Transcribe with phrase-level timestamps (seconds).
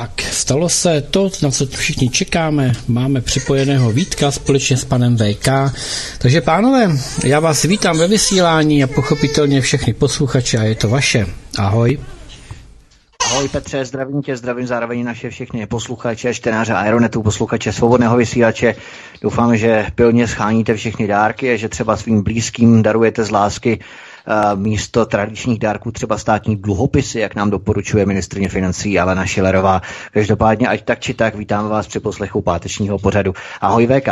[0.00, 2.72] Tak, stalo se to, na co všichni čekáme.
[2.88, 5.48] Máme připojeného Vítka společně s panem VK.
[6.18, 6.88] Takže pánové,
[7.24, 11.26] já vás vítám ve vysílání a pochopitelně všechny posluchače a je to vaše.
[11.58, 11.98] Ahoj.
[13.30, 18.74] Ahoj Petře, zdravím tě, zdravím zároveň naše všechny posluchače, čtenáře Aeronetu, posluchače svobodného vysílače.
[19.22, 23.80] Doufám, že pilně scháníte všechny dárky a že třeba svým blízkým darujete z lásky
[24.54, 29.80] místo tradičních dárků třeba státní dluhopisy, jak nám doporučuje ministrně financí Alena Šilerová.
[30.12, 33.34] Každopádně, ať tak či tak, vítáme vás při poslechu pátečního pořadu.
[33.60, 34.08] Ahoj VK.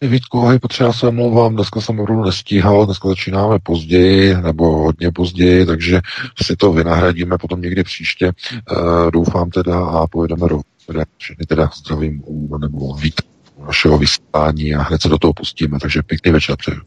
[0.00, 5.10] Vítku, ahoj, Petře, já se omlouvám, dneska jsem opravdu nestíhal, dneska začínáme později, nebo hodně
[5.12, 6.00] později, takže
[6.42, 8.32] si to vynahradíme potom někdy příště.
[8.72, 10.60] Uh, doufám teda a pojedeme do
[11.16, 12.22] všechny teda zdravím
[12.58, 13.14] nebo vít
[13.66, 16.80] našeho vysílání a hned se do toho pustíme, takže pěkný večer přeju.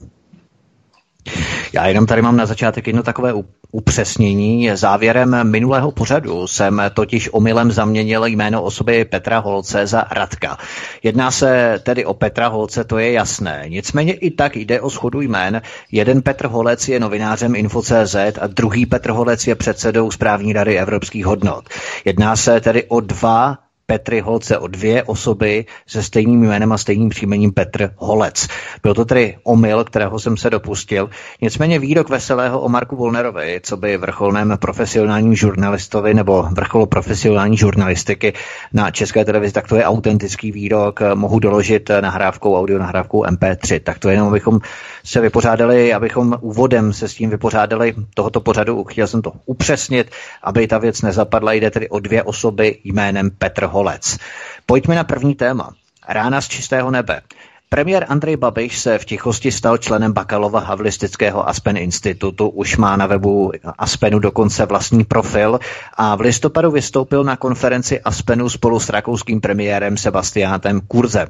[1.73, 3.33] Já jenom tady mám na začátek jedno takové
[3.71, 4.69] upřesnění.
[4.73, 10.57] Závěrem minulého pořadu jsem totiž omylem zaměnil jméno osoby Petra Holce za Radka.
[11.03, 13.63] Jedná se tedy o Petra Holce, to je jasné.
[13.67, 15.61] Nicméně i tak jde o schodu jmén.
[15.91, 21.25] Jeden Petr Holec je novinářem Info.cz a druhý Petr Holec je předsedou správní rady evropských
[21.25, 21.69] hodnot.
[22.05, 23.57] Jedná se tedy o dva
[23.91, 28.47] Petry Holce o dvě osoby se stejným jménem a stejným příjmením Petr Holec.
[28.83, 31.09] Byl to tedy omyl, kterého jsem se dopustil.
[31.41, 38.33] Nicméně výrok veselého o Marku Volnerovi, co by vrcholném profesionálním žurnalistovi nebo vrcholu profesionální žurnalistiky
[38.73, 40.99] na české televizi, tak to je autentický výrok.
[41.13, 43.79] Mohu doložit nahrávkou, audio nahrávkou MP3.
[43.83, 44.59] Tak to jenom, abychom
[45.03, 48.83] se vypořádali, abychom úvodem se s tím vypořádali tohoto pořadu.
[48.83, 50.11] Chtěl jsem to upřesnit,
[50.43, 51.53] aby ta věc nezapadla.
[51.53, 53.80] Jde tedy o dvě osoby jménem Petr Holec.
[53.81, 54.17] Holec.
[54.65, 55.73] Pojďme na první téma.
[56.07, 57.21] Rána z čistého nebe.
[57.69, 63.07] Premiér Andrej Babiš se v tichosti stal členem Bakalova havlistického Aspen institutu, už má na
[63.07, 65.59] webu Aspenu dokonce vlastní profil
[65.97, 71.29] a v listopadu vystoupil na konferenci Aspenu spolu s rakouským premiérem Sebastiánem Kurzem.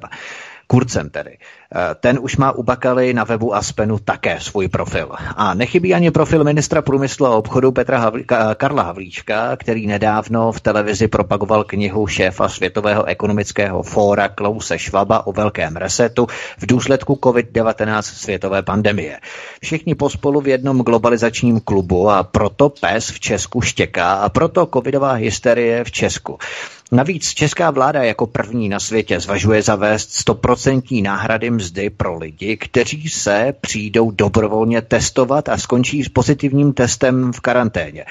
[0.72, 1.36] Kurcem tedy.
[1.36, 5.12] Eh, ten už má u Bakaly na webu Aspenu také svůj profil.
[5.36, 8.26] A nechybí ani profil ministra průmyslu a obchodu Petra Havlí,
[8.58, 15.32] Karla Havlíčka, který nedávno v televizi propagoval knihu šéfa Světového ekonomického fóra Klause Schwaba o
[15.32, 16.28] velkém resetu
[16.58, 19.20] v důsledku COVID-19 světové pandemie.
[19.62, 25.14] Všichni pospolu v jednom globalizačním klubu a proto pes v Česku štěká a proto covidová
[25.14, 26.38] hysterie v Česku.
[26.94, 33.10] Navíc česká vláda jako první na světě zvažuje zavést stoprocentní náhrady mzdy pro lidi, kteří
[33.10, 38.06] se přijdou dobrovolně testovat a skončí s pozitivním testem v karanténě.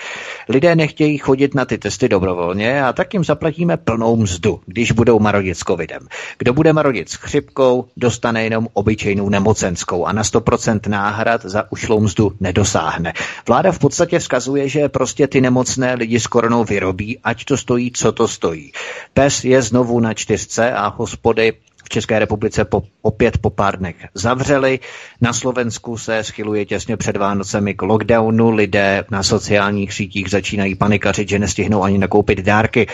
[0.49, 5.19] Lidé nechtějí chodit na ty testy dobrovolně a tak jim zaplatíme plnou mzdu, když budou
[5.19, 6.07] marodit s covidem.
[6.39, 12.01] Kdo bude marodit s chřipkou, dostane jenom obyčejnou nemocenskou a na 100% náhrad za ušlou
[12.01, 13.13] mzdu nedosáhne.
[13.49, 17.93] Vláda v podstatě vzkazuje, že prostě ty nemocné lidi s koronou vyrobí, ať to stojí,
[17.95, 18.70] co to stojí.
[19.15, 21.53] Pes je znovu na čtyřce a hospody
[21.91, 24.81] České republice po, opět po pár dnech zavřeli.
[25.21, 28.51] Na Slovensku se schyluje těsně před Vánocemi k lockdownu.
[28.51, 32.87] Lidé na sociálních sítích začínají panikařit, že nestihnou ani nakoupit dárky.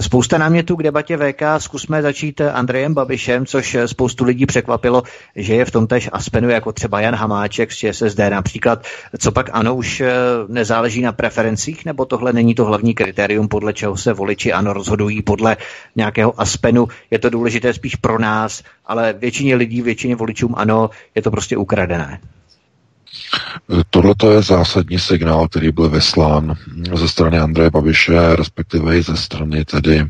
[0.00, 1.42] Spousta námětů k debatě VK.
[1.58, 5.02] Zkusme začít Andrejem Babišem, což spoustu lidí překvapilo,
[5.36, 8.86] že je v tom tež Aspenu jako třeba Jan Hamáček z ČSSD například.
[9.18, 10.12] Co pak ano, už eh,
[10.48, 15.22] nezáleží na preferencích, nebo tohle není to hlavní kritérium, podle čeho se voliči ano rozhodují
[15.22, 15.56] podle
[15.96, 16.88] nějakého Aspenu.
[17.10, 21.30] Je to důležité spíš pro nás, nás, ale většině lidí, většině voličům ano, je to
[21.30, 22.20] prostě ukradené.
[23.90, 26.54] Tohle je zásadní signál, který byl vyslán
[26.94, 30.04] ze strany Andreje Babiše, respektive i ze strany tedy,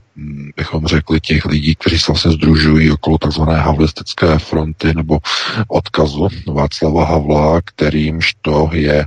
[0.56, 3.42] bychom řekli, těch lidí, kteří se vlastně združují okolo tzv.
[3.42, 5.18] havlistické fronty nebo
[5.68, 9.06] odkazu Václava Havla, kterýmž to je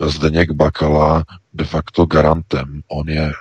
[0.00, 1.24] Zdeněk Bakala
[1.54, 2.82] de facto garantem.
[2.88, 3.32] On je,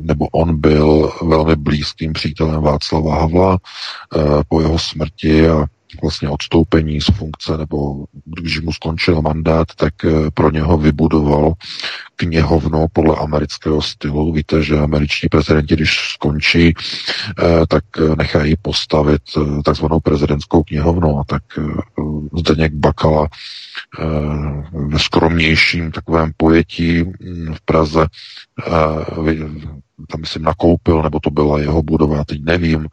[0.00, 5.66] nebo on byl velmi blízkým přítelem Václava Havla eh, po jeho smrti a
[6.02, 11.52] vlastně odstoupení z funkce, nebo když mu skončil mandát, tak eh, pro něho vybudoval
[12.16, 14.32] knihovnu podle amerického stylu.
[14.32, 19.22] Víte, že američní prezidenti, když skončí, eh, tak eh, nechají postavit
[19.64, 21.42] takzvanou prezidentskou knihovnu a tak
[22.38, 23.28] Zdeněk Bakala
[24.72, 28.06] ve skromnějším takovém pojetí hm, v Praze
[30.08, 32.88] tam myslím nakoupil, nebo to byla jeho budova, teď nevím,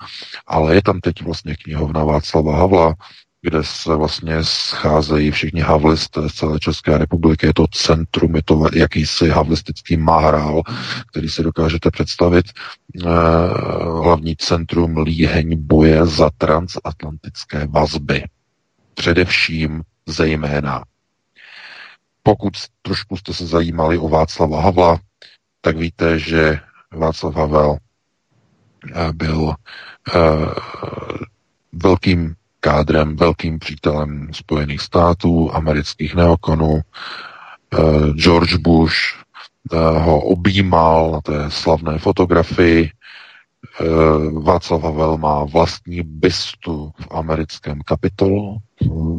[0.47, 2.95] ale je tam teď vlastně knihovna Václava Havla,
[3.41, 7.45] kde se vlastně scházejí všichni havlisté z celé České republiky.
[7.45, 10.61] Je to centrum, je to jakýsi havlistický mahrál,
[11.11, 12.45] který si dokážete představit.
[12.49, 13.09] Eh,
[14.03, 18.23] hlavní centrum líheň boje za transatlantické vazby.
[18.99, 20.83] Především zejména.
[22.23, 24.99] Pokud trošku jste se zajímali o Václava Havla,
[25.61, 26.59] tak víte, že
[26.91, 27.77] Václav Havel
[28.95, 29.53] eh, byl
[30.15, 30.19] eh,
[31.73, 36.81] velkým kádrem, velkým přítelem Spojených států, amerických neokonů.
[36.81, 38.95] Eh, George Bush
[39.97, 42.91] ho objímal na té slavné fotografii.
[44.43, 48.57] Václav Havel má vlastní bystu v americkém kapitolu,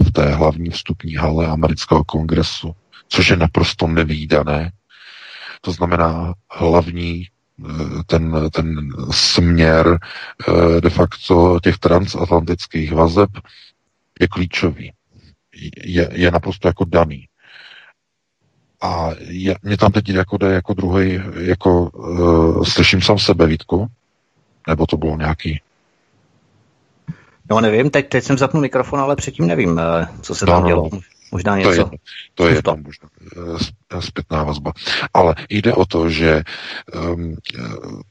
[0.06, 2.72] v té hlavní vstupní hale amerického kongresu,
[3.08, 4.72] což je naprosto nevýdané.
[5.60, 7.72] To znamená hlavní eh,
[8.06, 9.98] ten, ten směr
[10.48, 13.30] eh, de facto těch transatlantických vazeb
[14.20, 14.92] je klíčový.
[15.84, 17.26] Je, je naprosto jako daný.
[18.82, 23.86] A je, mě tam teď jako jde jako druhý, jako uh, slyším sám sebe, Vítku?
[24.68, 25.60] Nebo to bylo nějaký
[27.50, 29.80] No nevím, teď, teď jsem zapnul mikrofon, ale předtím nevím,
[30.22, 30.88] co se tam no, dělo.
[30.92, 31.00] No.
[31.32, 31.70] Možná něco.
[31.70, 31.98] To je,
[32.34, 33.08] to je tam možná
[33.94, 34.72] eh, zpětná vazba.
[35.14, 36.42] Ale jde o to, že
[36.94, 37.36] um,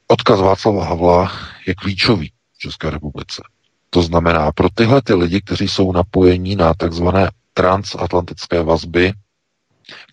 [0.06, 1.32] odkaz Václava Havla
[1.66, 3.42] je klíčový v České republice.
[3.90, 9.12] To znamená, pro tyhle ty lidi, kteří jsou napojení na takzvané transatlantické vazby,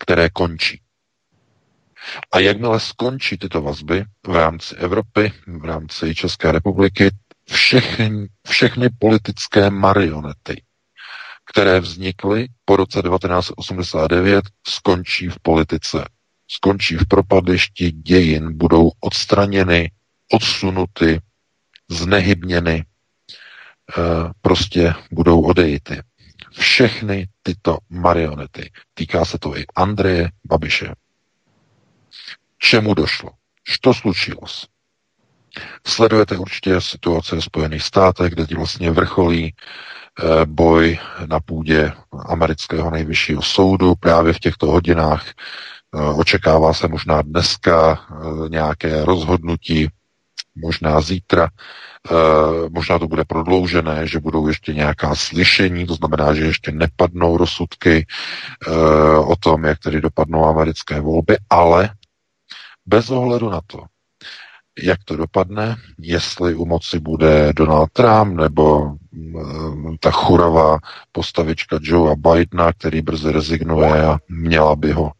[0.00, 0.80] které končí.
[2.32, 7.10] A jakmile skončí tyto vazby v rámci Evropy, v rámci České republiky,
[7.50, 10.62] všechny, všechny politické marionety,
[11.50, 16.04] které vznikly po roce 1989, skončí v politice.
[16.50, 19.90] Skončí v propadišti dějin, budou odstraněny,
[20.32, 21.20] odsunuty,
[21.90, 24.02] znehybněny, eh,
[24.40, 26.00] prostě budou odejity.
[26.58, 28.70] Všechny tyto marionety.
[28.94, 30.94] Týká se to i Andreje Babiše.
[32.58, 33.30] Čemu došlo?
[33.62, 34.66] Što slučilo se?
[35.86, 39.54] Sledujete určitě situace v Spojených státech, kde vlastně vrcholí
[40.22, 41.92] Eh, boj na půdě
[42.26, 45.24] amerického nejvyššího soudu právě v těchto hodinách.
[45.28, 49.88] Eh, očekává se možná dneska eh, nějaké rozhodnutí,
[50.54, 51.48] možná zítra,
[52.70, 58.06] možná to bude prodloužené, že budou ještě nějaká slyšení, to znamená, že ještě nepadnou rozsudky
[59.26, 61.90] o tom, jak tedy dopadnou americké volby, ale
[62.88, 63.84] bez ohledu na to,
[64.82, 70.78] jak to dopadne, jestli u moci bude Donald Trump nebo mm, ta churavá
[71.12, 75.12] postavička Joea Bidena, který brzy rezignuje a měla by ho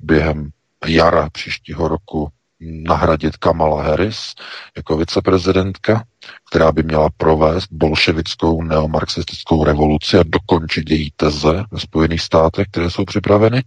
[0.00, 0.50] během
[0.86, 2.28] jara příštího roku
[2.60, 4.34] nahradit Kamala Harris
[4.76, 6.04] jako viceprezidentka,
[6.50, 12.90] která by měla provést bolševickou neomarxistickou revoluci a dokončit její teze ve Spojených státech, které
[12.90, 13.62] jsou připraveny,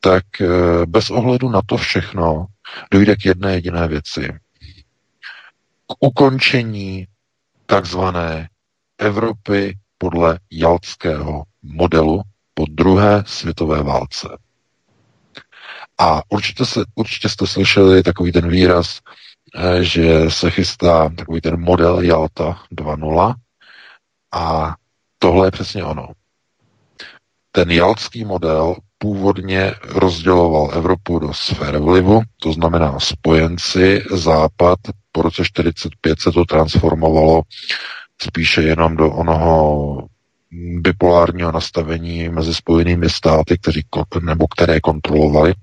[0.00, 0.46] tak eh,
[0.86, 2.46] bez ohledu na to všechno
[2.90, 4.38] dojde k jedné jediné věci
[5.86, 7.06] k ukončení
[7.66, 8.48] takzvané
[8.98, 12.22] Evropy podle jaltského modelu
[12.54, 14.28] po druhé světové válce.
[15.98, 19.00] A určitě, se, určitě jste slyšeli takový ten výraz,
[19.54, 23.34] eh, že se chystá takový ten model Jalta 2.0
[24.32, 24.74] a
[25.18, 26.08] tohle je přesně ono.
[27.52, 34.78] Ten jaltský model původně rozděloval Evropu do sfér vlivu, to znamená spojenci, západ,
[35.12, 37.42] po roce 45 se to transformovalo
[38.22, 39.98] spíše jenom do onoho
[40.80, 43.82] bipolárního nastavení mezi spojenými státy, kteří,
[44.20, 45.54] nebo které kontrolovali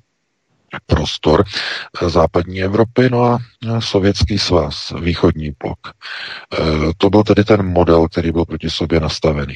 [0.86, 1.44] prostor
[2.08, 3.40] západní Evropy, no a
[3.80, 5.80] sovětský svaz, východní blok.
[5.88, 5.94] E,
[6.98, 9.56] to byl tedy ten model, který byl proti sobě nastavený.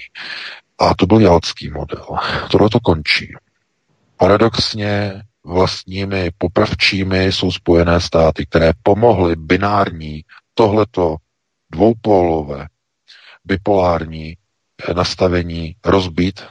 [0.80, 2.06] A to byl jaltský model.
[2.52, 3.34] Tohle to končí.
[4.20, 10.24] Paradoxně vlastními popravčími jsou spojené státy, které pomohly binární,
[10.54, 11.16] tohleto
[11.72, 12.68] dvoupólové,
[13.46, 14.34] bipolární
[14.90, 16.42] eh, nastavení rozbít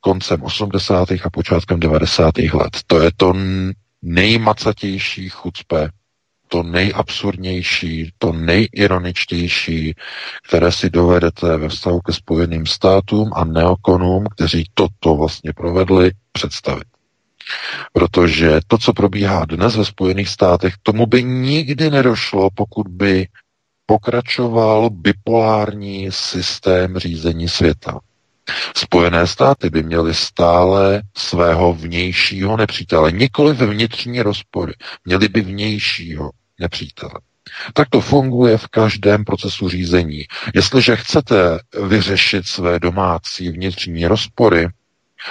[0.00, 1.08] koncem 80.
[1.24, 2.38] a počátkem 90.
[2.38, 2.76] let.
[2.86, 3.32] To je to
[4.02, 5.88] nejmacatější chucpe,
[6.48, 9.94] to nejabsurdnější, to nejironičtější,
[10.48, 16.86] které si dovedete ve vztahu ke Spojeným státům a neokonům, kteří toto vlastně provedli, představit.
[17.92, 23.26] Protože to, co probíhá dnes ve Spojených státech, tomu by nikdy nedošlo, pokud by
[23.86, 28.00] pokračoval bipolární systém řízení světa.
[28.76, 34.72] Spojené státy by měly stále svého vnějšího nepřítele, nikoli ve vnitřní rozpory,
[35.04, 37.12] měli by vnějšího nepřítele.
[37.72, 40.24] Tak to funguje v každém procesu řízení.
[40.54, 44.68] Jestliže chcete vyřešit své domácí vnitřní rozpory,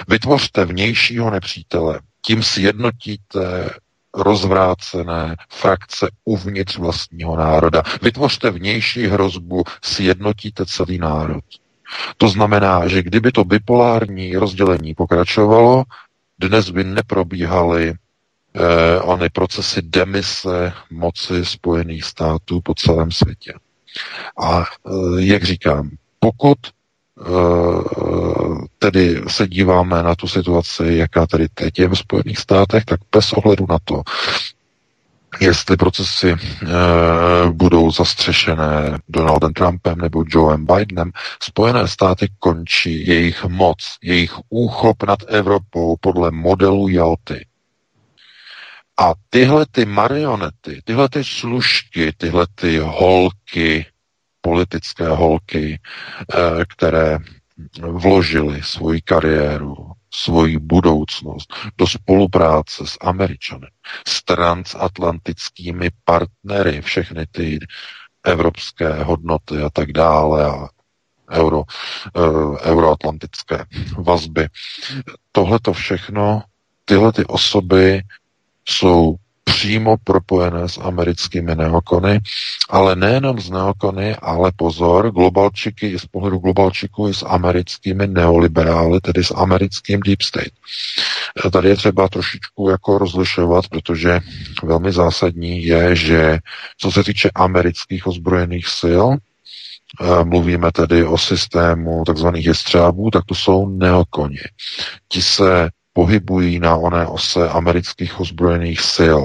[0.08, 2.00] vytvořte vnějšího nepřítele.
[2.26, 3.70] Tím si jednotíte
[4.14, 7.82] rozvrácené frakce uvnitř vlastního národa.
[8.02, 11.44] Vytvořte vnější hrozbu, sjednotíte celý národ.
[12.16, 15.84] To znamená, že kdyby to bipolární rozdělení pokračovalo,
[16.38, 17.94] dnes by neprobíhaly
[18.54, 23.52] eh, ony procesy demise moci Spojených států po celém světě.
[24.42, 25.90] A eh, jak říkám,
[26.20, 27.22] pokud eh,
[28.78, 33.32] tedy se díváme na tu situaci, jaká tady teď je ve Spojených státech, tak bez
[33.32, 34.02] ohledu na to,
[35.40, 36.36] jestli procesy e,
[37.52, 41.10] budou zastřešené Donaldem Trumpem nebo Joeem Bidenem,
[41.42, 47.46] Spojené státy končí jejich moc, jejich úchop nad Evropou podle modelu Jalty.
[49.00, 53.86] A tyhle ty marionety, tyhle ty služky, tyhle ty holky,
[54.40, 55.80] politické holky,
[56.34, 57.18] e, které
[57.82, 59.76] vložili svoji kariéru,
[60.10, 63.66] svoji budoucnost do spolupráce s Američany,
[64.08, 67.58] s transatlantickými partnery, všechny ty
[68.24, 70.68] evropské hodnoty a tak dále a
[71.30, 73.64] euro, uh, euroatlantické
[73.98, 74.48] vazby.
[75.32, 76.42] Tohle to všechno,
[76.84, 78.02] tyhle ty osoby
[78.68, 82.20] jsou přímo propojené s americkými neokony,
[82.68, 89.00] ale nejenom s neokony, ale pozor, globalčiky i z pohledu globalčiků i s americkými neoliberály,
[89.00, 90.52] tedy s americkým deep state.
[91.52, 94.20] Tady je třeba trošičku jako rozlišovat, protože
[94.64, 96.38] velmi zásadní je, že
[96.78, 103.34] co se týče amerických ozbrojených sil, eh, mluvíme tedy o systému takzvaných jestřábů, tak to
[103.34, 104.40] jsou neokoni.
[105.08, 109.22] Ti se pohybují na oné ose amerických ozbrojených sil.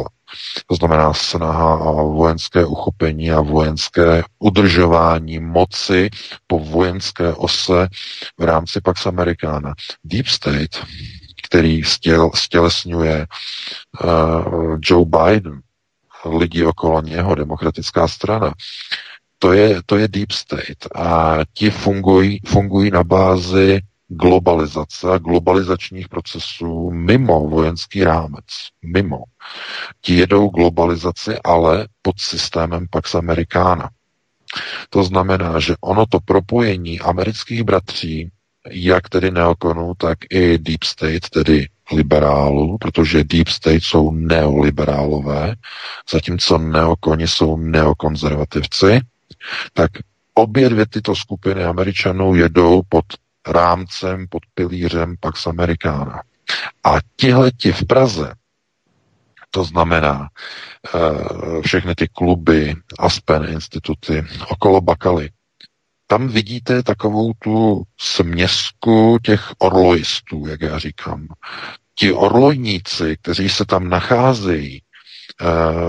[0.68, 6.10] To znamená snaha o vojenské uchopení a vojenské udržování moci
[6.48, 7.88] po vojenské ose
[8.38, 9.74] v rámci Pax Americana.
[10.04, 10.82] Deep State,
[11.44, 13.28] který stěl, stělesňuje
[14.04, 15.62] uh, Joe Biden,
[16.26, 18.54] lidi okolo něho, demokratická strana,
[19.40, 23.82] to je, to je Deep State a ti fungují, fungují na bázi
[24.14, 28.46] globalizace a globalizačních procesů mimo vojenský rámec.
[28.86, 29.24] Mimo.
[30.02, 33.90] Ti jedou globalizaci, ale pod systémem Pax Americana.
[34.90, 38.30] To znamená, že ono to propojení amerických bratří,
[38.70, 45.56] jak tedy neokonů, tak i Deep State, tedy liberálů, protože Deep State jsou neoliberálové,
[46.12, 49.00] zatímco neokoni jsou neokonzervativci,
[49.74, 49.92] tak
[50.34, 53.06] obě dvě tyto skupiny Američanů jedou pod
[53.48, 56.22] rámcem, pod pilířem Pax Americana.
[56.84, 58.34] A tihleti v Praze,
[59.52, 60.30] to znamená
[60.96, 65.30] uh, všechny ty kluby, Aspen instituty, okolo Bakaly,
[66.08, 71.28] tam vidíte takovou tu směsku těch orlojistů, jak já říkám.
[71.96, 74.83] Ti orlojníci, kteří se tam nacházejí, Eh,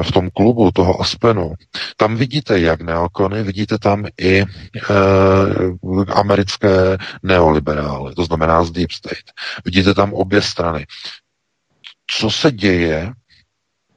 [0.02, 1.54] v tom klubu toho Aspenu,
[1.96, 4.46] tam vidíte jak neokony, vidíte tam i e,
[6.08, 9.32] americké neoliberály, to znamená z Deep State.
[9.64, 10.86] Vidíte tam obě strany.
[12.06, 13.12] Co se děje,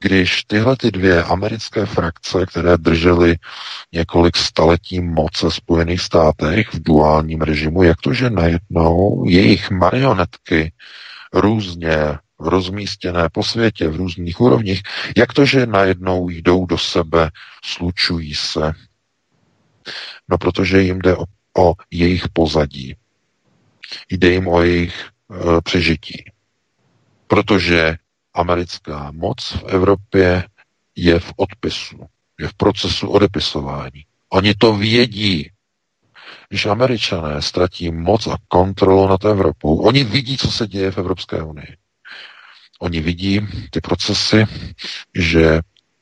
[0.00, 3.36] když tyhle ty dvě americké frakce, které držely
[3.92, 10.72] několik staletí moce Spojených státech v duálním režimu, jak to, že najednou jejich marionetky
[11.32, 14.82] různě rozmístěné po světě v různých úrovních,
[15.16, 17.30] jak to, že najednou jdou do sebe,
[17.64, 18.72] slučují se?
[20.28, 21.24] No, protože jim jde o,
[21.58, 22.96] o jejich pozadí.
[24.10, 26.24] Jde jim o jejich e, přežití.
[27.26, 27.96] Protože
[28.34, 30.44] americká moc v Evropě
[30.96, 31.98] je v odpisu,
[32.40, 34.04] je v procesu odepisování.
[34.28, 35.50] Oni to vědí.
[36.48, 41.42] Když američané ztratí moc a kontrolu nad Evropou, oni vidí, co se děje v Evropské
[41.42, 41.76] unii.
[42.78, 44.46] Oni vidí ty procesy,
[45.14, 45.60] že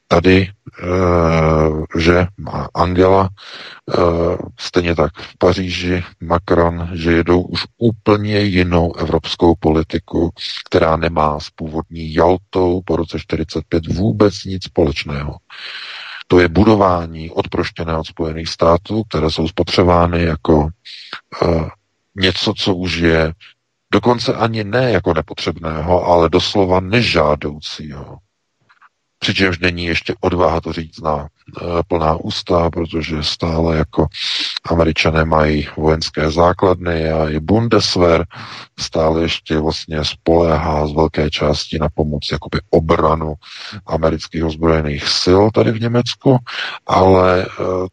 [0.08, 0.50] tady,
[0.82, 2.26] e, že
[2.74, 4.02] Angela, e,
[4.58, 10.30] stejně tak v Paříži, Macron, že jedou už úplně jinou evropskou politiku,
[10.66, 15.36] která nemá s původní Jaltou po roce 45 vůbec nic společného.
[16.26, 20.68] To je budování odproštěné od Spojených států, které jsou spotřebovány jako
[21.42, 21.46] e,
[22.16, 23.32] něco, co už je
[23.92, 28.18] Dokonce ani ne jako nepotřebného, ale doslova nežádoucího.
[29.26, 34.06] Přičemž není ještě odvaha to říct na e, plná ústa, protože stále jako
[34.64, 38.24] američané mají vojenské základny a i Bundeswehr
[38.78, 43.34] stále ještě vlastně spoléhá z velké části na pomoc jakoby obranu
[43.86, 46.38] amerických ozbrojených sil tady v Německu,
[46.86, 47.46] ale e,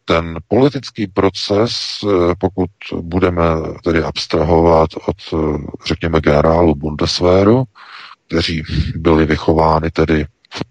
[0.04, 1.72] ten politický proces,
[2.02, 3.42] e, pokud budeme
[3.84, 5.16] tedy abstrahovat od,
[5.86, 7.64] řekněme, generálu Bundeswehru,
[8.26, 8.62] kteří
[8.96, 10.64] byli vychováni tedy v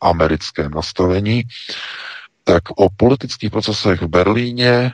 [0.00, 1.42] proamerickém nastavení,
[2.44, 4.92] tak o politických procesech v Berlíně e,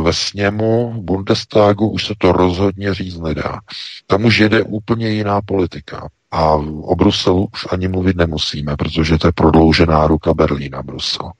[0.00, 3.60] ve sněmu v Bundestagu už se to rozhodně říct nedá.
[4.06, 6.08] Tam už jede úplně jiná politika.
[6.30, 11.30] A o Bruselu už ani mluvit nemusíme, protože to je prodloužená ruka Berlína Brusel.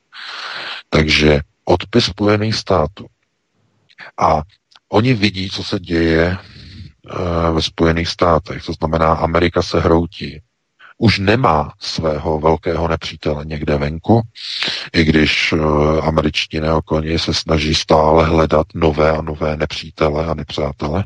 [0.89, 3.07] Takže odpis Spojených států.
[4.19, 4.43] A
[4.89, 6.39] oni vidí, co se děje
[7.11, 8.65] Eh, ve Spojených státech.
[8.65, 10.41] To znamená, Amerika se hroutí.
[10.99, 14.23] Už nemá svého velkého nepřítele někde venku,
[14.93, 15.61] i když uh,
[16.07, 21.05] američtí neokoni se snaží stále hledat nové a nové nepřítele a nepřátele.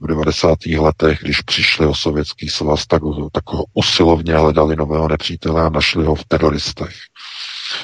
[0.00, 0.66] V 90.
[0.66, 3.02] letech, když přišli o sovětský svaz, tak,
[3.32, 6.94] tak ho usilovně hledali nového nepřítele a našli ho v teroristech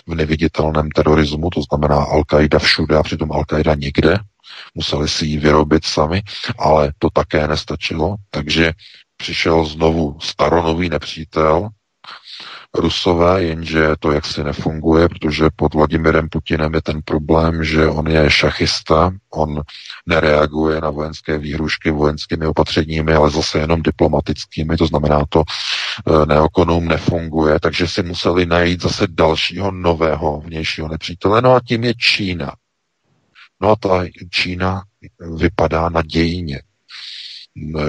[0.07, 4.19] v neviditelném terorismu, to znamená Al-Qaida všude a přitom Al-Qaida nikde,
[4.75, 6.23] museli si ji vyrobit sami,
[6.59, 8.73] ale to také nestačilo, takže
[9.19, 11.69] přišel znovu staronový nepřítel,
[12.75, 18.31] Rusové, jenže to jaksi nefunguje, protože pod Vladimirem Putinem je ten problém, že on je
[18.31, 19.63] šachista, on
[20.07, 26.89] nereaguje na vojenské výhrušky vojenskými opatřeními, ale zase jenom diplomatickými, to znamená to e, neokonům
[26.89, 32.53] nefunguje, takže si museli najít zase dalšího nového vnějšího nepřítele, no a tím je Čína.
[33.61, 34.83] No a ta Čína
[35.37, 36.63] vypadá nadějně.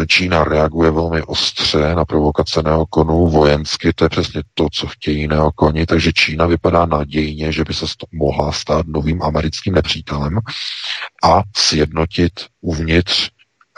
[0.08, 5.86] Čína reaguje velmi ostře na provokace neokonů vojensky, to je přesně to, co chtějí neokoni,
[5.86, 10.40] takže Čína vypadá nadějně, že by se mohla stát novým americkým nepřítelem
[11.24, 13.30] a sjednotit uvnitř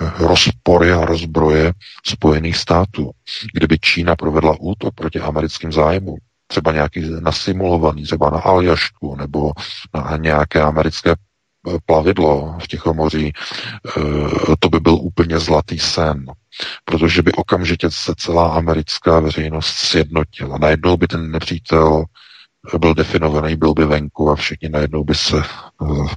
[0.01, 1.73] eh, rozpory a rozbroje
[2.05, 3.11] Spojených států.
[3.53, 6.17] Kdyby Čína provedla útok proti americkým zájmům,
[6.47, 9.51] třeba nějaký nasimulovaný, třeba na Aljašku nebo
[9.93, 11.15] na nějaké americké
[11.85, 13.33] plavidlo v Tichomoří,
[13.97, 14.01] eh,
[14.59, 16.25] to by byl úplně zlatý sen,
[16.85, 20.57] protože by okamžitě se celá americká veřejnost sjednotila.
[20.57, 22.03] Najednou by ten nepřítel
[22.79, 25.43] byl definovaný, byl by venku a všichni najednou by se
[25.79, 26.07] uh,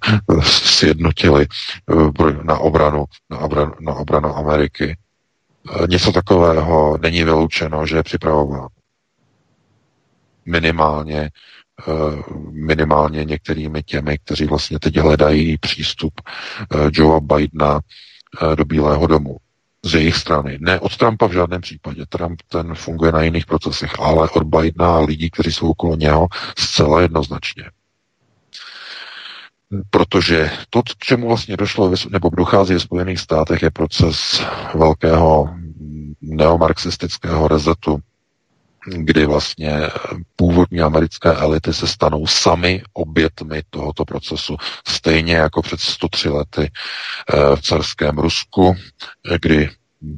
[0.43, 1.47] sjednotili
[2.43, 4.97] na obranu, na obranu, na obranu Ameriky.
[5.89, 8.69] Něco takového není vyloučeno, že je připravováno.
[10.47, 11.31] Minimálně Eh,
[12.51, 17.81] minimálně některými těmi, kteří vlastně teď hledají přístup eh, Joea Bidena
[18.43, 19.37] eh, do Bílého domu
[19.85, 20.59] z jejich strany.
[20.61, 22.07] Ne od Trumpa v žádném případě.
[22.09, 26.27] Trump ten funguje na jiných procesech, ale od Bidena a lidí, kteří jsou okolo něho,
[26.59, 27.65] zcela jednoznačně.
[29.91, 34.43] Protože to, k čemu vlastně došlo, nebo dochází v Spojených státech, je proces
[34.75, 35.55] velkého
[36.21, 37.99] neomarxistického rezetu
[38.87, 39.81] kdy vlastně
[40.37, 44.57] původní americké elity se stanou sami obětmi tohoto procesu.
[44.89, 48.77] Stejně jako před 103 lety eh, v carském Rusku,
[49.41, 49.71] kdy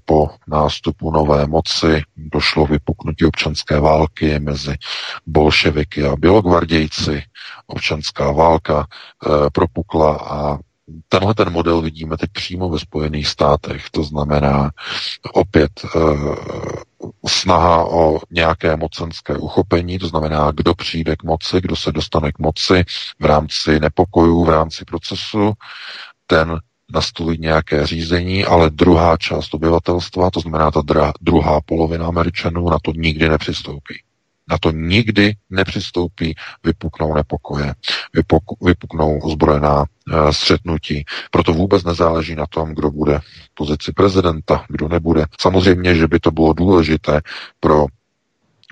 [0.05, 4.75] po nástupu nové moci došlo vypuknutí občanské války mezi
[5.27, 7.23] bolševiky a bělogvardějci.
[7.67, 10.59] Občanská válka e, propukla a
[11.09, 13.91] tenhle ten model vidíme teď přímo ve Spojených státech.
[13.91, 14.71] To znamená
[15.33, 15.89] opět e,
[17.29, 22.39] snaha o nějaké mocenské uchopení, to znamená, kdo přijde k moci, kdo se dostane k
[22.39, 22.85] moci
[23.21, 25.53] v rámci nepokojů, v rámci procesu,
[26.27, 26.61] ten
[26.93, 30.83] nastolit nějaké řízení, ale druhá část obyvatelstva, to znamená ta
[31.21, 34.03] druhá polovina Američanů, na to nikdy nepřistoupí
[34.51, 37.75] na to nikdy nepřistoupí, vypuknou nepokoje,
[38.61, 39.85] vypuknou ozbrojená
[40.31, 41.05] střetnutí.
[41.31, 45.25] Proto vůbec nezáleží na tom, kdo bude v pozici prezidenta, kdo nebude.
[45.41, 47.21] Samozřejmě, že by to bylo důležité
[47.61, 47.87] pro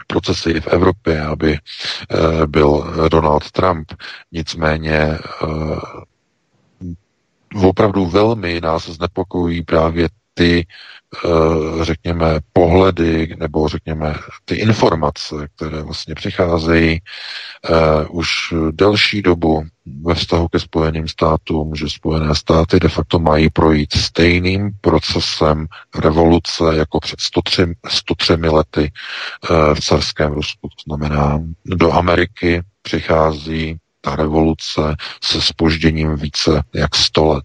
[0.07, 3.93] procesy v Evropě, aby uh, byl Donald Trump.
[4.33, 5.79] Nicméně uh,
[7.69, 10.67] opravdu velmi nás znepokojují právě ty
[11.25, 17.01] Eh, řekněme, pohledy nebo řekněme ty informace, které vlastně přicházejí
[17.71, 19.65] uh, už delší dobu
[20.03, 25.67] ve vztahu ke Spojeným státům, že Spojené státy de facto mají projít stejným procesem
[25.99, 28.93] revoluce jako před 103, 103 lety
[29.51, 30.69] uh, v carském Rusku.
[30.69, 37.45] To znamená, do Ameriky přichází ta revoluce se spožděním více jak 100 let.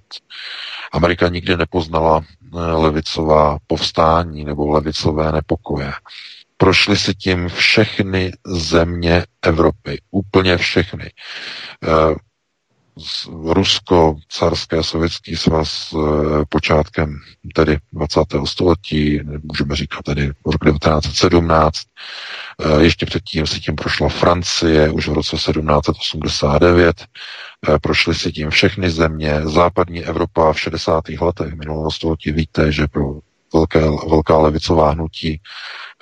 [0.92, 2.22] Amerika nikdy nepoznala
[2.54, 5.92] levicová povstání nebo levicové nepokoje.
[6.58, 11.12] Prošly si tím všechny země Evropy, úplně všechny.
[12.98, 17.20] Eh, Rusko, carské, sovětský svaz eh, počátkem
[17.56, 18.22] tedy 20.
[18.46, 21.78] století, můžeme říkat tedy rok 1917,
[22.60, 27.06] eh, ještě předtím si tím prošla Francie už v roce 1789,
[27.82, 31.04] prošly si tím všechny země, západní Evropa v 60.
[31.22, 32.32] letech minulého století.
[32.32, 33.20] Víte, že pro
[33.54, 35.42] velké, velká levicová hnutí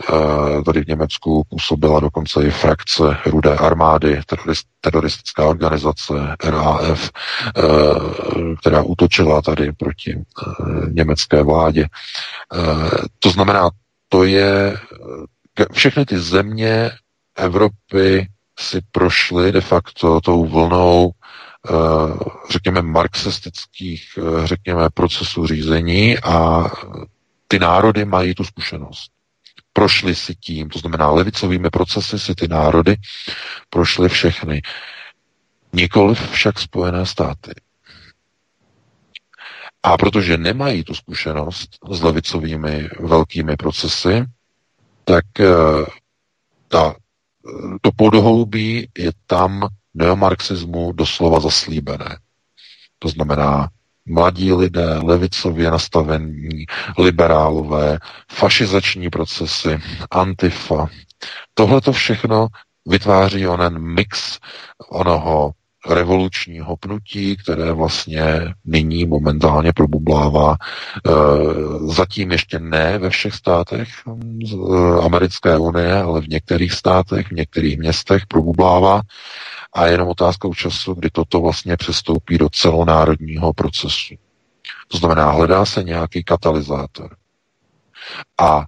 [0.10, 7.10] Eh, tady v Německu působila dokonce i frakce Rudé armády, terorist, teroristická organizace RAF,
[7.58, 7.62] eh,
[8.60, 10.54] která útočila tady proti eh,
[10.90, 11.88] německé vládě.
[13.20, 13.70] To znamená,
[14.10, 14.78] to je,
[15.72, 16.92] všechny ty země
[17.36, 18.28] Evropy
[18.60, 21.12] si prošly de facto tou vlnou
[22.52, 24.04] řekněme, marxistických,
[24.44, 26.72] řekněme, procesů řízení a
[27.48, 29.12] ty národy mají tu zkušenost
[29.78, 32.96] prošly si tím, to znamená levicovými procesy si ty národy
[33.70, 34.62] prošly všechny.
[35.74, 37.54] Nikoliv však Spojené státy.
[39.84, 44.26] A protože nemají tu zkušenost s levicovými velkými procesy,
[45.04, 45.46] tak eh,
[46.68, 46.96] ta,
[47.82, 52.18] to podhoubí je tam neomarxismu doslova zaslíbené.
[53.00, 53.70] To znamená
[54.08, 56.66] mladí lidé, levicově nastavení,
[56.98, 58.00] liberálové,
[58.32, 59.80] fašizační procesy,
[60.12, 60.88] antifa.
[61.54, 62.48] Tohle to všechno
[62.86, 64.40] vytváří onen mix
[64.90, 65.52] onoho
[65.90, 70.56] revolučního pnutí, které vlastně nyní momentálně probublává.
[70.56, 71.12] E,
[71.94, 77.78] zatím ještě ne ve všech státech e, americké unie, ale v některých státech, v některých
[77.78, 79.02] městech probublává
[79.78, 84.16] a je jenom otázkou času, kdy toto vlastně přestoupí do celonárodního procesu.
[84.88, 87.18] To znamená, hledá se nějaký katalyzátor.
[88.38, 88.66] A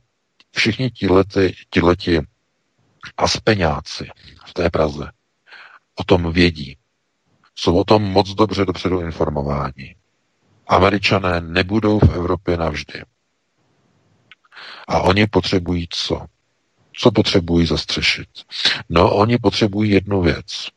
[0.51, 2.21] všichni tihleti, tihleti
[3.17, 4.09] aspeňáci
[4.45, 5.11] v té Praze
[5.95, 6.77] o tom vědí.
[7.55, 9.95] Jsou o tom moc dobře dopředu informováni.
[10.67, 13.03] Američané nebudou v Evropě navždy.
[14.87, 16.25] A oni potřebují co?
[16.93, 18.29] Co potřebují zastřešit?
[18.89, 20.69] No, oni potřebují jednu věc.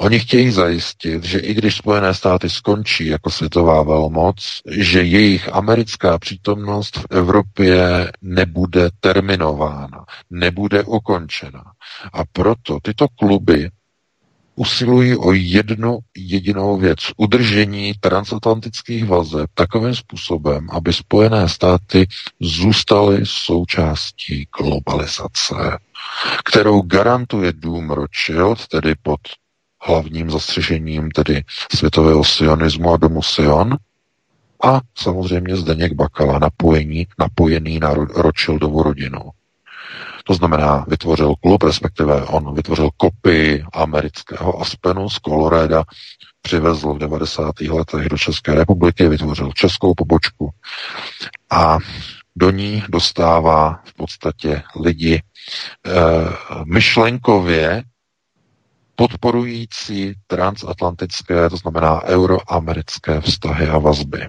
[0.00, 6.18] Oni chtějí zajistit, že i když Spojené státy skončí jako světová velmoc, že jejich americká
[6.18, 11.64] přítomnost v Evropě nebude terminována, nebude ukončena.
[12.12, 13.70] A proto tyto kluby
[14.54, 16.98] usilují o jednu jedinou věc.
[17.16, 22.08] Udržení transatlantických vazeb takovým způsobem, aby Spojené státy
[22.40, 25.78] zůstaly součástí globalizace,
[26.44, 29.20] kterou garantuje Dům Rothschild, tedy pod
[29.82, 33.76] hlavním zastřešením tedy světového sionismu a domu Sion,
[34.64, 39.20] a samozřejmě Zdeněk Bakala napojení, napojený na Rothschildovu rodinu.
[40.24, 45.84] To znamená, vytvořil klub, respektive on vytvořil kopii amerického Aspenu z Coloreda,
[46.42, 47.60] přivezl v 90.
[47.60, 50.50] letech do České republiky, vytvořil českou pobočku
[51.50, 51.78] a
[52.36, 55.22] do ní dostává v podstatě lidi e,
[56.64, 57.82] myšlenkově
[59.00, 64.28] podporující transatlantické, to znamená euroamerické vztahy a vazby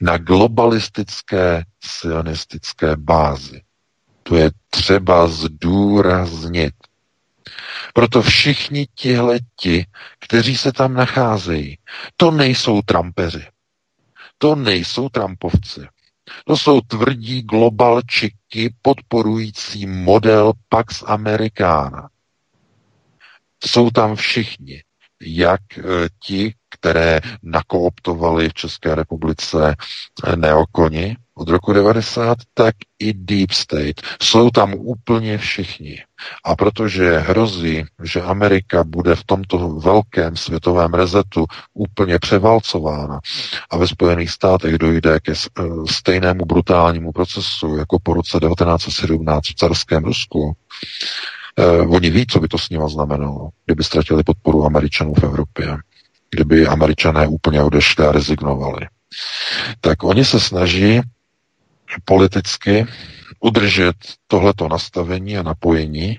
[0.00, 3.62] na globalistické sionistické bázi.
[4.22, 6.74] To je třeba zdůraznit.
[7.94, 9.86] Proto všichni tihleti,
[10.18, 11.78] kteří se tam nacházejí,
[12.16, 13.46] to nejsou Trumpeři.
[14.38, 15.80] To nejsou Trumpovci.
[16.46, 22.08] To jsou tvrdí globalčiky podporující model Pax Americana.
[23.66, 24.82] Jsou tam všichni,
[25.22, 25.82] jak eh,
[26.22, 29.76] ti, které nakooptovali v České republice
[30.26, 34.00] eh, neokoni od roku 90, tak i Deep State.
[34.22, 36.02] Jsou tam úplně všichni.
[36.44, 43.20] A protože hrozí, že Amerika bude v tomto velkém světovém rezetu úplně převalcována
[43.70, 49.54] a ve Spojených státech dojde ke eh, stejnému brutálnímu procesu jako po roce 1917 v
[49.54, 50.56] carském Rusku,
[51.58, 55.76] Uh, oni ví, co by to s nima znamenalo, kdyby ztratili podporu Američanů v Evropě,
[56.30, 58.88] kdyby Američané úplně odešli a rezignovali.
[59.80, 61.00] Tak oni se snaží
[62.04, 62.86] politicky
[63.40, 66.18] udržet tohleto nastavení a napojení,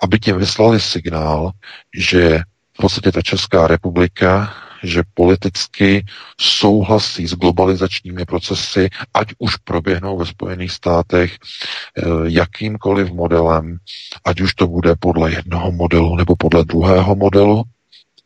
[0.00, 1.50] aby tím vyslali signál,
[1.94, 2.38] že
[2.72, 6.04] v podstatě ta Česká republika že politicky
[6.40, 13.78] souhlasí s globalizačními procesy, ať už proběhnou ve Spojených státech eh, jakýmkoliv modelem,
[14.24, 17.62] ať už to bude podle jednoho modelu nebo podle druhého modelu,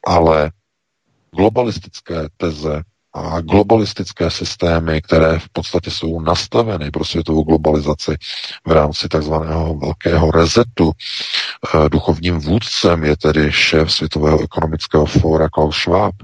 [0.06, 0.52] ale
[1.34, 2.82] globalistické teze
[3.14, 8.16] a globalistické systémy, které v podstatě jsou nastaveny pro světovou globalizaci
[8.66, 10.92] v rámci takzvaného velkého rezetu.
[10.92, 16.14] Eh, duchovním vůdcem je tedy šéf Světového ekonomického fóra Klaus Schwab.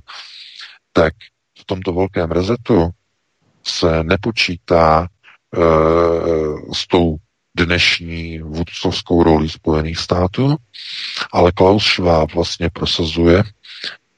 [0.92, 1.14] Tak
[1.60, 2.90] v tomto velkém rezetu
[3.62, 5.58] se nepočítá e,
[6.74, 7.16] s tou
[7.56, 10.56] dnešní vůdcovskou roli Spojených států,
[11.32, 13.42] ale Klaus Schwab vlastně prosazuje,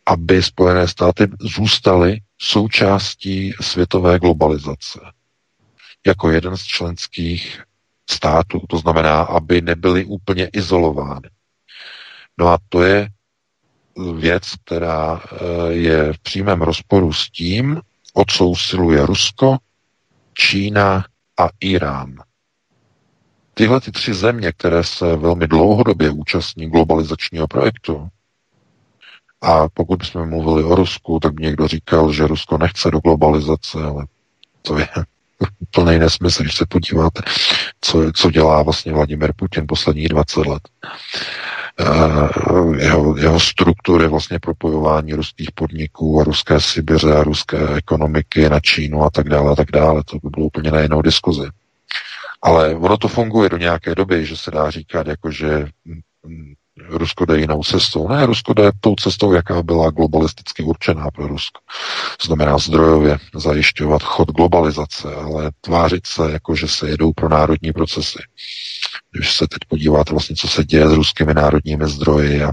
[0.06, 5.00] aby Spojené státy zůstaly součástí světové globalizace.
[6.06, 7.62] Jako jeden z členských
[8.10, 11.30] států, to znamená, aby nebyly úplně izolovány.
[12.38, 13.08] No a to je
[14.16, 17.80] věc, která eh, je v přímém rozporu s tím,
[18.14, 19.56] o co usiluje Rusko,
[20.34, 21.04] Čína
[21.38, 22.14] a Irán.
[23.54, 28.08] Tyhle ty tři země, které se velmi dlouhodobě účastní globalizačního projektu,
[29.42, 33.78] a pokud bychom mluvili o Rusku, tak by někdo říkal, že Rusko nechce do globalizace,
[33.82, 34.06] ale
[34.62, 34.88] to je
[35.70, 37.22] plný nesmysl, když se podíváte,
[37.80, 40.62] co, co dělá vlastně Vladimir Putin posledních 20 let.
[41.80, 48.60] Uh, jeho, jeho struktury vlastně propojování ruských podniků a ruské Sibiře a ruské ekonomiky na
[48.60, 51.48] Čínu a tak dále a tak dále, to by bylo úplně na jinou diskuzi.
[52.42, 55.66] Ale ono to funguje do nějaké doby, že se dá říkat, jako že
[56.88, 58.08] Rusko jde jinou cestou.
[58.08, 61.60] Ne, Rusko jde tou cestou, jaká byla globalisticky určená pro Rusko.
[62.24, 68.18] Znamená zdrojově zajišťovat chod globalizace, ale tvářit se, jako že se jedou pro národní procesy.
[69.12, 72.50] Když se teď podíváte vlastně, co se děje s ruskými národními zdroji a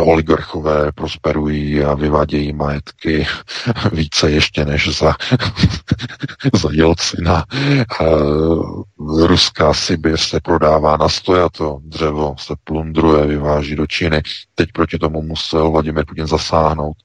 [0.00, 3.26] oligarchové prosperují a vyvádějí majetky
[3.92, 5.14] více ještě než za,
[6.54, 7.44] za Jelcina.
[9.26, 14.22] Ruská Sibir se prodává na stojato, dřevo se plundruje, vyváží do Číny.
[14.54, 16.96] Teď proti tomu musel Vladimir Putin zasáhnout.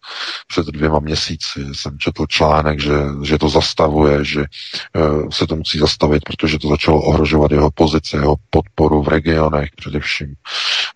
[0.47, 2.93] Před dvěma měsíci jsem četl článek, že,
[3.23, 8.15] že to zastavuje, že eh, se to musí zastavit, protože to začalo ohrožovat jeho pozici,
[8.15, 10.33] jeho podporu v regionech, především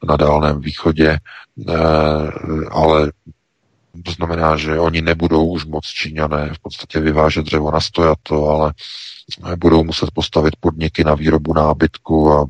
[0.03, 1.28] na Dálném východě Eh,
[2.71, 3.11] ale
[4.05, 8.73] to znamená, že oni nebudou už moc Číňané v podstatě vyvážet dřevo na stojato, ale
[9.57, 12.45] budou muset postavit podniky na výrobu nábytku a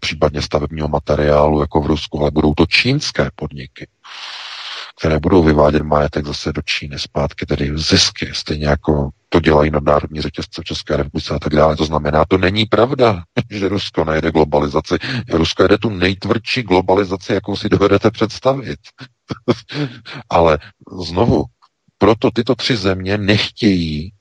[0.00, 3.88] případně stavebního materiálu jako v Rusku, ale budou to čínské podniky
[5.02, 10.20] které budou vyvádět majetek zase do Číny zpátky, tedy zisky, stejně jako to dělají nadnárodní
[10.20, 11.76] řetězce v České republice a tak dále.
[11.76, 14.94] To znamená, to není pravda, že Rusko nejde globalizaci.
[15.32, 18.78] Rusko jede tu nejtvrdší globalizaci, jakou si dovedete představit.
[20.30, 20.58] Ale
[21.06, 21.44] znovu,
[21.98, 24.12] proto tyto tři země nechtějí,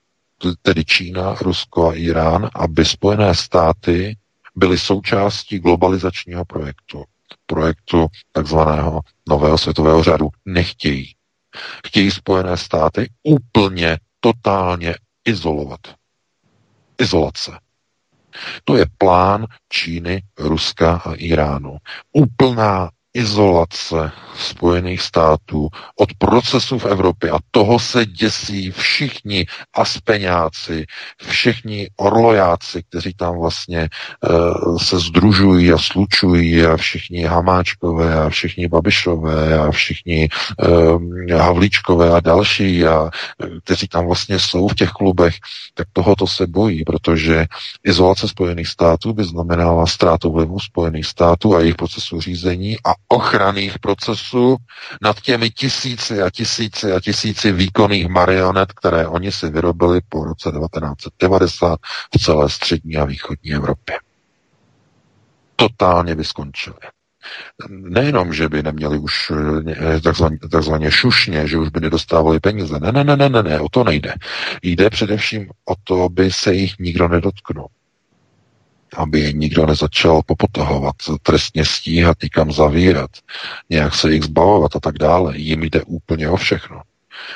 [0.62, 4.18] tedy Čína, Rusko a Irán, aby Spojené státy
[4.56, 7.04] byly součástí globalizačního projektu
[7.46, 11.16] projektu takzvaného nového světového řádu nechtějí.
[11.88, 15.80] Chtějí Spojené státy úplně, totálně izolovat.
[16.98, 17.52] Izolace.
[18.64, 21.78] To je plán Číny, Ruska a Iránu.
[22.12, 25.70] Úplná izolace Spojených států
[26.00, 27.30] od procesů v Evropě.
[27.32, 30.86] A toho se děsí všichni aspeňáci,
[31.28, 33.90] všichni orlojáci, kteří tam vlastně
[34.30, 40.30] uh, se združují a slučují a všichni Hamáčkové a všichni Babišové a všichni
[40.68, 41.02] uh,
[41.38, 43.10] Havlíčkové a další a
[43.64, 45.36] kteří tam vlastně jsou v těch klubech,
[45.74, 47.46] tak tohoto se bojí, protože
[47.84, 53.80] izolace Spojených států by znamenala ztrátu vlivu Spojených států a jejich procesu řízení a ochranných
[53.80, 54.58] procesů
[55.02, 60.52] nad těmi tisíci a tisíci a tisíci výkonných marionet, které oni si vyrobili po roce
[60.52, 61.80] 1990
[62.16, 63.98] v celé střední a východní Evropě.
[65.56, 66.78] Totálně by skončili.
[67.70, 69.32] Nejenom, že by neměli už
[69.72, 72.80] eh, takzvaně, takzvaně šušně, že už by nedostávali peníze.
[72.80, 74.14] Ne, ne, ne, ne, ne, ne, o to nejde.
[74.64, 77.68] Jde především o to, aby se jich nikdo nedotknul
[78.98, 83.12] aby nikdo nezačal popotahovat, trestně stíhat, nikam zavírat,
[83.70, 85.38] nějak se jich zbavovat a tak dále.
[85.38, 86.82] Jim jde úplně o všechno.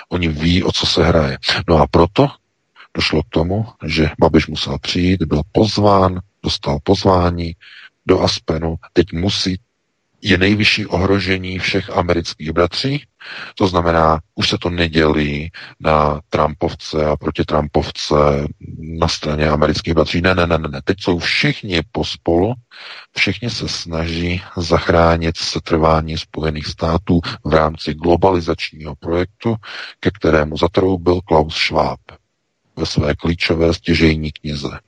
[0.10, 1.38] Oni ví, o co se hraje.
[1.68, 2.28] No a proto
[2.96, 7.56] došlo k tomu, že Babiš musel přijít, byl pozván, dostal pozvání
[8.06, 9.60] do Aspenu, teď musí
[10.22, 13.04] je nejvyšší ohrožení všech amerických bratří.
[13.56, 18.14] To znamená, už se to nedělí na Trumpovce a proti Trumpovce
[18.80, 20.22] na straně amerických bratří.
[20.22, 20.82] Ne, ne, ne, ne.
[20.84, 22.54] Teď jsou všichni pospolu,
[23.18, 29.56] všichni se snaží zachránit setrvání Spojených států v rámci globalizačního projektu,
[30.00, 32.00] ke kterému zatroubil Klaus Schwab
[32.76, 34.80] ve své klíčové stěžejní knize.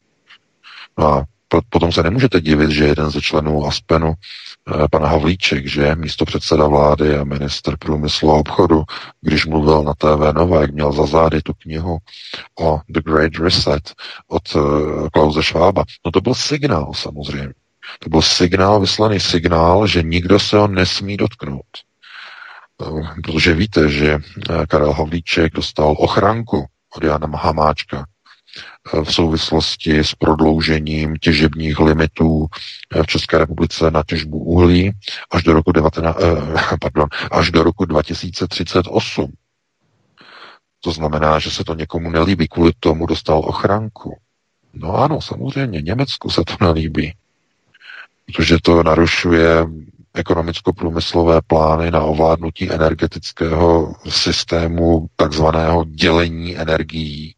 [0.98, 1.26] No a
[1.70, 6.68] Potom se nemůžete divit, že jeden ze členů Aspenu, eh, pan Havlíček, že místo předseda
[6.68, 8.84] vlády a minister průmyslu a obchodu,
[9.22, 11.98] když mluvil na TV Nova, jak měl za zády tu knihu
[12.60, 13.94] o The Great Reset
[14.28, 17.54] od eh, Klause Schwaba, no to byl signál samozřejmě.
[18.00, 21.66] To byl signál, vyslaný signál, že nikdo se ho nesmí dotknout.
[22.82, 24.20] Eh, protože víte, že
[24.70, 28.06] Karel Havlíček dostal ochranku od Jana Hamáčka,
[29.04, 32.48] v souvislosti s prodloužením těžebních limitů
[33.04, 34.92] v České republice na těžbu uhlí
[35.32, 39.34] až do roku, 19, eh, pardon, až do roku 2038.
[40.80, 44.18] To znamená, že se to někomu nelíbí, kvůli tomu dostal ochranku.
[44.74, 47.14] No ano, samozřejmě, Německu se to nelíbí,
[48.26, 49.66] protože to narušuje
[50.14, 57.37] ekonomicko-průmyslové plány na ovládnutí energetického systému takzvaného dělení energií Eh,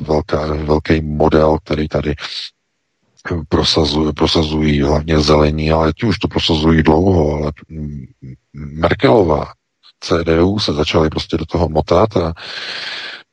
[0.00, 2.14] velká, velký model, který tady
[3.48, 7.52] prosazují, prosazují hlavně zelení, ale ti už to prosazují dlouho, ale
[8.52, 9.52] Merkelová,
[10.00, 12.32] CDU se začaly prostě do toho motat a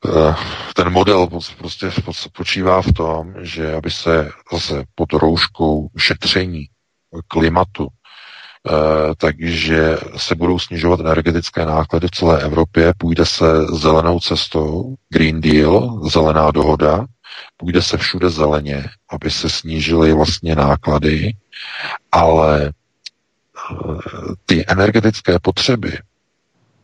[0.06, 0.34] eh,
[0.74, 1.90] ten model prostě
[2.32, 6.66] počívá v tom, že aby se zase pod rouškou šetření
[7.28, 7.88] klimatu
[9.16, 16.08] takže se budou snižovat energetické náklady v celé Evropě, půjde se zelenou cestou, Green Deal,
[16.08, 17.06] zelená dohoda,
[17.56, 21.32] půjde se všude zeleně, aby se snížily vlastně náklady,
[22.12, 22.72] ale eh,
[24.46, 25.98] ty energetické potřeby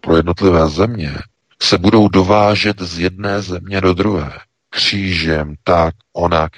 [0.00, 1.14] pro jednotlivé země
[1.62, 4.32] se budou dovážet z jedné země do druhé.
[4.70, 6.52] Křížem, tak, onak.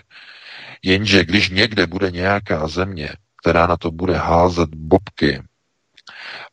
[0.83, 3.09] Jenže když někde bude nějaká země,
[3.49, 5.43] která na to bude házet bobky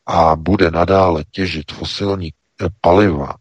[0.06, 2.32] a bude nadále těžit fosilní
[2.80, 3.34] paliva,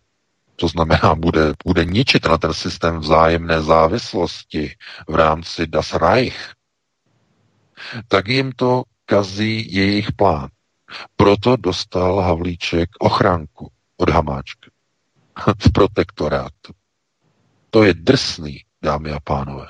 [0.55, 4.75] to znamená, bude, bude ničit na ten systém vzájemné závislosti
[5.07, 6.53] v rámci Das Reich,
[8.07, 10.49] tak jim to kazí jejich plán.
[11.15, 14.71] Proto dostal Havlíček ochránku od Hamáčka
[15.59, 16.73] v protektorátu.
[17.69, 19.67] To je drsný dámy a pánové.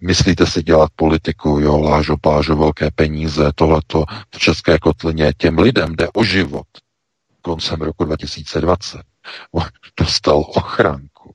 [0.00, 4.04] Myslíte si dělat politiku, jo, lážo, plážo, velké peníze, tohleto
[4.34, 6.66] v české kotlině, těm lidem jde o život.
[7.42, 9.02] Koncem roku 2020
[10.00, 11.34] dostal ochránku.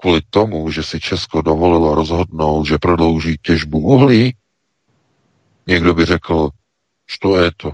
[0.00, 4.36] Kvůli tomu, že si Česko dovolilo rozhodnout, že prodlouží těžbu uhlí,
[5.66, 6.50] někdo by řekl,
[7.20, 7.72] co je to?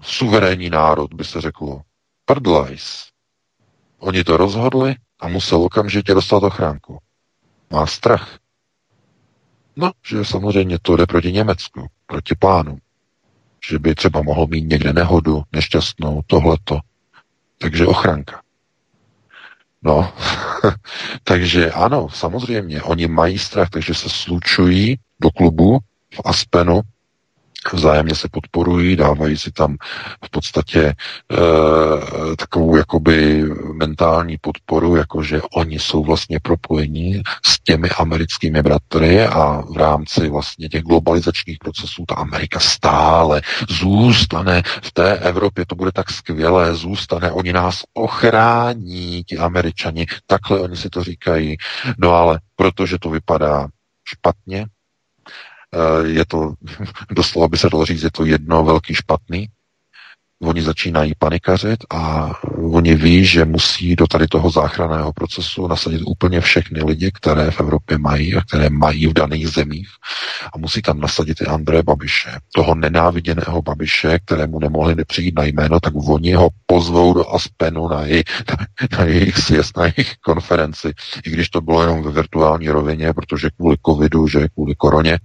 [0.00, 1.82] Suverénní národ, by se řeklo.
[2.24, 3.08] Prdlajs.
[3.98, 6.98] Oni to rozhodli a musel okamžitě dostat ochránku
[7.70, 8.38] má strach.
[9.76, 12.78] No, že samozřejmě to jde proti Německu, proti plánu.
[13.68, 16.80] Že by třeba mohl mít někde nehodu, nešťastnou, tohleto.
[17.58, 18.42] Takže ochranka.
[19.82, 20.12] No,
[21.24, 25.78] takže ano, samozřejmě, oni mají strach, takže se slučují do klubu
[26.14, 26.80] v Aspenu,
[27.72, 29.76] vzájemně se podporují, dávají si tam
[30.24, 30.94] v podstatě e,
[32.36, 39.76] takovou jakoby mentální podporu, jakože oni jsou vlastně propojení s těmi americkými bratry a v
[39.76, 46.10] rámci vlastně těch globalizačních procesů ta Amerika stále zůstane v té Evropě, to bude tak
[46.10, 51.56] skvělé, zůstane, oni nás ochrání, ti američani, takhle oni si to říkají,
[51.98, 53.68] no ale protože to vypadá
[54.08, 54.66] špatně,
[56.04, 56.54] je to,
[57.10, 59.48] doslova by se dalo říct, je to jedno velký špatný,
[60.42, 62.32] Oni začínají panikařit a
[62.72, 67.60] oni ví, že musí do tady toho záchranného procesu nasadit úplně všechny lidi, které v
[67.60, 69.88] Evropě mají a které mají v daných zemích.
[70.54, 75.80] A musí tam nasadit i Andreje Babiše, toho nenáviděného Babiše, kterému nemohli nepřijít na jméno,
[75.80, 78.24] tak oni ho pozvou do Aspenu na, jej,
[78.98, 80.92] na jejich sjezd, na jejich konferenci,
[81.26, 85.18] i když to bylo jenom ve virtuální rovině, protože kvůli covidu, že kvůli koroně,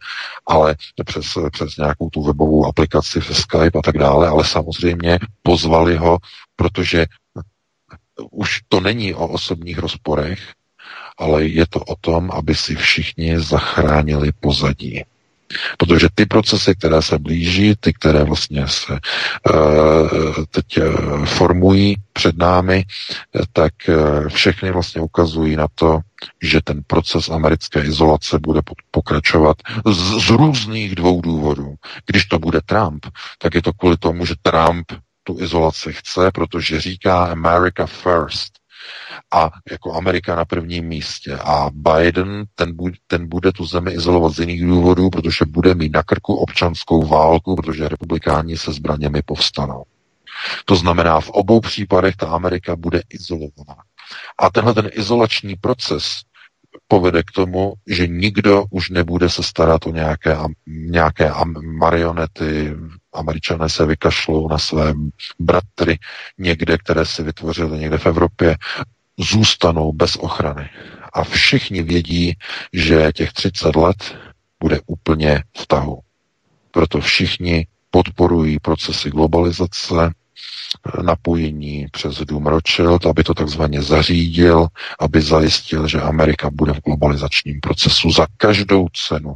[0.47, 5.19] ale přes, přes nějakou tu webovou aplikaci, přes Skype a tak dále, ale samozřejmě samozřejmě
[5.43, 6.17] pozvali ho,
[6.55, 7.05] protože
[8.31, 10.53] už to není o osobních rozporech,
[11.17, 15.03] ale je to o tom, aby si všichni zachránili pozadí.
[15.77, 22.37] Protože ty procesy, které se blíží, ty, které vlastně se uh, teď uh, formují před
[22.37, 22.85] námi,
[23.53, 25.99] tak uh, všechny vlastně ukazují na to,
[26.41, 28.61] že ten proces americké izolace bude
[28.91, 31.75] pokračovat z, z různých dvou důvodů.
[32.05, 33.05] Když to bude Trump,
[33.37, 34.91] tak je to kvůli tomu, že Trump
[35.23, 38.60] tu izolaci chce, protože říká America first
[39.33, 41.37] a jako Amerika na prvním místě.
[41.37, 45.93] A Biden, ten, bude, ten bude tu zemi izolovat z jiných důvodů, protože bude mít
[45.93, 49.83] na krku občanskou válku, protože republikáni se zbraněmi povstanou.
[50.65, 53.75] To znamená, v obou případech ta Amerika bude izolovaná.
[54.39, 56.21] A tenhle ten izolační proces
[56.87, 60.37] povede k tomu, že nikdo už nebude se starat o nějaké,
[60.67, 61.31] nějaké
[61.79, 62.75] marionety.
[63.13, 64.93] Američané se vykašlou na své
[65.39, 65.99] bratry
[66.37, 68.57] někde, které si vytvořili někde v Evropě,
[69.19, 70.69] zůstanou bez ochrany.
[71.13, 72.37] A všichni vědí,
[72.73, 74.15] že těch 30 let
[74.59, 75.99] bude úplně v tahu.
[76.71, 80.11] Proto všichni podporují procesy globalizace,
[81.03, 84.67] napojení přes dům Rothschild, aby to takzvaně zařídil,
[84.99, 89.33] aby zajistil, že Amerika bude v globalizačním procesu za každou cenu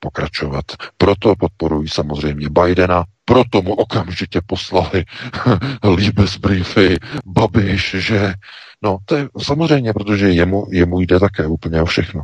[0.00, 0.64] pokračovat.
[0.96, 5.04] Proto podporují samozřejmě Bidena, proto mu okamžitě poslali
[5.84, 6.96] Liebesbriefy,
[7.26, 8.34] Babiš, že
[8.82, 12.22] no, to je samozřejmě, protože jemu, jemu jde také úplně o všechno.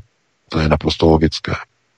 [0.48, 1.52] To je naprosto logické.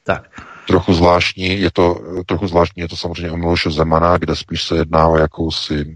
[0.04, 0.22] Tak.
[0.66, 4.76] Trochu zvláštní je to, trochu zvláštní je to samozřejmě o Miloše Zemana, kde spíš se
[4.76, 5.94] jedná o jakousi uh,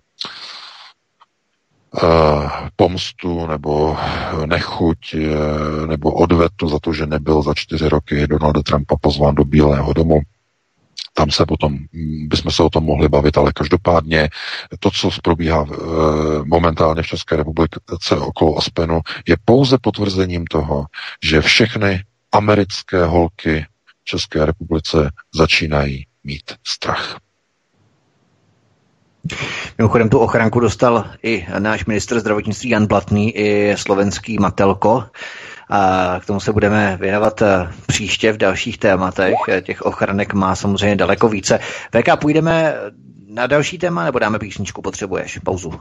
[2.76, 3.96] pomstu nebo
[4.46, 9.44] nechuť uh, nebo odvetu za to, že nebyl za čtyři roky Donalda Trumpa pozván do
[9.44, 10.20] Bílého domu.
[11.14, 11.78] Tam se potom,
[12.28, 14.28] bychom se o tom mohli bavit, ale každopádně
[14.78, 15.66] to, co probíhá
[16.44, 20.86] momentálně v České republice okolo Aspenu, je pouze potvrzením toho,
[21.24, 23.66] že všechny americké holky
[24.00, 27.18] v České republice začínají mít strach.
[29.78, 35.04] Mimochodem tu ochranku dostal i náš ministr zdravotnictví Jan Blatný, i slovenský Matelko.
[35.70, 39.34] A k tomu se budeme věnovat eh, příště v dalších tématech.
[39.62, 41.58] Těch ochranek má samozřejmě daleko více.
[41.94, 42.74] VK, půjdeme
[43.28, 44.82] na další téma, nebo dáme písničku?
[44.82, 45.80] Potřebuješ pauzu?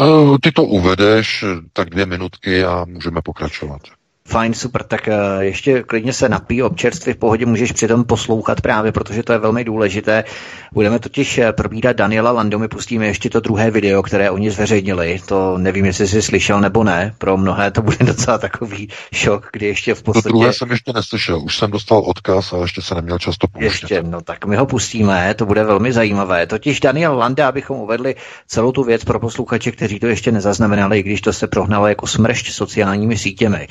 [0.00, 3.80] Eh, ty to uvedeš, tak dvě minutky a můžeme pokračovat.
[4.28, 8.92] Fajn, super, tak eh, ještě klidně se napí občerstvy v pohodě, můžeš přitom poslouchat právě,
[8.92, 10.24] protože to je velmi důležité.
[10.72, 15.20] Budeme totiž eh, probídat Daniela Lando, my pustíme ještě to druhé video, které oni zveřejnili,
[15.26, 19.66] to nevím, jestli jsi slyšel nebo ne, pro mnohé to bude docela takový šok, kdy
[19.66, 20.22] ještě v podstatě...
[20.22, 23.64] To druhé jsem ještě neslyšel, už jsem dostal odkaz, ale ještě se neměl často pouštět.
[23.64, 26.46] Ještě, no tak my ho pustíme, to bude velmi zajímavé.
[26.46, 28.14] Totiž Daniel Landa, abychom uvedli
[28.46, 32.06] celou tu věc pro posluchače, kteří to ještě nezaznamenali, i když to se prohnalo jako
[32.06, 33.68] smršť sociálními sítěmi.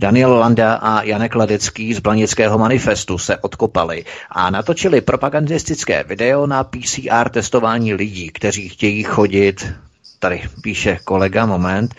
[0.00, 6.64] Daniel Landa a Janek Ladecký z Blanického manifestu se odkopali a natočili propagandistické video na
[6.64, 9.72] PCR testování lidí, kteří chtějí chodit,
[10.18, 11.94] tady píše kolega, moment,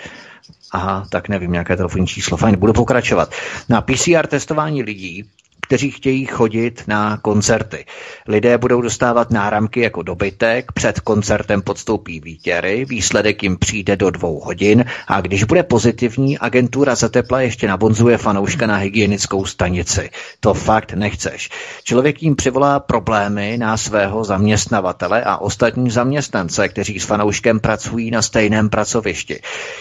[0.72, 2.38] Aha, tak nevím, nějaké telefonní číslo.
[2.38, 3.32] Fajn, budu pokračovat.
[3.70, 5.26] Na PCR testování lidí,
[5.62, 7.86] kteří chtějí chodit na koncerty.
[8.28, 14.40] Lidé budou dostávat náramky jako dobytek, před koncertem podstoupí výtěry, výsledek jim přijde do dvou
[14.40, 20.10] hodin a když bude pozitivní, agentura za tepla ještě nabonzuje fanouška na hygienickou stanici.
[20.40, 21.50] To fakt nechceš.
[21.84, 28.22] Člověk jim přivolá problémy na svého zaměstnavatele a ostatní zaměstnance, kteří s fanouškem pracují na
[28.22, 29.40] stejném pracovišti.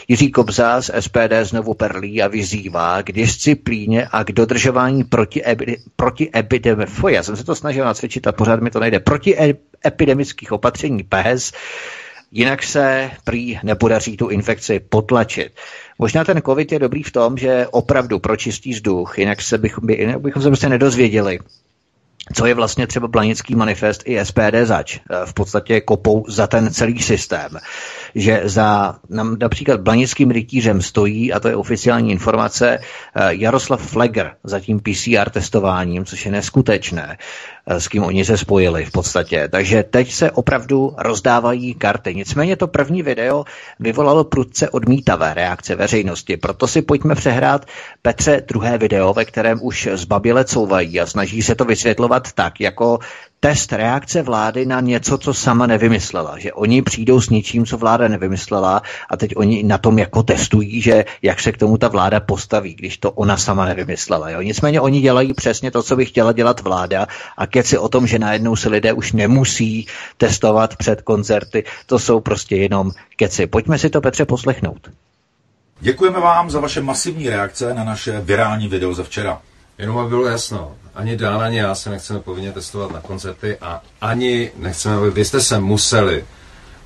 [0.09, 5.43] Jiří Kobza z SPD znovu perlí a vyzývá k disciplíně a k dodržování proti
[5.97, 9.37] proti epidemii, já jsem se to snažil nacvičit a pořád mi to nejde, proti
[9.87, 11.53] epidemických opatření PES,
[12.33, 15.53] jinak se prý nepodaří tu infekci potlačit.
[15.99, 20.21] Možná ten covid je dobrý v tom, že opravdu pročistí vzduch, jinak se bychom, jinak
[20.21, 21.39] bychom se prostě nedozvěděli,
[22.35, 25.01] co je vlastně třeba Blanický manifest i SPD zač.
[25.24, 27.59] V podstatě kopou za ten celý systém.
[28.14, 28.95] Že za
[29.39, 32.79] například Blanickým rytířem stojí, a to je oficiální informace,
[33.29, 37.18] Jaroslav Fleger za tím PCR testováním, což je neskutečné.
[37.71, 39.49] Eh, s kým oni se spojili v podstatě.
[39.49, 42.14] Takže teď se opravdu rozdávají karty.
[42.14, 43.45] Nicméně to první video
[43.81, 46.37] vyvolalo prudce odmítavé reakce veřejnosti.
[46.37, 47.66] Proto si pojďme přehrát
[48.03, 52.99] Petře druhé video, ve kterém už zbaběle couvají a snaží se to vysvětlovat tak, jako
[53.41, 56.39] test reakce vlády na něco, co sama nevymyslela.
[56.39, 60.80] Že oni přijdou s něčím, co vláda nevymyslela a teď oni na tom jako testují,
[60.80, 64.30] že jak se k tomu ta vláda postaví, když to ona sama nevymyslela.
[64.30, 64.41] Jo?
[64.41, 68.18] Nicméně oni dělají přesně to, co by chtěla dělat vláda a keci o tom, že
[68.18, 69.86] najednou se lidé už nemusí
[70.16, 73.47] testovat před koncerty, to jsou prostě jenom keci.
[73.47, 74.91] Pojďme si to, Petře, poslechnout.
[75.80, 79.41] Děkujeme vám za vaše masivní reakce na naše virální video ze včera.
[79.79, 83.83] Jenom aby bylo jasno, ani Dán, ani já se nechceme povinně testovat na koncerty a
[84.01, 86.24] ani nechceme, aby vy jste se museli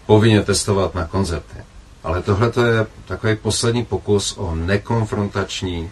[0.07, 1.57] povinně testovat na koncerty.
[2.05, 5.91] Ale tohle je takový poslední pokus o nekonfrontační,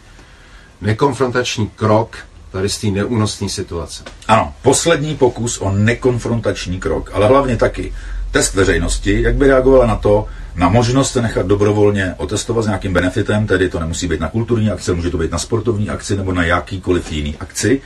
[0.80, 2.16] nekonfrontační krok
[2.52, 4.04] tady z té neúnosné situace.
[4.28, 7.94] Ano, poslední pokus o nekonfrontační krok, ale hlavně taky
[8.30, 10.26] test veřejnosti, jak by reagovala na to,
[10.56, 14.70] na možnost se nechat dobrovolně otestovat s nějakým benefitem, tedy to nemusí být na kulturní
[14.70, 17.80] akci, může to být na sportovní akci nebo na jakýkoliv jiný akci.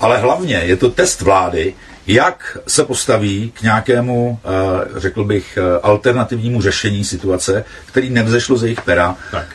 [0.00, 1.74] Ale hlavně je to test vlády,
[2.06, 8.66] jak se postaví k nějakému, eh, řekl bych, eh, alternativnímu řešení situace, který nevzešlo ze
[8.66, 9.16] jejich pera.
[9.30, 9.46] Tak.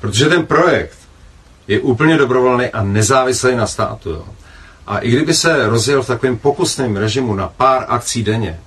[0.00, 0.98] Protože ten projekt
[1.68, 4.10] je úplně dobrovolný a nezávislý na státu.
[4.10, 4.24] Jo.
[4.86, 8.60] A i kdyby se rozjel v takovém pokusném režimu na pár akcí denně,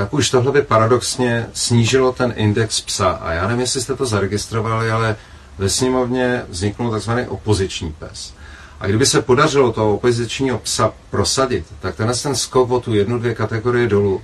[0.00, 3.08] tak už tohle by paradoxně snížilo ten index psa.
[3.10, 5.16] A já nevím, jestli jste to zaregistrovali, ale
[5.58, 8.34] ve sněmovně vzniknul takzvaný opoziční pes.
[8.80, 13.18] A kdyby se podařilo toho opozičního psa prosadit, tak tenhle ten skok o tu jednu,
[13.18, 14.22] dvě kategorie dolů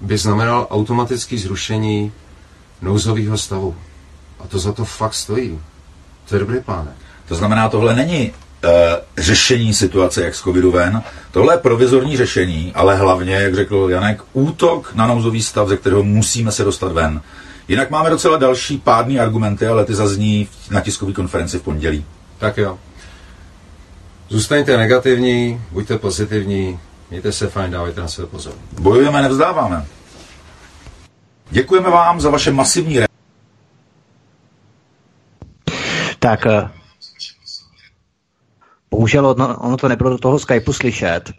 [0.00, 2.12] by znamenal automatické zrušení
[2.82, 3.76] nouzového stavu.
[4.40, 5.60] A to za to fakt stojí.
[6.28, 6.88] To je dobrý plán.
[7.28, 8.32] To znamená, tohle není
[9.18, 11.02] řešení situace, jak z covidu ven.
[11.32, 16.02] Tohle je provizorní řešení, ale hlavně, jak řekl Janek, útok na nouzový stav, ze kterého
[16.02, 17.20] musíme se dostat ven.
[17.68, 22.04] Jinak máme docela další pádný argumenty, ale ty zazní na tiskové konferenci v pondělí.
[22.38, 22.78] Tak jo.
[24.28, 26.78] Zůstaňte negativní, buďte pozitivní,
[27.10, 28.52] mějte se fajn, dávajte na sebe pozor.
[28.80, 29.86] Bojujeme, nevzdáváme.
[31.50, 33.06] Děkujeme vám za vaše masivní re-
[36.18, 36.68] Tak, eh,
[38.96, 41.32] bohužel ono, ono to nebylo do toho Skypeu slyšet,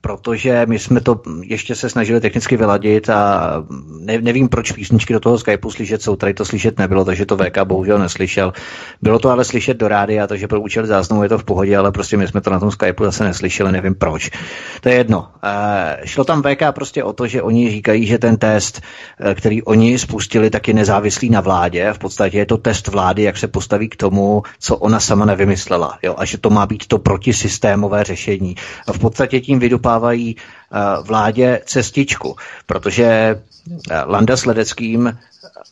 [0.00, 3.52] protože my jsme to ještě se snažili technicky vyladit a
[4.00, 7.36] ne, nevím, proč písničky do toho Skypeu slyšet jsou, tady to slyšet nebylo, takže to
[7.36, 8.52] VK bohužel neslyšel.
[9.02, 11.92] Bylo to ale slyšet do rádia, takže pro účel záznamu je to v pohodě, ale
[11.92, 14.30] prostě my jsme to na tom Skypeu zase neslyšeli, nevím proč.
[14.80, 15.28] To je jedno.
[15.44, 18.80] E, šlo tam VK prostě o to, že oni říkají, že ten test,
[19.20, 21.92] e, který oni spustili, tak je nezávislý na vládě.
[21.92, 25.98] V podstatě je to test vlády, jak se postaví k tomu, co ona sama nevymyslela.
[26.02, 26.14] Jo?
[26.18, 28.54] A že to má být to protisystémové řešení.
[28.86, 32.36] A v podstatě tím vydupá dávají eh, vládě cestičku,
[32.66, 33.04] protože
[33.90, 35.18] eh, Landa s Ledeckým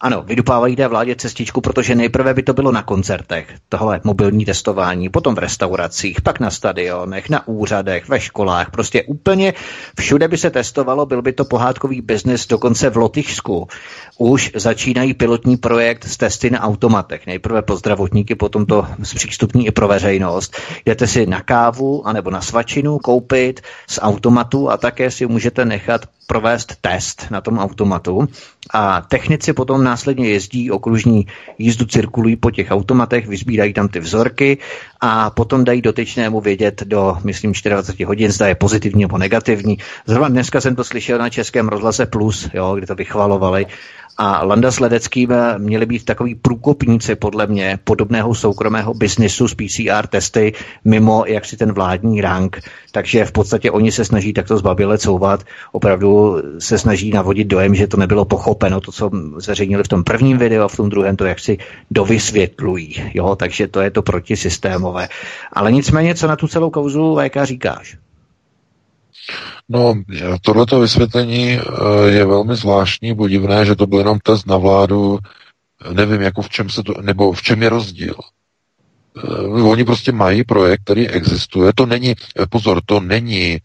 [0.01, 5.09] ano, vydupávají té vládě cestičku, protože nejprve by to bylo na koncertech, tohle mobilní testování,
[5.09, 9.55] potom v restauracích, pak na stadionech, na úřadech, ve školách, prostě úplně
[9.99, 13.69] všude by se testovalo, byl by to pohádkový biznis, dokonce v Lotyšsku.
[14.19, 17.27] Už začínají pilotní projekt s testy na automatech.
[17.27, 20.57] Nejprve po zdravotníky, potom to zpřístupní i pro veřejnost.
[20.87, 26.01] Jdete si na kávu anebo na svačinu koupit z automatu a také si můžete nechat
[26.27, 28.29] provést test na tom automatu
[28.71, 31.27] a technici potom následně jezdí okružní
[31.59, 34.59] jízdu, cirkulují po těch automatech, vyzbírají tam ty vzorky
[35.01, 39.79] a potom dají dotyčnému vědět do, myslím, 24 hodin, zda je pozitivní nebo negativní.
[40.07, 43.67] Zrovna dneska jsem to slyšel na Českém rozhlase Plus, jo, kde to vychvalovali
[44.19, 50.07] a Landa s Ledeckým měli být takový průkopníci podle mě podobného soukromého biznisu s PCR
[50.07, 50.53] testy
[50.85, 52.61] mimo jak si ten vládní rank.
[52.93, 55.45] Takže v podstatě oni se snaží takto zbabile couvat.
[55.73, 60.39] Opravdu se snaží navodit dojem, že to nebylo pochopeno, to, co zveřejnili v tom prvním
[60.39, 61.59] videu a v tom druhém to jak si
[61.91, 62.95] dovysvětlují.
[63.15, 63.37] Jo?
[63.37, 65.09] Takže to je to protisystémové.
[65.53, 67.97] Ale nicméně, co na tu celou kauzu VK říkáš?
[69.69, 69.95] No,
[70.41, 71.63] tohleto vysvětlení eh,
[72.11, 75.19] je velmi zvláštní, podivné, že to byl jenom test na vládu.
[75.93, 78.15] Nevím, jako v čem se to, nebo v čem je rozdíl.
[79.25, 81.73] Uh, oni prostě mají projekt, který existuje.
[81.75, 83.59] To není, eh, pozor, to není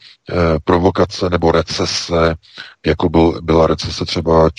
[0.63, 2.35] provokace nebo recese,
[2.85, 4.49] jako byl, byla recese třeba,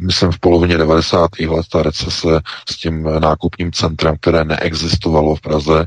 [0.00, 1.46] myslím, v polovině 90.
[1.46, 5.86] let, ta recese s tím nákupním centrem, které neexistovalo v Praze,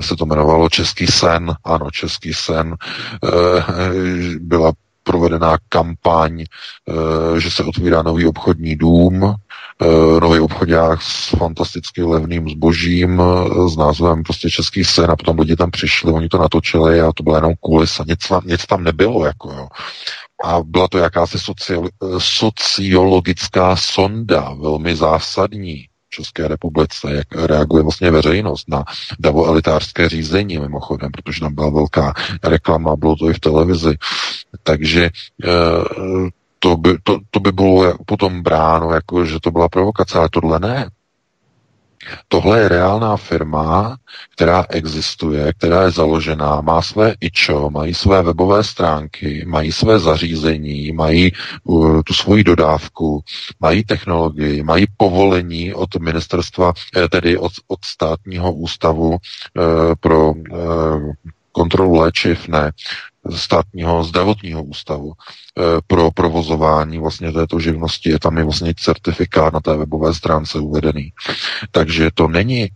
[0.00, 2.76] se to jmenovalo Český sen, ano, Český sen,
[4.40, 4.72] byla
[5.02, 6.44] provedená kampaň,
[7.38, 9.34] že se otvírá nový obchodní dům,
[9.82, 15.38] Eh, nový obchodák s fantasticky levným zbožím eh, s názvem prostě Český sen a potom
[15.38, 19.24] lidi tam přišli, oni to natočili a to byla jenom kulisa, nic, nic tam nebylo,
[19.24, 19.68] jako jo.
[20.44, 21.84] A byla to jakási socio,
[22.18, 28.84] sociologická sonda, velmi zásadní České republice, jak reaguje vlastně veřejnost na
[29.18, 33.98] davoelitářské řízení mimochodem, protože tam byla velká reklama, bylo to i v televizi.
[34.62, 35.10] Takže e,
[36.58, 40.60] to by, to, to by bylo potom bráno, jako že to byla provokace, ale tohle
[40.60, 40.90] ne.
[42.28, 43.96] Tohle je reálná firma,
[44.32, 50.92] která existuje, která je založená, má své ičo, mají své webové stránky, mají své zařízení,
[50.92, 51.32] mají
[51.64, 53.24] uh, tu svoji dodávku,
[53.60, 59.18] mají technologii, mají povolení od ministerstva, eh, tedy od, od státního ústavu uh,
[60.00, 61.12] pro uh,
[61.52, 62.70] kontrolu léčiv, ne,
[63.28, 68.10] státního zdravotního ústavu e, pro provozování vlastně této živnosti.
[68.10, 71.12] Je tam i vlastně certifikát na té webové stránce uvedený.
[71.70, 72.68] Takže to není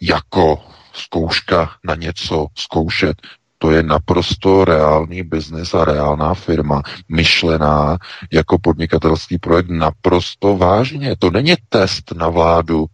[0.00, 0.58] jako
[0.92, 3.16] zkouška na něco zkoušet.
[3.58, 7.98] To je naprosto reálný biznis a reálná firma, myšlená
[8.32, 11.16] jako podnikatelský projekt naprosto vážně.
[11.18, 12.86] To není test na vládu,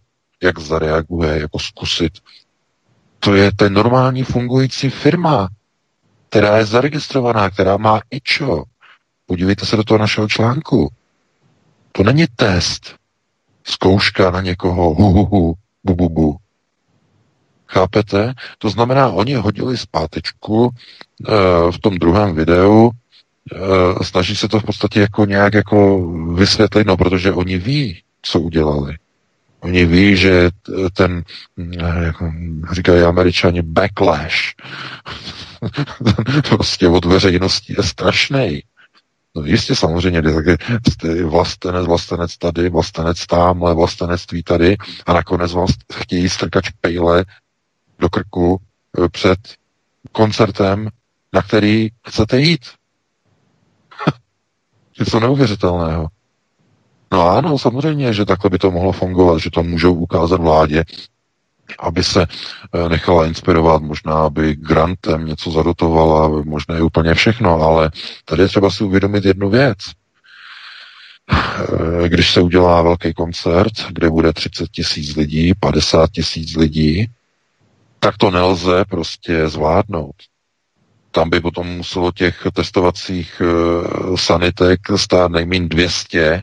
[0.43, 2.13] jak zareaguje, jako zkusit.
[3.21, 5.49] To je ten normální fungující firma,
[6.29, 8.65] která je zaregistrovaná, která má IČO.
[9.27, 10.89] Podívejte se do toho našeho článku.
[11.93, 12.97] To není test,
[13.65, 15.55] zkouška na někoho, hu, hu, hu
[15.85, 16.37] bu, bu, bu.
[17.67, 18.35] Chápete?
[18.59, 21.33] To znamená, oni hodili zpátečku e,
[21.71, 26.97] v tom druhém videu, e, snaží se to v podstatě jako nějak jako vysvětlit, no
[26.97, 28.97] protože oni ví, co udělali.
[29.61, 30.51] Oni ví, že
[30.93, 31.23] ten,
[32.03, 32.33] jako
[32.73, 34.55] říkají američani, backlash
[36.49, 38.63] prostě od veřejnosti je strašný.
[39.37, 46.29] No jistě samozřejmě, taky vlastenec, vlastenec tady, vlastenec tamhle, vlastenectví tady a nakonec vás chtějí
[46.29, 47.25] strkat pejle
[47.99, 48.61] do krku
[49.05, 49.39] eh, před
[50.13, 50.89] koncertem,
[51.33, 52.67] na který chcete jít.
[54.99, 56.09] Něco neuvěřitelného.
[57.13, 60.85] No ano, samozřejmě, že takhle by to mohlo fungovat, že to můžou ukázat vládě,
[61.79, 67.91] aby se eh, nechala inspirovat, možná aby grantem něco zadotovala, možná je úplně všechno, ale
[68.25, 69.79] tady je třeba si uvědomit jednu věc.
[71.31, 77.07] Eh, když se udělá velký koncert, kde bude 30 tisíc lidí, 50 tisíc lidí,
[78.01, 80.15] tak to nelze prostě zvládnout.
[81.11, 86.43] Tam by potom muselo těch testovacích uh, sanitek stát nejméně 200,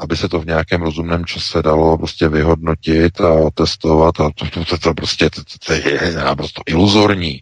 [0.00, 4.64] aby se to v nějakém rozumném čase dalo prostě vyhodnotit a testovat a to, to,
[4.64, 7.40] to, to prostě to, to je naprosto iluzorní.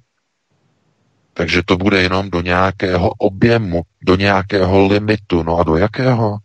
[1.34, 5.42] Takže to bude jenom do nějakého objemu, do nějakého limitu.
[5.42, 6.36] No a do jakého?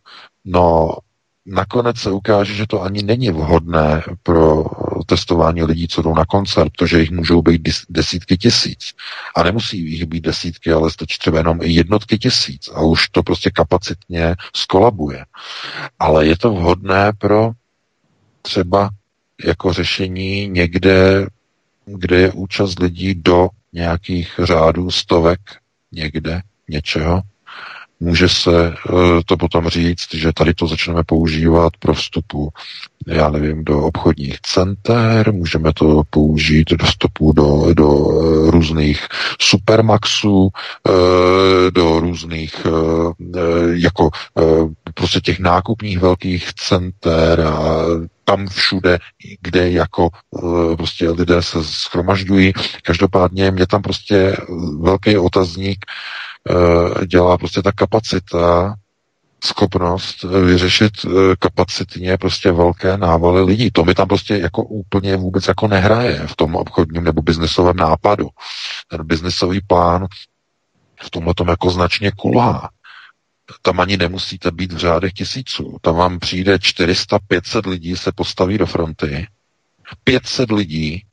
[0.45, 0.97] No,
[1.45, 4.65] nakonec se ukáže, že to ani není vhodné pro
[5.05, 8.93] testování lidí, co jdou na koncert, protože jich můžou být desítky tisíc.
[9.35, 12.69] A nemusí jich být desítky, ale stačí třeba jenom jednotky tisíc.
[12.73, 15.25] A už to prostě kapacitně skolabuje.
[15.99, 17.51] Ale je to vhodné pro
[18.41, 18.89] třeba
[19.45, 21.27] jako řešení někde,
[21.85, 25.39] kde je účast lidí do nějakých řádů stovek
[25.91, 27.21] někde, něčeho,
[28.04, 28.93] může se eh,
[29.26, 32.49] to potom říct, že tady to začneme používat pro vstupu,
[33.08, 39.08] já nevím, do obchodních center, můžeme to použít do vstupu do, do eh, různých
[39.41, 40.49] supermaxů,
[40.88, 42.56] eh, do různých
[43.74, 44.10] jako
[44.93, 47.86] prostě těch nákupních velkých center a
[48.26, 48.99] tam všude,
[49.41, 50.10] kde jako
[50.78, 52.54] prostě lidé se schromažďují.
[52.84, 54.38] Každopádně mě tam prostě
[54.80, 55.86] velký otazník
[57.05, 58.75] dělá prostě ta kapacita,
[59.45, 63.71] schopnost vyřešit eh, kapacitně prostě velké návaly lidí.
[63.71, 68.29] To mi tam prostě jako úplně vůbec jako nehraje v tom obchodním nebo biznesovém nápadu.
[68.87, 70.07] Ten biznesový plán
[71.03, 72.69] v tomhle tom jako značně kulhá.
[73.61, 75.77] Tam ani nemusíte být v řádech tisíců.
[75.81, 79.27] Tam vám přijde 400-500 lidí se postaví do fronty.
[80.03, 81.03] 500 lidí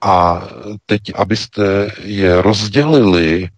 [0.00, 0.42] a
[0.86, 3.48] teď, abyste je rozdělili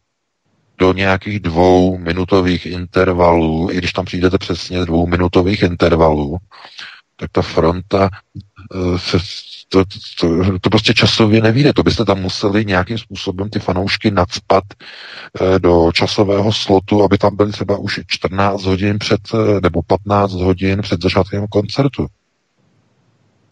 [0.82, 6.36] do nějakých dvou minutových intervalů, i když tam přijdete přesně dvou minutových intervalů,
[7.16, 8.10] tak ta fronta
[8.74, 9.18] eh, se,
[9.68, 9.84] to,
[10.20, 11.72] to, to prostě časově nevíde.
[11.72, 17.36] To byste tam museli nějakým způsobem ty fanoušky nadspat eh, do časového slotu, aby tam
[17.36, 22.06] byly třeba už 14 hodin před, eh, nebo 15 hodin před začátkem koncertu.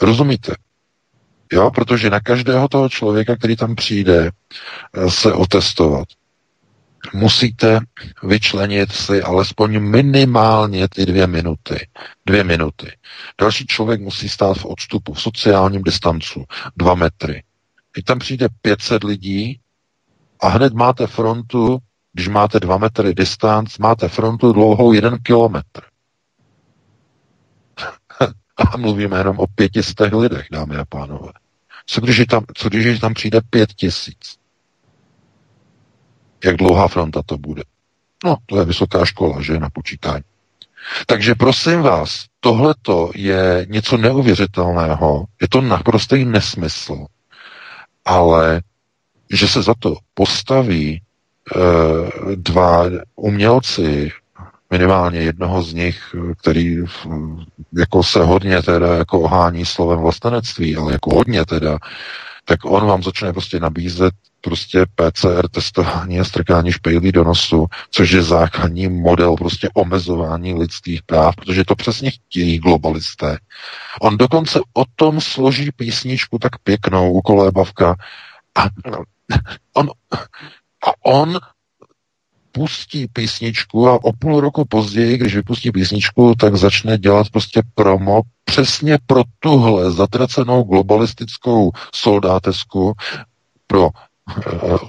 [0.02, 0.54] Rozumíte?
[1.52, 4.30] Jo, protože na každého toho člověka, který tam přijde,
[5.08, 6.08] se otestovat
[7.14, 7.80] musíte
[8.22, 11.88] vyčlenit si alespoň minimálně ty dvě minuty.
[12.26, 12.96] Dvě minuty.
[13.40, 16.44] Další člověk musí stát v odstupu, v sociálním distancu,
[16.76, 17.42] dva metry.
[17.94, 19.60] Teď tam přijde 500 lidí
[20.40, 21.78] a hned máte frontu,
[22.12, 25.82] když máte dva metry distanc, máte frontu dlouhou jeden kilometr.
[28.56, 31.32] a mluvíme jenom o pětistech lidech, dámy a pánové.
[31.86, 34.39] Co když tam, co když tam přijde pět tisíc?
[36.44, 37.62] Jak dlouhá fronta to bude.
[38.24, 40.24] No, to je vysoká škola, že, na počítání.
[41.06, 47.06] Takže prosím vás, tohleto je něco neuvěřitelného, je to naprostý nesmysl,
[48.04, 48.62] ale
[49.30, 51.00] že se za to postaví e,
[52.36, 52.84] dva
[53.16, 54.12] umělci,
[54.70, 56.76] minimálně jednoho z nich, který
[57.78, 61.78] jako se hodně teda jako ohání slovem vlastenectví, ale jako hodně teda,
[62.44, 68.10] tak on vám začne prostě nabízet prostě PCR testování a strkání špejlí do nosu, což
[68.10, 73.38] je základní model prostě omezování lidských práv, protože to přesně chtějí globalisté.
[74.00, 77.96] On dokonce o tom složí písničku tak pěknou u kolébavka
[78.58, 78.66] a
[79.74, 79.90] on,
[80.86, 81.38] a on
[82.52, 88.20] pustí písničku a o půl roku později, když vypustí písničku, tak začne dělat prostě promo
[88.44, 92.92] přesně pro tuhle zatracenou globalistickou soldátesku
[93.66, 93.88] pro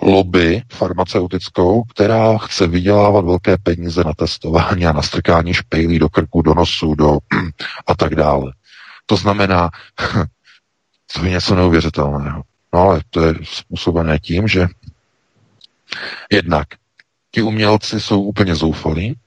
[0.01, 6.41] lobby farmaceutickou, která chce vydělávat velké peníze na testování a na strkání špejlí do krku,
[6.41, 7.17] do nosu do,
[7.87, 8.53] a tak dále.
[9.05, 9.69] To znamená,
[11.13, 12.43] To je něco neuvěřitelného.
[12.73, 14.67] No ale to je způsobené tím, že
[16.31, 16.67] jednak
[17.31, 19.17] ti umělci jsou úplně zoufalí,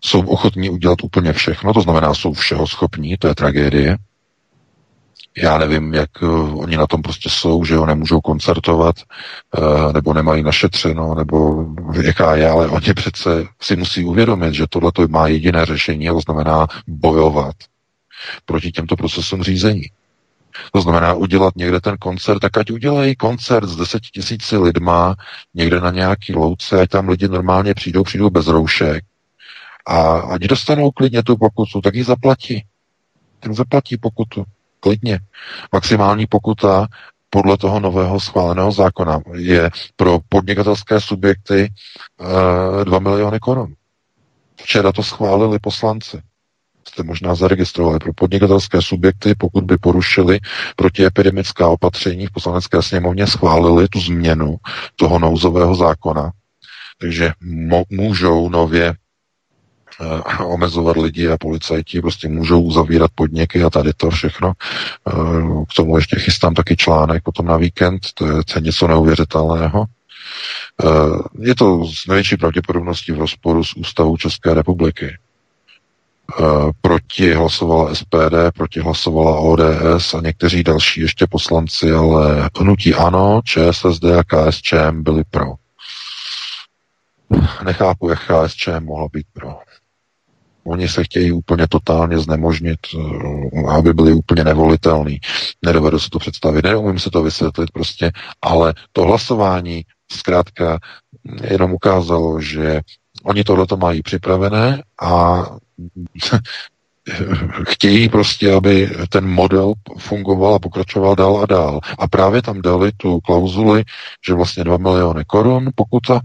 [0.00, 3.96] jsou ochotní udělat úplně všechno, to znamená, jsou všeho schopní, to je tragédie.
[5.36, 8.96] Já nevím, jak uh, oni na tom prostě jsou, že ho nemůžou koncertovat,
[9.58, 11.64] uh, nebo nemají našetřeno, nebo
[12.02, 16.20] jaká je, ale oni přece si musí uvědomit, že tohle má jediné řešení, a to
[16.20, 17.54] znamená bojovat
[18.44, 19.82] proti těmto procesům řízení.
[20.72, 25.14] To znamená udělat někde ten koncert, tak ať udělají koncert s deseti tisíci lidma
[25.54, 29.04] někde na nějaký louce, ať tam lidi normálně přijdou, přijdou bez roušek
[29.86, 32.64] a ať dostanou klidně tu pokutu, tak ji zaplatí.
[33.40, 34.44] Tak zaplatí pokutu.
[34.80, 35.20] Klidně.
[35.72, 36.86] Maximální pokuta
[37.30, 41.70] podle toho nového schváleného zákona je pro podnikatelské subjekty e,
[42.80, 43.74] eh, 2 miliony korun.
[44.56, 46.22] Včera to schválili poslanci
[46.88, 50.38] jste možná zaregistrovali pro podnikatelské subjekty, pokud by porušili
[50.76, 54.56] protiepidemická opatření v poslanecké sněmovně, schválili tu změnu
[54.96, 56.30] toho nouzového zákona.
[56.98, 57.32] Takže
[57.90, 58.94] můžou nově
[60.44, 64.52] omezovat lidi a policajti prostě můžou uzavírat podniky a tady to všechno.
[65.14, 68.88] Uh, k tomu ještě chystám taky článek potom na víkend, to je, to je něco
[68.88, 69.84] neuvěřitelného.
[70.84, 75.16] Uh, je to s největší pravděpodobností v rozporu s ústavou České republiky.
[76.40, 83.40] Eh, proti hlasovala SPD, proti hlasovala ODS a někteří další ještě poslanci, ale hnutí ANO,
[83.44, 85.54] ČSSD a KSČM byli pro.
[87.64, 89.58] Nechápu, jak KSČM mohla být pro.
[90.66, 95.20] Oni se chtějí úplně totálně znemožnit, eh, aby byli úplně nevolitelní.
[95.64, 98.12] Nedovedu si to představit, neumím se to vysvětlit prostě,
[98.42, 100.78] ale to hlasování zkrátka
[101.50, 102.80] jenom ukázalo, že
[103.24, 105.42] oni tohle to mají připravené a
[107.68, 111.80] chtějí prostě, aby ten model fungoval a pokračoval dál a dál.
[111.98, 113.84] A právě tam dali tu klauzuli,
[114.26, 116.20] že vlastně 2 miliony korun pokuta.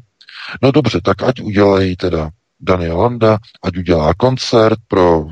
[0.62, 2.30] No dobře, tak ať udělají teda
[2.62, 5.26] Daniel Landa, ať udělá koncert pro,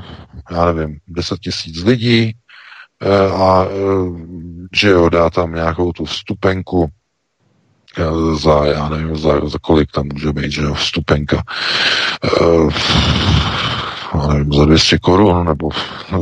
[0.50, 2.34] já nevím, 10 tisíc lidí
[3.02, 3.70] eh, a eh,
[4.74, 6.88] že jo, dá tam nějakou tu vstupenku
[7.98, 11.42] eh, za, já nevím, za, za kolik tam může být, že jo, vstupenka
[14.28, 15.68] nevím, za 200 korun, nebo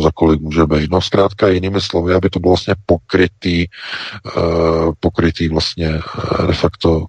[0.03, 0.91] za kolik může být.
[0.91, 3.67] No zkrátka jinými slovy, aby to bylo vlastně pokrytý,
[5.01, 6.01] pokrytý vlastně
[6.47, 7.07] de facto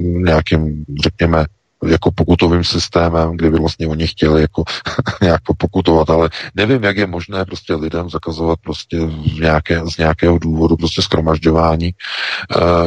[0.00, 1.46] nějakým, řekněme,
[1.86, 4.64] jako pokutovým systémem, kdyby vlastně oni chtěli jako
[5.22, 10.38] nějak pokutovat, ale nevím, jak je možné prostě lidem zakazovat prostě v nějaké, z nějakého
[10.38, 11.90] důvodu prostě skromažďování,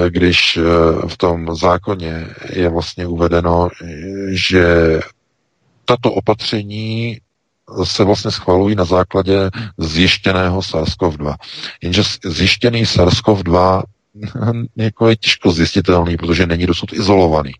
[0.07, 0.59] když
[1.07, 3.69] v tom zákoně je vlastně uvedeno,
[4.31, 4.99] že
[5.85, 7.17] tato opatření
[7.83, 11.35] se vlastně schvalují na základě zjištěného SARS-CoV-2.
[11.81, 13.83] Jenže zjištěný SARS-CoV-2
[14.75, 17.51] jako je těžko zjistitelný, protože není dosud izolovaný.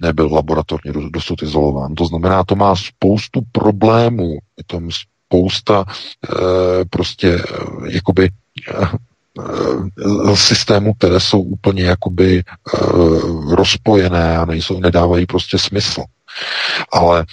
[0.00, 1.94] Nebyl laboratorně dosud izolován.
[1.94, 4.38] To znamená, to má spoustu problémů.
[4.56, 4.88] Je tam
[5.26, 7.42] spousta e, prostě e,
[7.88, 8.30] jakoby
[8.72, 12.44] e, systémů, které jsou úplně jakoby e,
[13.54, 16.02] rozpojené a nejsou, nedávají prostě smysl.
[16.92, 17.24] Ale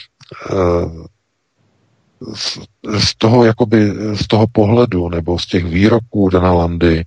[2.27, 7.05] eh, z toho, jakoby, z toho pohledu nebo z těch výroků Dana Landy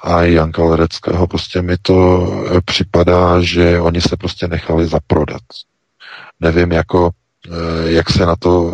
[0.00, 5.42] a Janka Lereckého prostě mi to eh, připadá, že oni se prostě nechali zaprodat.
[6.40, 7.10] Nevím, jako,
[7.46, 8.72] eh, jak se na to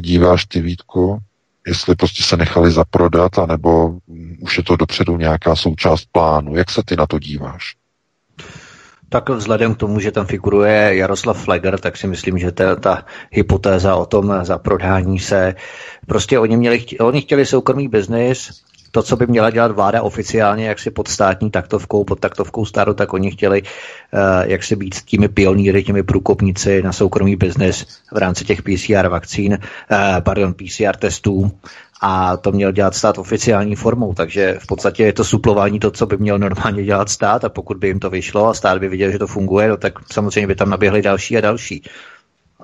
[0.00, 1.18] díváš ty, Vítku,
[1.66, 3.98] jestli prostě se nechali zaprodat, anebo
[4.40, 6.56] už je to dopředu nějaká součást plánu.
[6.56, 7.81] Jak se ty na to díváš?
[9.12, 13.04] Tak vzhledem k tomu, že tam figuruje Jaroslav Fleger, tak si myslím, že ta, ta
[13.30, 15.54] hypotéza o tom zaprodání se,
[16.06, 18.62] prostě oni, měli, oni chtěli soukromý biznis,
[18.92, 22.94] to, co by měla dělat vláda oficiálně, jak si pod státní taktovkou, pod taktovkou státu,
[22.94, 28.16] tak oni chtěli uh, jak si být těmi pionýry, těmi průkopníci na soukromý biznis v
[28.16, 31.50] rámci těch PCR vakcín, uh, pardon, PCR testů
[32.02, 36.06] a to měl dělat stát oficiální formou, takže v podstatě je to suplování to, co
[36.06, 39.10] by měl normálně dělat stát a pokud by jim to vyšlo a stát by viděl,
[39.10, 41.82] že to funguje, no, tak samozřejmě by tam naběhly další a další.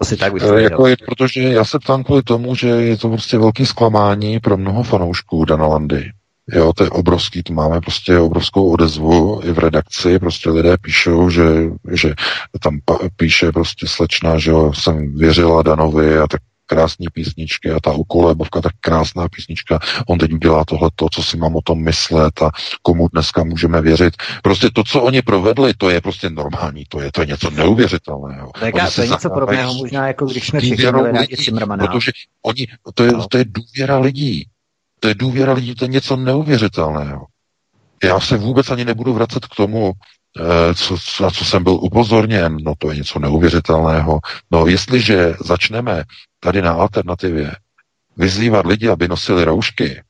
[0.00, 3.08] Asi tak bych to jako je, Protože já se ptám kvůli tomu, že je to
[3.08, 6.12] prostě velký zklamání pro mnoho fanoušků Dana Landy.
[6.52, 11.30] Jo, to je obrovský, to máme prostě obrovskou odezvu i v redakci, prostě lidé píšou,
[11.30, 11.44] že,
[11.92, 12.14] že
[12.62, 12.78] tam
[13.16, 18.60] píše prostě slečna, že jo, jsem věřila Danovi a tak krásné písničky a ta ukolébovka,
[18.60, 19.78] tak krásná písnička.
[20.08, 22.50] On teď udělá tohle, to, co si mám o tom myslet a
[22.82, 24.14] komu dneska můžeme věřit.
[24.42, 28.50] Prostě to, co oni provedli, to je prostě normální, to je, to je něco neuvěřitelného.
[28.60, 31.36] Tak to je něco podobného možná, jako když jsme všichni rádi.
[31.78, 33.26] Protože oni, to je, no.
[33.28, 34.46] to je důvěra lidí.
[35.00, 37.26] To je důvěra lidí, to je něco neuvěřitelného.
[38.04, 39.92] Já se vůbec ani nebudu vracet k tomu,
[40.40, 44.20] eh, co, na co jsem byl upozorněn, no to je něco neuvěřitelného.
[44.50, 46.04] No jestliže začneme
[46.40, 47.56] tady na alternativě
[48.16, 50.02] vyzývat lidi, aby nosili roušky,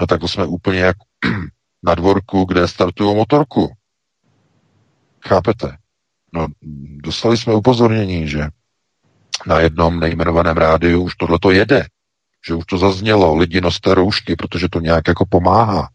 [0.00, 0.96] no tak to jsme úplně jak
[1.82, 3.72] na dvorku, kde startují motorku.
[5.28, 5.76] Chápete?
[6.32, 6.46] No,
[7.02, 8.48] dostali jsme upozornění, že
[9.46, 11.86] na jednom nejmenovaném rádiu už tohle to jede.
[12.46, 15.88] Že už to zaznělo, lidi noste roušky, protože to nějak jako pomáhá.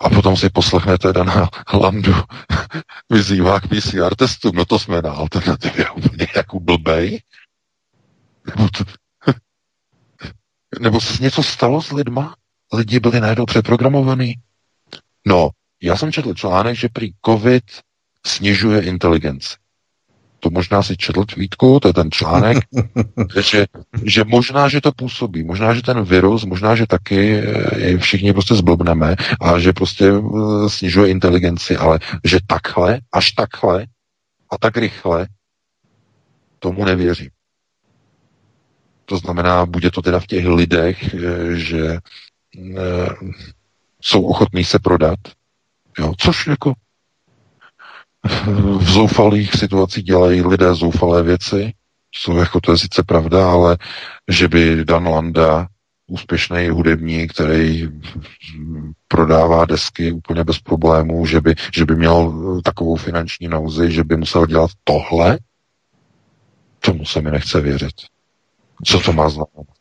[0.00, 2.14] A potom si poslechnete Dana Landu
[3.10, 4.52] vyzývá k PCR testům.
[4.54, 7.22] No to jsme na alternativě úplně jako blbej.
[8.46, 8.84] Nebo, to,
[10.80, 12.36] nebo se něco stalo s lidma?
[12.72, 14.34] Lidi byli najednou přeprogramovaní?
[15.26, 15.50] No,
[15.82, 17.64] já jsem četl článek, že prý COVID
[18.26, 19.56] snižuje inteligenci
[20.40, 22.58] to možná si četl tvítku, to je ten článek,
[23.40, 23.66] že,
[24.04, 28.54] že možná, že to působí, možná, že ten virus, možná, že taky eh, všichni prostě
[28.54, 33.86] zblbneme a že prostě eh, snižuje inteligenci, ale že takhle, až takhle
[34.50, 35.26] a tak rychle,
[36.58, 37.30] tomu nevěřím.
[39.04, 41.98] To znamená, bude to teda v těch lidech, eh, že
[44.02, 45.18] jsou ochotní se prodat,
[45.98, 46.72] jo, což jako
[48.78, 51.72] v zoufalých situacích dělají lidé zoufalé věci,
[52.14, 53.78] jsou jako to je sice pravda, ale
[54.28, 55.66] že by Dan Landa,
[56.06, 57.88] úspěšný hudebník, který
[59.08, 62.32] prodává desky úplně bez problémů, že by, že by měl
[62.64, 65.38] takovou finanční nouzi, že by musel dělat tohle,
[66.80, 67.94] tomu se mi nechce věřit.
[68.84, 69.76] Co to má znamenat?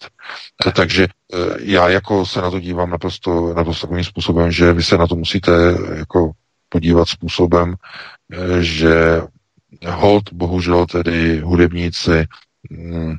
[0.76, 4.98] Takže eh, já jako se na to dívám naprosto, naprosto takovým způsobem, že vy se
[4.98, 5.52] na to musíte
[5.96, 6.32] jako
[6.70, 7.76] podívat způsobem,
[8.60, 9.22] že
[9.88, 12.26] hold, bohužel tedy hudebníci
[12.72, 13.16] hm,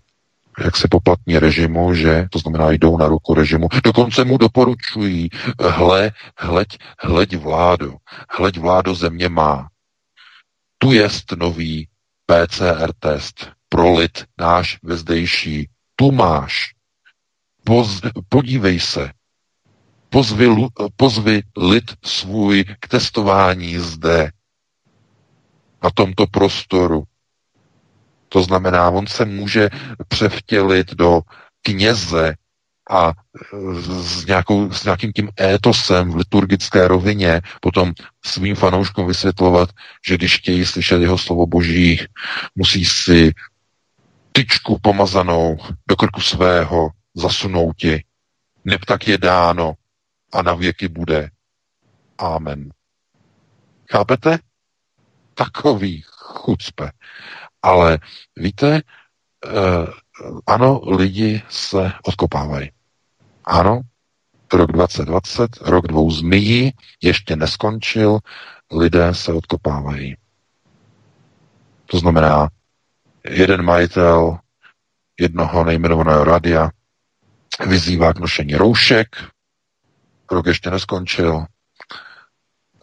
[0.64, 3.68] jak se poplatní režimu, že to znamená jdou na ruku režimu.
[3.84, 5.28] Dokonce mu doporučují,
[5.60, 7.96] hle, hleď, hleď vládu,
[8.30, 9.68] hleď vládu země má.
[10.78, 11.88] Tu jest nový
[12.26, 15.68] PCR test pro lid náš vezdejší.
[15.96, 16.74] Tu máš.
[17.64, 19.10] Poz, podívej se,
[20.08, 20.48] pozvi,
[20.96, 24.30] pozvi lid svůj k testování zde,
[25.82, 27.04] na tomto prostoru.
[28.28, 29.70] To znamená, on se může
[30.08, 31.20] převtělit do
[31.62, 32.34] kněze
[32.90, 33.12] a
[34.00, 37.92] s, nějakou, s nějakým tím étosem v liturgické rovině potom
[38.24, 39.70] svým fanouškům vysvětlovat,
[40.06, 42.00] že když chtějí slyšet jeho slovo boží,
[42.54, 43.32] musí si
[44.32, 45.58] tyčku pomazanou
[45.88, 48.04] do krku svého zasunouti.
[48.64, 49.74] Neb tak je dáno,
[50.32, 51.30] a na věky bude.
[52.18, 52.70] Amen.
[53.92, 54.38] Chápete?
[55.34, 56.90] Takový chucpe.
[57.62, 57.98] Ale
[58.36, 58.82] víte,
[59.46, 59.86] eh,
[60.46, 62.70] ano, lidi se odkopávají.
[63.44, 63.80] Ano,
[64.52, 66.72] rok 2020, rok dvou zmijí,
[67.02, 68.18] ještě neskončil,
[68.72, 70.16] lidé se odkopávají.
[71.86, 72.48] To znamená,
[73.24, 74.38] jeden majitel
[75.20, 76.70] jednoho nejmenovaného radia
[77.66, 79.16] vyzývá k nošení roušek,
[80.30, 81.44] rok ještě neskončil.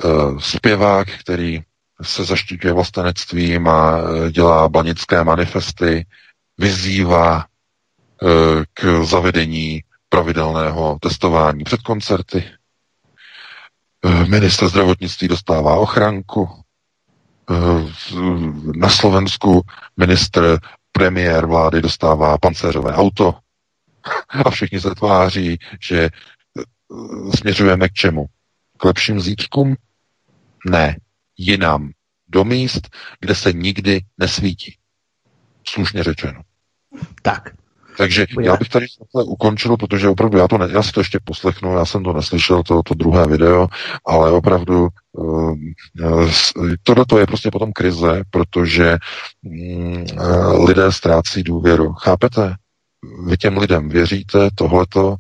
[0.06, 1.62] Eh, zpěvák, který
[2.02, 6.06] se zaštiťuje vlastenectvím a eh, dělá banické manifesty,
[6.58, 8.28] vyzývá eh,
[8.74, 12.44] k zavedení pravidelného testování před koncerty.
[14.28, 16.50] Minister zdravotnictví dostává ochranku.
[18.76, 19.62] Na Slovensku
[19.98, 20.60] minister
[20.92, 23.34] premiér vlády dostává pancéřové auto
[24.46, 26.10] a všichni se tváří, že
[27.36, 28.26] směřujeme k čemu?
[28.78, 29.76] K lepším zítřkům?
[30.66, 30.96] Ne,
[31.38, 31.92] jinam.
[32.30, 34.76] Do míst, kde se nikdy nesvítí.
[35.68, 36.42] Slušně řečeno.
[37.22, 37.50] Tak.
[37.98, 41.74] Takže já bych tady ukončil, protože opravdu já, to ne, já si to ještě poslechnu,
[41.74, 43.68] já jsem to neslyšel, to, to druhé video,
[44.06, 45.56] ale opravdu uh,
[46.84, 48.98] tohle to je prostě potom krize, protože
[49.44, 51.94] uh, lidé ztrácí důvěru.
[51.94, 52.56] Chápete?
[53.28, 55.16] vy těm lidem věříte tohleto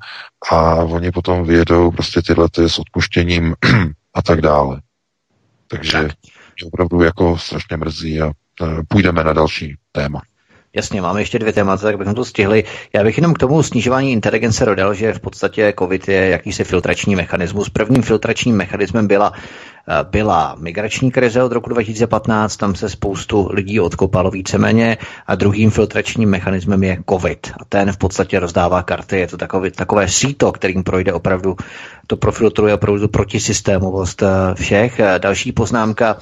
[0.51, 3.55] a oni potom vyjedou prostě tyhle ty s odpuštěním
[4.13, 4.81] a tak dále.
[5.67, 6.11] Takže tak.
[6.61, 8.31] mě opravdu jako strašně mrzí a
[8.87, 10.21] půjdeme na další téma.
[10.77, 12.63] Jasně, máme ještě dvě témata, tak bychom to stihli.
[12.93, 17.15] Já bych jenom k tomu snižování inteligence dodal, že v podstatě COVID je jakýsi filtrační
[17.15, 17.69] mechanismus.
[17.69, 19.33] Prvním filtračním mechanismem byla
[19.89, 24.97] Eh, byla migrační krize od roku 2015, tam se spoustu lidí odkopalo víceméně
[25.27, 27.51] a druhým filtračním mechanismem je COVID.
[27.61, 31.55] A ten v podstatě rozdává karty, je to takové, takové síto, kterým projde opravdu,
[32.07, 34.99] to profiltruje opravdu protisystémovost eh, všech.
[34.99, 36.17] Eh, další poznámka,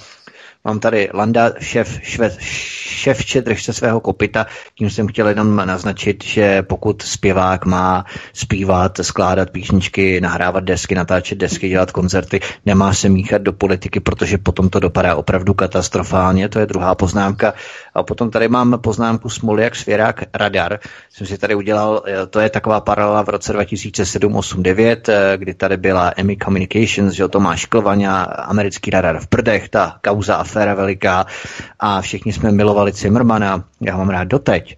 [0.66, 4.45] Mám tady Landa, šéf šve, ševče, drž se svého kopita.
[4.76, 11.38] Tím jsem chtěl jenom naznačit, že pokud zpěvák má zpívat, skládat písničky, nahrávat desky, natáčet
[11.38, 16.49] desky, dělat koncerty, nemá se míchat do politiky, protože potom to dopadá opravdu katastrofálně.
[16.49, 17.53] To je druhá poznámka.
[17.95, 20.79] A potom tady mám poznámku Smoljak, Svěrák, Radar.
[21.09, 25.77] Jsem si tady udělal, eh, to je taková paralela v roce 2007-8-9, eh, kdy tady
[25.77, 31.25] byla EMI Communications, že Tomáš Klvaňa, americký radar v Prdech, ta kauza aféra veliká
[31.79, 34.77] a všichni jsme milovali Zimmermana, já mám rád doteď.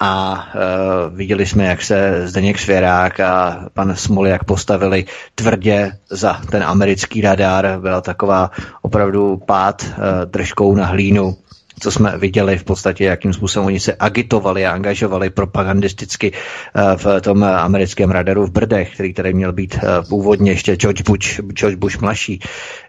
[0.00, 5.04] A uh, viděli jsme, jak se Zdeněk Svěrák a pan Smoljak postavili
[5.34, 7.78] tvrdě za ten americký radar.
[7.80, 8.50] Byla taková
[8.82, 9.94] opravdu pád uh,
[10.24, 11.36] držkou na hlínu
[11.80, 17.20] co jsme viděli v podstatě, jakým způsobem oni se agitovali a angažovali propagandisticky eh, v
[17.20, 21.76] tom americkém radaru v Brdech, který tady měl být eh, původně ještě George Bush, George
[21.76, 22.40] Bush mladší,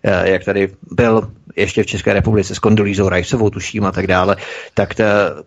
[0.04, 4.36] eh, jak tady byl ještě v České republice s Kondolízou Rajsovou, tuším a tak dále,
[4.74, 4.94] tak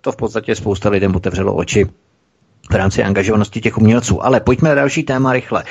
[0.01, 1.87] to v podstatě spousta lidem otevřelo oči
[2.71, 4.25] v rámci angažovanosti těch umělců.
[4.25, 5.65] Ale pojďme na další téma rychle.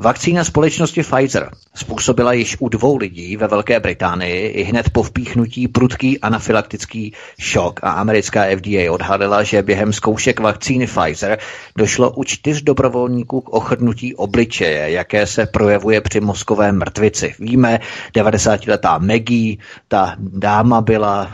[0.00, 5.68] Vakcína společnosti Pfizer způsobila již u dvou lidí ve Velké Británii i hned po vpíchnutí
[5.68, 11.38] prudký anafylaktický šok a americká FDA odhalila, že během zkoušek vakcíny Pfizer
[11.76, 17.34] došlo u čtyř dobrovolníků k ochrnutí obličeje, jaké se projevuje při mozkové mrtvici.
[17.38, 17.80] Víme,
[18.14, 19.56] 90-letá Maggie,
[19.88, 21.32] ta dáma byla uh,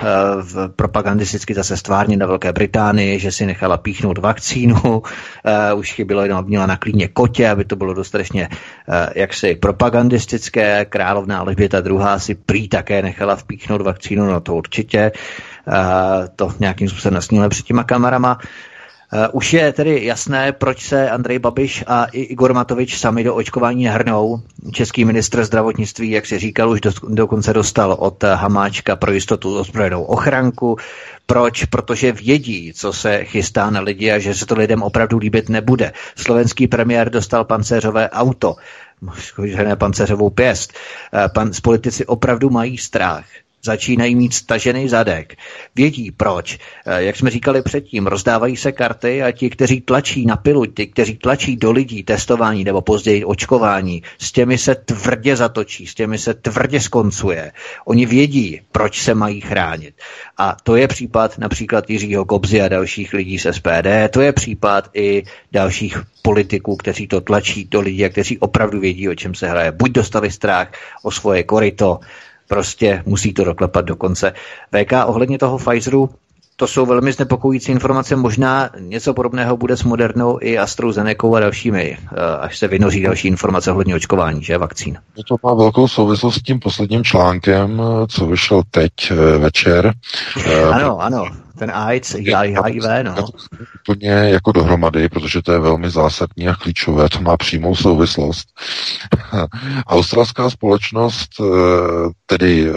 [0.77, 5.03] propagandisticky zase stvárně na Velké Británii, že si nechala píchnout vakcínu, uh,
[5.79, 8.49] už chybilo jenom měla na klíně kotě, aby to bylo dostatečně
[9.15, 11.99] jaksi propagandistické královna Alžběta II.
[12.17, 15.13] si prý také nechala vpíchnout vakcínu, no to určitě.
[16.37, 18.39] To nějakým způsobem nasníme před těma kamerama.
[19.33, 23.87] Už je tedy jasné, proč se Andrej Babiš a i Igor Matovič sami do očkování
[23.87, 24.43] hrnou.
[24.73, 30.03] Český ministr zdravotnictví, jak si říkal, už do, dokonce dostal od Hamáčka pro jistotu ozbrojenou
[30.03, 30.77] ochranku.
[31.27, 31.65] Proč?
[31.65, 35.93] Protože vědí, co se chystá na lidi a že se to lidem opravdu líbit nebude.
[36.17, 38.57] Slovenský premiér dostal pancéřové auto
[39.45, 40.73] žene pancéřovou pěst.
[40.73, 43.25] Eh, pan, politici opravdu mají strach
[43.65, 45.35] začínají mít stažený zadek.
[45.75, 46.59] Vědí proč.
[46.87, 50.87] Eh, jak jsme říkali předtím, rozdávají se karty a ti, kteří tlačí na pilu, ti,
[50.87, 56.19] kteří tlačí do lidí testování nebo později očkování, s těmi se tvrdě zatočí, s těmi
[56.19, 57.53] se tvrdě skoncuje.
[57.85, 59.95] Oni vědí, proč se mají chránit.
[60.39, 64.91] A to je případ například Jiřího Kobzy a dalších lidí z SPD, to je případ
[64.95, 69.49] i dalších politiků, kteří to tlačí do lidí a kteří opravdu vědí, o čem se
[69.49, 69.73] hraje.
[69.73, 72.01] Buď dostali strach o svoje korito,
[72.49, 74.33] Prostě musí to doklepat do konce.
[74.73, 76.11] VK ohledně toho Pfizeru,
[76.57, 78.17] to jsou velmi znepokojící informace.
[78.17, 83.29] Možná něco podobného bude s Modernou i AstraZeneca a dalšími, eh, až se vynoří další
[83.29, 84.99] informace ohledně očkování, že vakcín.
[85.29, 89.93] To má velkou souvislost s tím posledním článkem, co vyšel teď eh, večer.
[90.73, 93.15] Ano, ano ten AIDS, HIV, no.
[93.81, 98.49] Úplně jako dohromady, protože to je velmi zásadní a klíčové, to má přímou souvislost.
[99.87, 101.45] Australská společnost, eh,
[102.27, 102.73] tedy, eh,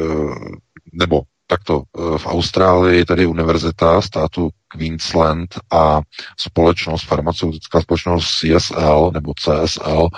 [0.93, 6.01] nebo takto eh, v Austrálii tedy univerzita státu Queensland a
[6.39, 10.09] společnost, farmaceutická společnost CSL nebo CSL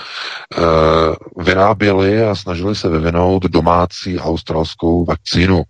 [1.37, 5.63] vyráběli a snažili se vyvinout domácí australskou vakcínu.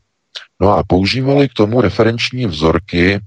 [0.61, 3.19] No a používali k tomu referenční vzorky e,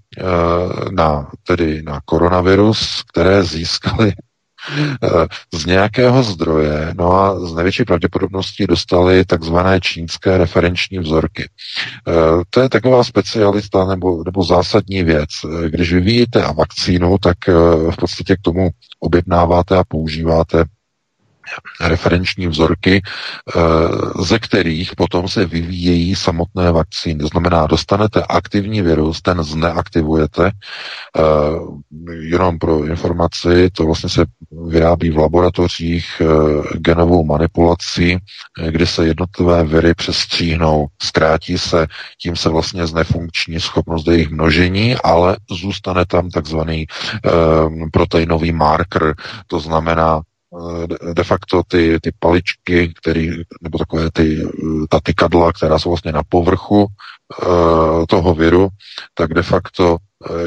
[0.90, 4.12] na, tedy na koronavirus, které získali
[5.04, 11.48] eh, z nějakého zdroje, no a z největší pravděpodobností dostali takzvané čínské referenční vzorky.
[12.08, 12.12] Eh,
[12.50, 15.28] to je taková specialista nebo, nebo zásadní věc.
[15.68, 17.36] Když vyvíjíte a vakcínu, tak
[17.90, 18.70] v podstatě k tomu
[19.00, 20.64] objednáváte a používáte
[21.80, 23.60] referenční vzorky, eh,
[24.22, 27.20] ze kterých potom se vyvíjejí samotné vakcíny.
[27.20, 31.22] To znamená, dostanete aktivní virus, ten zneaktivujete, eh,
[32.20, 34.24] jenom pro informaci, to vlastně se
[34.68, 38.18] vyrábí v laboratořích eh, genovou manipulací,
[38.68, 41.86] kdy se jednotlivé viry přestříhnou, zkrátí se,
[42.20, 46.86] tím se vlastně znefunkční schopnost jejich množení, ale zůstane tam takzvaný
[47.92, 49.14] proteinový marker,
[49.46, 50.22] to znamená
[51.14, 53.30] de facto ty, ty paličky, který,
[53.62, 54.46] nebo takové ty,
[54.88, 58.68] ta tykadla, která jsou vlastně na povrchu uh, toho viru,
[59.14, 59.96] tak de facto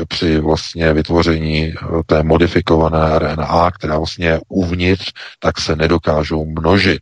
[0.08, 1.74] při vlastně vytvoření
[2.06, 7.02] té modifikované RNA, která vlastně je uvnitř, tak se nedokážou množit.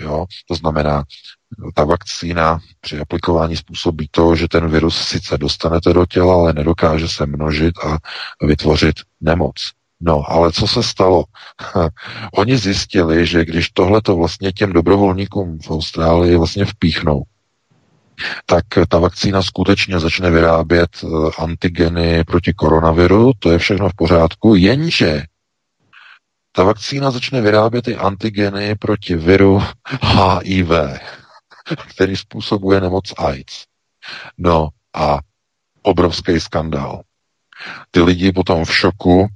[0.00, 0.26] Jo?
[0.48, 1.04] To znamená,
[1.74, 7.08] ta vakcína při aplikování způsobí to, že ten virus sice dostanete do těla, ale nedokáže
[7.08, 7.98] se množit a
[8.46, 9.54] vytvořit nemoc.
[10.06, 11.24] No, ale co se stalo?
[12.32, 17.22] Oni zjistili, že když tohle to vlastně těm dobrovolníkům v Austrálii vlastně vpíchnou,
[18.46, 21.06] tak ta vakcína skutečně začne vyrábět eh,
[21.38, 25.22] antigeny proti koronaviru, to je všechno v pořádku, jenže
[26.52, 29.62] ta vakcína začne vyrábět i antigeny proti viru
[30.02, 30.68] HIV,
[31.88, 33.64] který způsobuje nemoc AIDS.
[34.38, 35.18] No a
[35.82, 37.02] obrovský skandál.
[37.90, 39.26] Ty lidi potom v šoku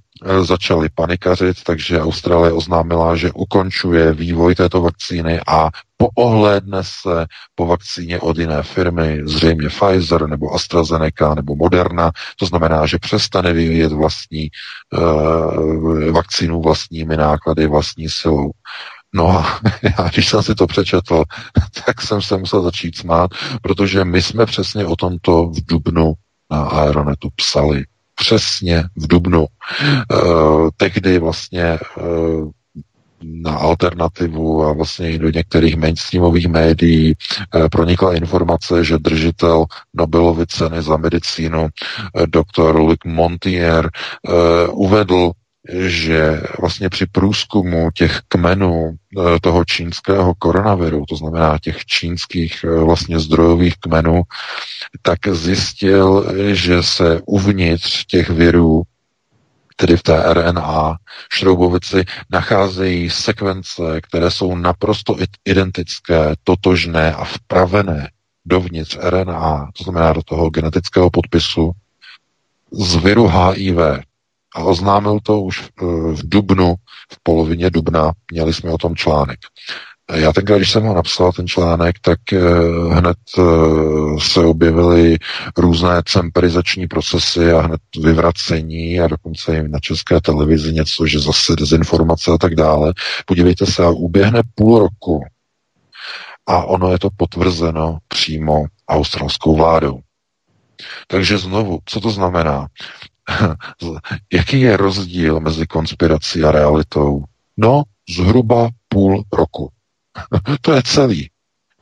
[0.41, 8.21] začali panikařit, takže Austrálie oznámila, že ukončuje vývoj této vakcíny a poohlédne se po vakcíně
[8.21, 14.49] od jiné firmy, zřejmě Pfizer nebo AstraZeneca nebo Moderna, to znamená, že přestane vyvíjet vlastní
[14.99, 18.51] uh, vakcínu vlastními náklady, vlastní silou.
[19.15, 21.25] No a já, když jsem si to přečetl,
[21.87, 23.31] tak jsem se musel začít smát,
[23.63, 26.13] protože my jsme přesně o tomto v Dubnu
[26.51, 27.85] na Aeronetu psali
[28.19, 29.47] přesně v Dubnu.
[29.47, 32.51] Uh, tehdy vlastně uh,
[33.23, 37.15] na alternativu a vlastně i do některých mainstreamových médií
[37.55, 39.65] uh, pronikla informace, že držitel
[39.95, 41.69] Nobelovy ceny za medicínu
[42.27, 43.91] doktor Luc Montier
[44.73, 45.33] uvedl
[45.77, 52.85] že vlastně při průzkumu těch kmenů eh, toho čínského koronaviru, to znamená těch čínských eh,
[52.85, 54.23] vlastně zdrojových kmenů,
[55.03, 58.83] tak zjistil, že se uvnitř těch virů,
[59.77, 60.97] tedy v té RNA
[61.33, 68.11] šroubovici, nacházejí sekvence, které jsou naprosto identické, totožné a vpravené
[68.45, 71.73] dovnitř RNA, to znamená do toho genetického podpisu,
[72.73, 73.77] z viru HIV,
[74.59, 76.75] a oznámil to už v, eh, v dubnu,
[77.13, 79.39] v polovině dubna, měli jsme o tom článek.
[80.15, 82.39] Já tenkrát, když jsem ho napsal, ten článek, tak eh,
[82.91, 83.43] hned eh,
[84.21, 85.19] se objevily
[85.57, 91.57] různé cemperizační procesy a hned vyvracení a dokonce i na české televizi něco, že zase
[91.57, 92.95] dezinformace a tak dále.
[93.27, 95.21] Podívejte se, a uběhne půl roku
[96.47, 100.01] a ono je to potvrzeno přímo australskou vládou.
[101.07, 102.67] Takže znovu, co to znamená?
[104.33, 107.25] Jaký je rozdíl mezi konspirací a realitou?
[107.57, 107.83] No,
[108.17, 109.73] zhruba půl roku.
[110.61, 111.31] to je celý.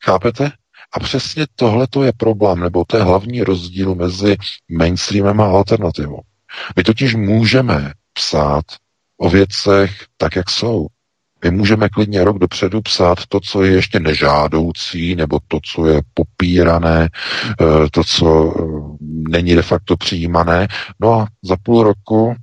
[0.04, 0.52] Chápete?
[0.92, 4.36] A přesně tohle to je problém, nebo to je hlavní rozdíl mezi
[4.70, 6.20] mainstreamem a alternativou.
[6.76, 8.64] My totiž můžeme psát
[9.18, 10.86] o věcech tak, jak jsou.
[11.44, 16.00] My můžeme klidně rok dopředu psát to, co je ještě nežádoucí, nebo to, co je
[16.14, 17.08] popírané,
[17.60, 18.62] eh, to, co eh,
[19.30, 20.68] není de facto přijímané.
[21.00, 22.34] No a za půl roku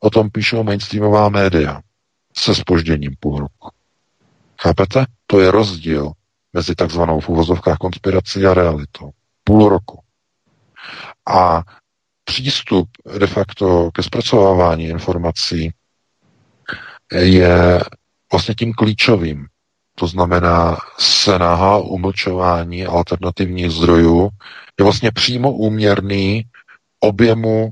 [0.00, 1.80] o tom píšou mainstreamová média
[2.38, 3.70] se spožděním půl roku.
[4.60, 5.04] Chápete?
[5.26, 6.12] To je rozdíl
[6.52, 9.10] mezi takzvanou v uvozovkách konspirací a realitou.
[9.44, 10.00] Půl roku.
[11.28, 11.62] A
[12.24, 12.88] přístup
[13.18, 15.72] de facto ke zpracovávání informací
[17.12, 17.80] je
[18.32, 19.46] vlastně tím klíčovým.
[19.98, 24.28] To znamená snaha umlčování alternativních zdrojů
[24.78, 26.44] je vlastně přímo úměrný
[27.00, 27.70] objemu e,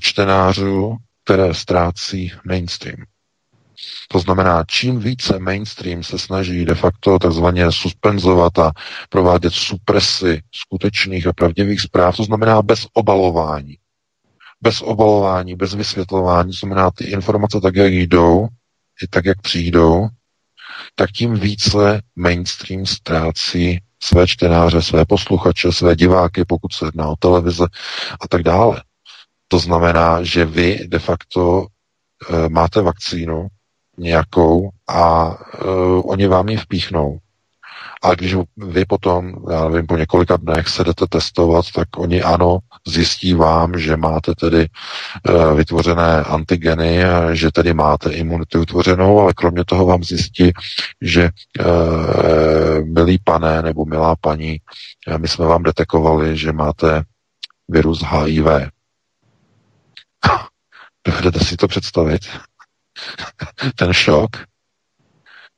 [0.00, 3.04] čtenářů, které ztrácí mainstream.
[4.08, 8.72] To znamená, čím více mainstream se snaží de facto takzvaně suspenzovat a
[9.08, 13.78] provádět supresy skutečných a pravdivých zpráv, to znamená bez obalování,
[14.64, 18.48] bez obalování, bez vysvětlování, to znamená ty informace tak, jak jdou,
[19.02, 20.08] i tak, jak přijdou,
[20.94, 27.16] tak tím více mainstream ztrácí své čtenáře, své posluchače, své diváky, pokud se jedná o
[27.18, 27.64] televize
[28.20, 28.82] a tak dále.
[29.48, 33.46] To znamená, že vy de facto e, máte vakcínu
[33.98, 35.64] nějakou a e,
[36.04, 37.18] oni vám ji vpíchnou.
[38.04, 42.58] A když vy potom, já nevím, po několika dnech se jdete testovat, tak oni ano,
[42.86, 44.68] zjistí vám, že máte tedy
[45.28, 50.52] uh, vytvořené antigeny, a že tedy máte imunitu utvořenou, ale kromě toho vám zjistí,
[51.00, 51.30] že
[51.60, 54.58] uh, milý pane nebo milá paní,
[55.18, 57.02] my jsme vám detekovali, že máte
[57.68, 58.46] virus HIV.
[61.06, 62.22] Dovedete si to představit?
[63.76, 64.30] Ten šok?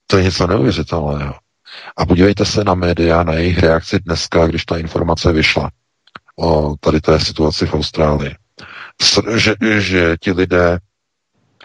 [0.07, 1.46] To je něco neuvěřitelného.
[1.97, 5.71] A podívejte se na média, na jejich reakci dneska, když ta informace vyšla
[6.39, 8.35] o tady té situaci v Austrálii.
[9.37, 10.79] Že, že ti lidé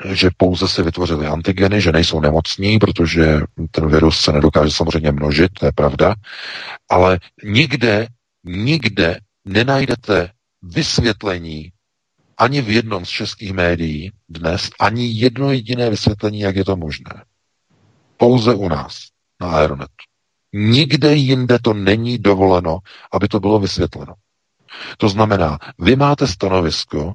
[0.06, 3.42] že pouze si vytvořili antigeny, že nejsou nemocní, protože
[3.72, 6.16] ten virus se nedokáže samozřejmě množit, to je pravda,
[6.90, 8.08] ale nikde,
[8.44, 10.32] nikde nenajdete
[10.62, 11.72] vysvětlení
[12.38, 17.24] ani v jednom z českých médií dnes, ani jedno jediné vysvětlení, jak je to možné.
[18.18, 19.00] Pouze u nás
[19.42, 20.11] na Aeronetu.
[20.54, 22.80] Nikde jinde to není dovoleno,
[23.12, 24.14] aby to bylo vysvětleno.
[24.98, 27.14] To znamená, vy máte stanovisko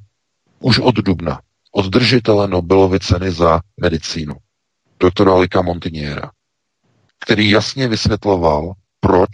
[0.60, 1.40] už od dubna,
[1.72, 4.34] od držitele Nobelovy ceny za medicínu,
[5.00, 6.30] doktora Alika Montiniera,
[7.20, 9.30] který jasně vysvětloval, proč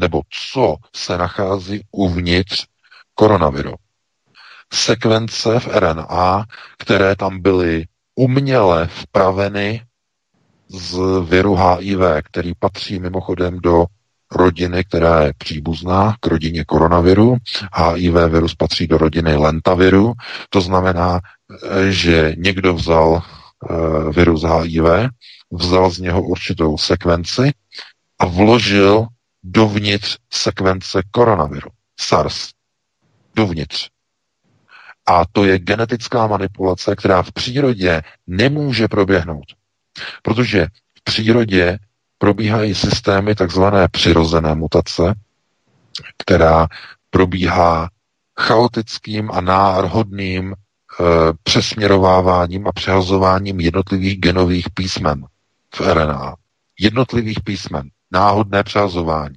[0.00, 0.22] nebo
[0.52, 2.66] co se nachází uvnitř
[3.14, 3.74] koronaviru.
[4.72, 6.44] Sekvence v RNA,
[6.78, 9.86] které tam byly uměle vpraveny
[10.68, 13.84] z viru HIV, který patří mimochodem do
[14.34, 17.36] rodiny, která je příbuzná k rodině koronaviru.
[17.74, 20.12] HIV virus patří do rodiny lentaviru,
[20.50, 21.20] to znamená,
[21.88, 25.10] že někdo vzal eh, virus HIV,
[25.50, 27.52] vzal z něho určitou sekvenci
[28.18, 29.06] a vložil
[29.42, 31.70] dovnitř sekvence koronaviru,
[32.00, 32.50] SARS.
[33.36, 33.88] Dovnitř.
[35.06, 39.44] A to je genetická manipulace, která v přírodě nemůže proběhnout.
[40.22, 40.66] Protože
[40.98, 41.78] v přírodě
[42.18, 45.14] probíhají systémy takzvané přirozené mutace,
[46.18, 46.68] která
[47.10, 47.88] probíhá
[48.40, 50.54] chaotickým a náhodným e,
[51.42, 55.26] přesměrováváním a přehazováním jednotlivých genových písmen
[55.74, 56.34] v RNA.
[56.80, 57.90] Jednotlivých písmen.
[58.12, 59.34] Náhodné přehazování.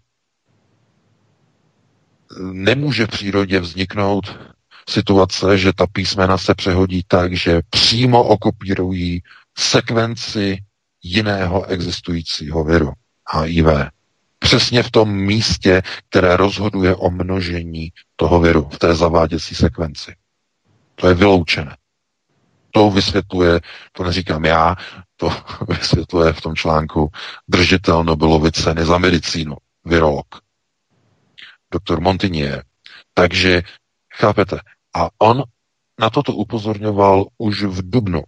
[2.51, 4.39] Nemůže v přírodě vzniknout
[4.89, 9.21] situace, že ta písmena se přehodí tak, že přímo okopírují
[9.59, 10.57] sekvenci
[11.03, 12.91] jiného existujícího viru,
[13.29, 13.65] HIV.
[14.39, 20.15] Přesně v tom místě, které rozhoduje o množení toho viru v té zaváděcí sekvenci.
[20.95, 21.77] To je vyloučené.
[22.71, 23.59] To vysvětluje,
[23.91, 24.75] to neříkám já,
[25.15, 25.31] to
[25.67, 27.09] vysvětluje v tom článku
[27.47, 29.55] držitel Nobelovy ceny za medicínu,
[29.85, 30.25] virolog,
[31.71, 32.63] doktor Montinier.
[33.13, 33.61] Takže,
[34.15, 34.59] chápete,
[34.95, 35.43] a on
[35.99, 38.23] na toto upozorňoval už v Dubnu.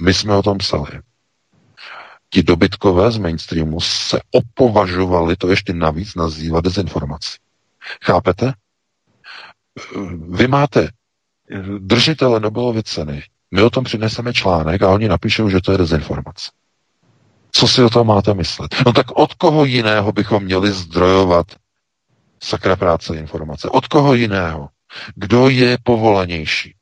[0.00, 1.00] My jsme o tom psali
[2.30, 7.36] ti dobytkové z mainstreamu se opovažovali to ještě navíc nazývat dezinformací.
[8.04, 8.52] Chápete?
[10.28, 10.88] Vy máte
[11.78, 16.50] držitele Nobelovy ceny, my o tom přineseme článek a oni napíšou, že to je dezinformace.
[17.52, 18.74] Co si o tom máte myslet?
[18.86, 21.46] No tak od koho jiného bychom měli zdrojovat
[22.42, 23.68] sakra práce informace?
[23.68, 24.68] Od koho jiného?
[25.14, 26.74] Kdo je povolanější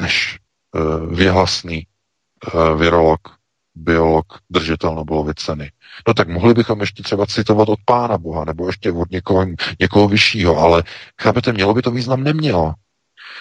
[0.00, 0.38] než
[1.10, 1.86] věhlasný
[2.54, 3.20] uh, virolog
[3.74, 5.70] biolog, držitel Nobelovy ceny.
[6.08, 9.46] No tak mohli bychom ještě třeba citovat od Pána Boha, nebo ještě od někoho,
[9.80, 10.82] někoho vyššího, ale
[11.22, 12.22] chápete, mělo by to význam?
[12.22, 12.74] Nemělo.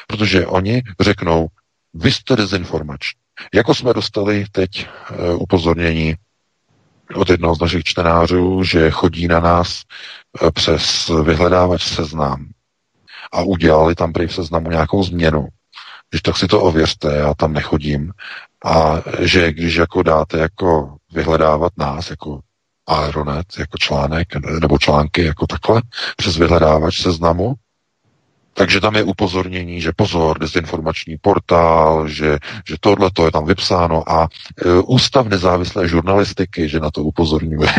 [0.08, 1.48] Protože oni řeknou,
[1.94, 3.20] vy jste dezinformační.
[3.54, 6.16] Jako jsme dostali teď uh, upozornění
[7.16, 9.82] od jednoho z našich čtenářů, že chodí na nás
[10.54, 12.48] přes vyhledávač seznam
[13.32, 15.48] a udělali tam prý v seznamu nějakou změnu.
[16.14, 18.12] Když tak si to ověřte, já tam nechodím.
[18.66, 22.40] A že když jako dáte jako vyhledávat nás jako
[22.88, 24.28] Aeronet, jako článek,
[24.62, 25.82] nebo články jako takhle,
[26.18, 27.54] přes vyhledávač seznamu,
[28.54, 32.38] takže tam je upozornění, že pozor, dezinformační portál, že,
[32.68, 34.28] že tohle to je tam vypsáno a
[34.66, 37.70] e, Ústav nezávislé žurnalistiky, že na to upozorňuje.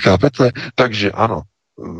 [0.00, 0.50] Chápete?
[0.74, 1.42] Takže ano,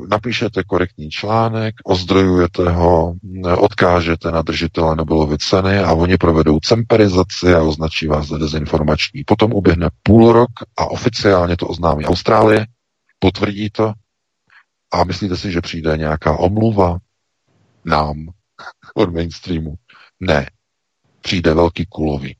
[0.08, 3.14] napíšete korektní článek, ozdrojujete ho,
[3.58, 9.24] odkážete na držitele Nobelovy ceny a oni provedou cemperizaci a označí vás za dezinformační.
[9.24, 12.66] Potom uběhne půl rok a oficiálně to oznámí Austrálie,
[13.18, 13.92] potvrdí to
[14.92, 16.98] a myslíte si, že přijde nějaká omluva
[17.84, 18.28] nám
[18.94, 19.74] od mainstreamu?
[20.20, 20.50] Ne.
[21.20, 22.36] Přijde velký kulový.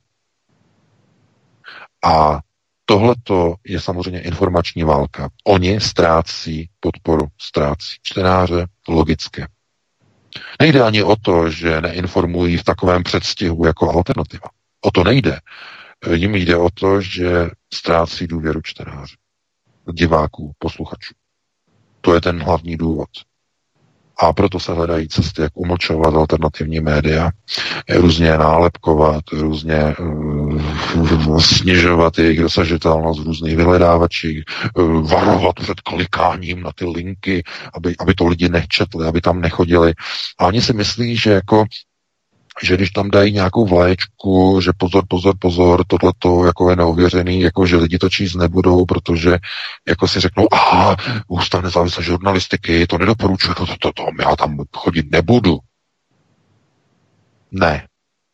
[2.03, 2.39] A
[2.91, 3.15] Tohle
[3.65, 5.29] je samozřejmě informační válka.
[5.43, 9.47] Oni ztrácí podporu, ztrácí čtenáře, logické.
[10.61, 14.49] Nejde ani o to, že neinformují v takovém předstihu jako alternativa.
[14.81, 15.39] O to nejde.
[16.13, 19.15] Jim jde o to, že ztrácí důvěru čtenáře,
[19.93, 21.13] diváků, posluchačů.
[22.01, 23.09] To je ten hlavní důvod.
[24.21, 27.29] A proto se hledají cesty, jak umlčovat alternativní média,
[27.89, 34.43] různě nálepkovat, různě uh, snižovat jejich dosažitelnost v různých vyhledávačích,
[34.73, 37.43] uh, varovat před klikáním na ty linky,
[37.73, 39.93] aby, aby to lidi nečetli, aby tam nechodili.
[40.39, 41.65] A oni si myslí, že jako
[42.63, 47.41] že když tam dají nějakou vlaječku, že pozor, pozor, pozor, tohle to jako je neověřený,
[47.41, 49.37] jako že lidi to číst nebudou, protože
[49.87, 50.95] jako si řeknou, aha,
[51.27, 55.59] ústav nezávislé žurnalistiky, to nedoporučuje, to, to, to, to, já tam chodit nebudu.
[57.51, 57.87] Ne.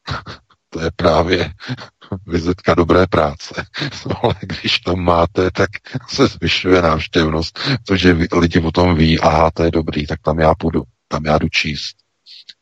[0.70, 1.54] to je právě
[2.26, 3.66] vizitka dobré práce.
[4.24, 5.70] Ale když to máte, tak
[6.10, 10.56] se zvyšuje návštěvnost, protože lidi o tom ví, aha, to je dobrý, tak tam já
[10.56, 11.96] půjdu, tam já jdu číst.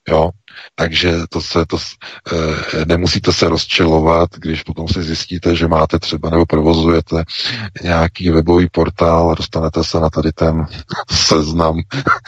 [0.10, 0.30] Jo?
[0.76, 6.30] Takže to se, to, e, nemusíte se rozčelovat, když potom si zjistíte, že máte třeba
[6.30, 7.24] nebo provozujete
[7.84, 10.66] nějaký webový portál a dostanete se na tady ten
[11.12, 11.80] seznam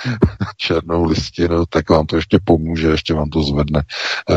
[0.57, 4.35] černou listinu, tak vám to ještě pomůže, ještě vám to zvedne e,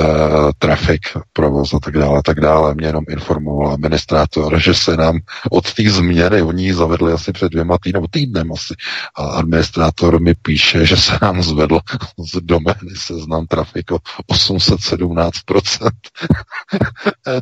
[0.59, 1.01] trafik,
[1.33, 2.75] provoz a tak dále, tak dále.
[2.75, 5.19] Mě jenom informoval administrátor, že se nám
[5.51, 8.75] od té změny, oni ji zavedli asi před dvěma týdny, nebo týdnem asi,
[9.17, 11.81] a administrátor mi píše, že se nám zvedl
[12.19, 13.47] z domény seznam
[13.85, 13.99] trafiku
[14.31, 15.91] 817%.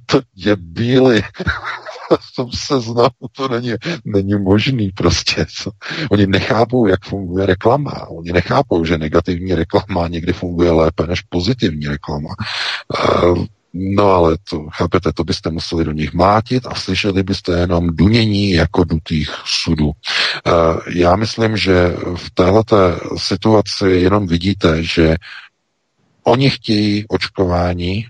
[0.07, 1.23] to je bílý.
[2.21, 3.73] v tom seznamu to není,
[4.05, 5.47] není možný prostě.
[5.57, 5.71] Co?
[6.11, 8.09] Oni nechápou, jak funguje reklama.
[8.09, 12.29] Oni nechápou, že negativní reklama někdy funguje lépe než pozitivní reklama.
[13.25, 17.97] Uh, No ale to, chápete, to byste museli do nich mátit a slyšeli byste jenom
[17.97, 19.93] dunění jako dutých sudů.
[20.95, 22.77] Já myslím, že v této
[23.17, 25.17] situaci jenom vidíte, že
[26.29, 28.07] oni chtějí očkování,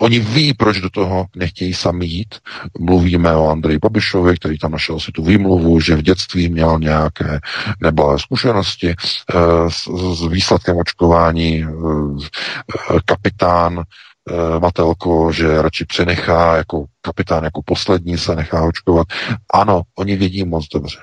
[0.00, 2.34] Oni ví, proč do toho nechtějí sami jít.
[2.80, 7.40] Mluvíme o Andreji Babišovi, který tam našel si tu výmluvu, že v dětství měl nějaké
[7.80, 9.34] neblahé zkušenosti eh,
[9.68, 11.64] s, s výsledkem očkování.
[11.64, 13.84] Eh, kapitán
[14.30, 19.06] Eh, Matelko, že radši přenechá jako kapitán, jako poslední se nechá očkovat.
[19.54, 20.98] Ano, oni vědí moc dobře.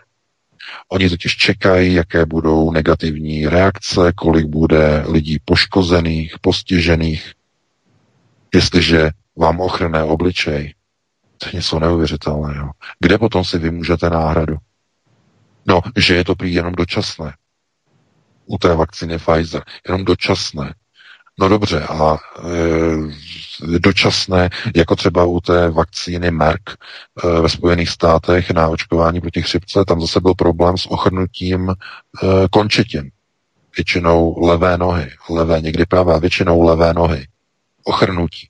[0.90, 7.34] Oni totiž čekají, jaké budou negativní reakce, kolik bude lidí poškozených, postižených.
[8.56, 10.74] Jestliže vám ochrné obličej,
[11.38, 12.72] to je něco neuvěřitelného.
[13.00, 14.58] Kde potom si vymůžete náhradu?
[15.66, 17.34] No, že je to prý jenom dočasné.
[18.46, 19.64] U té vakcíny Pfizer.
[19.88, 20.74] Jenom dočasné.
[21.40, 22.18] No dobře, a
[23.74, 29.42] e, dočasné, jako třeba u té vakcíny Merck e, ve Spojených státech na očkování proti
[29.42, 31.76] chřipce, tam zase byl problém s ochrnutím e,
[32.52, 33.12] končetin.
[33.78, 37.28] Většinou levé nohy, levé, někdy pravé, většinou levé nohy.
[37.84, 38.50] Ochrnutí.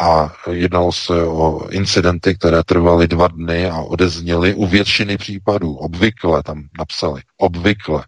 [0.00, 5.74] A jednalo se o incidenty, které trvaly dva dny a odezněly u většiny případů.
[5.74, 7.22] Obvykle tam napsali.
[7.36, 8.04] Obvykle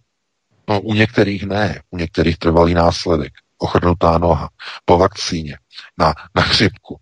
[0.68, 4.50] No, u některých ne, u některých trvalý následek, ochrnutá noha,
[4.84, 5.58] po vakcíně,
[5.98, 7.00] na, na chřipku.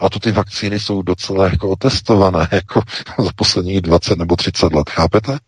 [0.00, 2.82] A to ty vakcíny jsou docela jako otestované, jako
[3.18, 5.38] za posledních 20 nebo 30 let, chápete?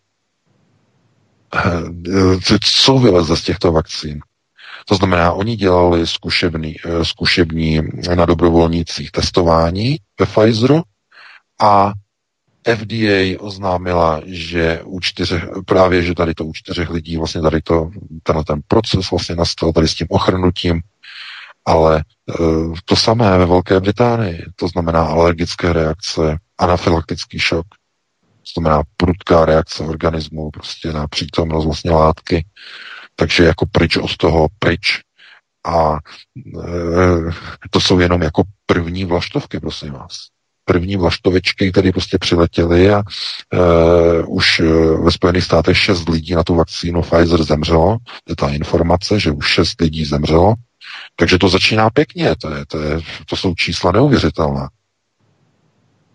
[1.55, 4.21] Eh, co vyleze z těchto vakcín?
[4.89, 7.81] To znamená, oni dělali zkušební, eh, zkušební
[8.15, 10.83] na dobrovolnících testování ve Pfizeru
[11.61, 11.93] a
[12.69, 17.91] FDA oznámila, že u čtyřech, právě, že tady to u čtyřech lidí vlastně tady to,
[18.23, 20.81] tenhle ten proces vlastně nastal tady s tím ochrnutím,
[21.65, 22.03] ale e,
[22.85, 27.67] to samé ve Velké Británii, to znamená alergické reakce, anafylaktický šok,
[28.21, 32.47] to znamená prudká reakce organismu prostě na přítomnost vlastně látky,
[33.17, 35.01] takže jako pryč od toho, pryč.
[35.67, 35.99] A e,
[37.71, 40.33] to jsou jenom jako první vlaštovky, prosím vás
[40.65, 44.61] první vlaštovičky, které prostě přiletěly a uh, už
[45.05, 47.97] ve Spojených státech šest lidí na tu vakcínu Pfizer zemřelo.
[48.29, 50.55] Je ta informace, že už šest lidí zemřelo.
[51.17, 54.69] Takže to začíná pěkně, to, je, to, je, to jsou čísla neuvěřitelná.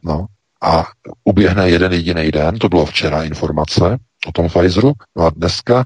[0.03, 0.25] No.
[0.61, 0.85] A
[1.23, 3.97] uběhne jeden jediný den, to bylo včera informace
[4.27, 5.85] o tom Pfizeru, no a dneska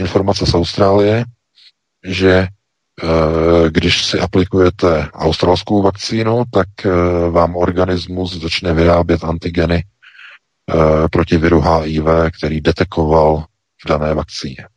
[0.00, 1.24] informace z Austrálie,
[2.04, 2.48] že
[3.68, 6.90] když si aplikujete australskou vakcínu, tak eh,
[7.30, 12.04] vám organismus začne vyrábět antigeny eh, proti viru HIV,
[12.38, 13.44] který detekoval
[13.84, 14.68] v dané vakcíně.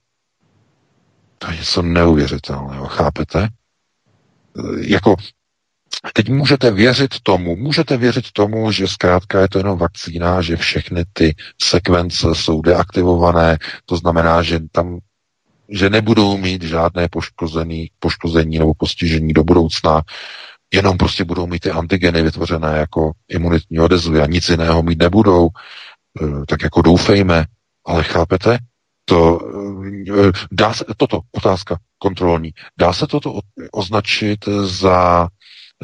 [1.37, 3.47] To je něco neuvěřitelného, chápete?
[4.77, 5.15] Jako
[6.13, 11.03] Teď můžete věřit tomu, můžete věřit tomu, že zkrátka je to jenom vakcína, že všechny
[11.13, 14.99] ty sekvence jsou deaktivované, to znamená, že tam
[15.69, 20.01] že nebudou mít žádné poškozený, poškození nebo postižení do budoucna,
[20.73, 25.49] jenom prostě budou mít ty antigeny vytvořené jako imunitní odezvy a nic jiného mít nebudou,
[26.21, 27.45] eh, tak jako doufejme,
[27.85, 28.57] ale chápete,
[29.05, 29.39] to
[30.09, 33.39] eh, dá se, toto, otázka kontrolní, dá se toto
[33.71, 35.27] označit za,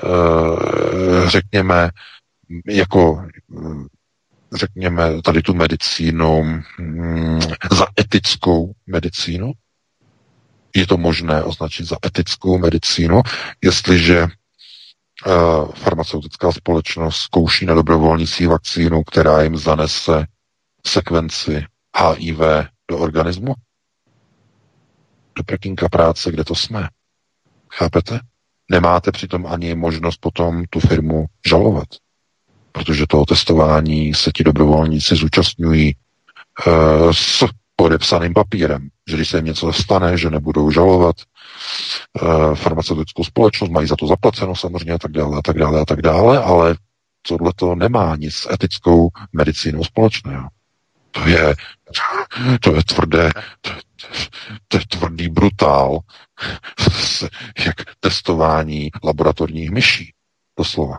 [0.03, 1.89] eh, řekněme,
[2.68, 3.26] jako
[4.53, 6.43] řekněme, tady tu medicínu
[6.80, 7.39] mm,
[7.72, 9.51] za etickou medicínu?
[10.76, 13.22] Je to možné označit za etickou medicínu,
[13.64, 20.26] jestliže uh, farmaceutická společnost zkouší na dobrovolnící vakcínu, která jim zanese
[20.88, 21.66] sekvenci
[21.98, 22.40] HIV
[22.91, 23.54] do organismu?
[25.36, 26.90] Do prkínka práce, kde to jsme.
[27.74, 28.20] Chápete?
[28.72, 31.88] Nemáte přitom ani možnost potom tu firmu žalovat,
[32.72, 35.96] protože toho testování se ti dobrovolníci zúčastňují
[36.68, 37.46] uh, s
[37.80, 43.88] podepsaným papírem, že když se jim něco stane, že nebudou žalovat e, farmaceutickou společnost, mají
[43.88, 46.76] za to zaplaceno samozřejmě a tak dále a tak dále a tak dále, ale
[47.22, 50.49] tohle to nemá nic s etickou medicínou společného.
[51.11, 51.56] To je,
[52.61, 53.31] to je tvrdé,
[53.61, 53.72] to,
[54.68, 55.99] to je tvrdý brutál,
[57.65, 60.14] jak testování laboratorních myší,
[60.57, 60.97] doslova.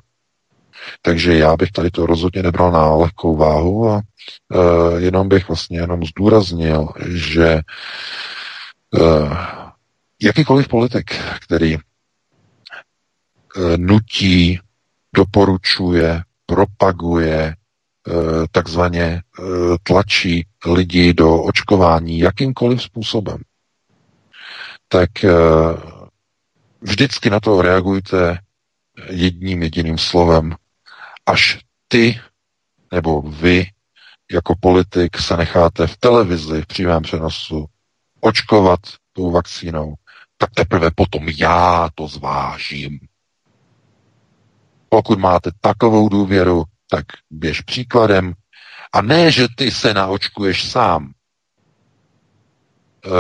[1.03, 4.01] Takže já bych tady to rozhodně nebral na lehkou váhu a
[4.49, 7.61] uh, jenom bych vlastně jenom zdůraznil, že
[8.91, 9.37] uh,
[10.23, 11.83] jakýkoliv politik, který uh,
[13.77, 14.61] nutí,
[15.15, 17.55] doporučuje, propaguje,
[18.09, 23.39] uh, takzvaně uh, tlačí lidi do očkování jakýmkoliv způsobem,
[24.89, 25.31] tak uh,
[26.81, 28.39] vždycky na to reagujte
[29.11, 30.55] jedním jediným slovem
[31.31, 31.59] až
[31.89, 32.21] ty
[32.93, 33.67] nebo vy
[34.33, 37.67] jako politik se necháte v televizi v přímém přenosu
[38.21, 38.81] očkovat
[39.13, 39.95] tou vakcínou,
[40.39, 42.99] tak teprve potom já to zvážím.
[44.89, 48.33] Pokud máte takovou důvěru, tak běž příkladem.
[48.93, 51.13] A ne, že ty se naočkuješ sám.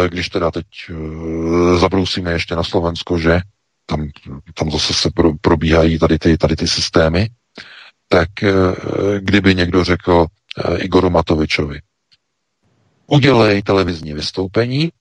[0.04, 3.40] E, když teda teď e, zabrousíme ještě na Slovensko, že
[3.86, 4.08] tam,
[4.54, 5.10] tam zase se
[5.40, 7.28] probíhají tady ty, tady ty systémy,
[8.12, 8.52] tak eh,
[9.20, 10.26] kdyby někdo řekl
[10.58, 11.80] eh, Igoru Matovičovi,
[13.06, 14.92] udělej televizní vystoupení,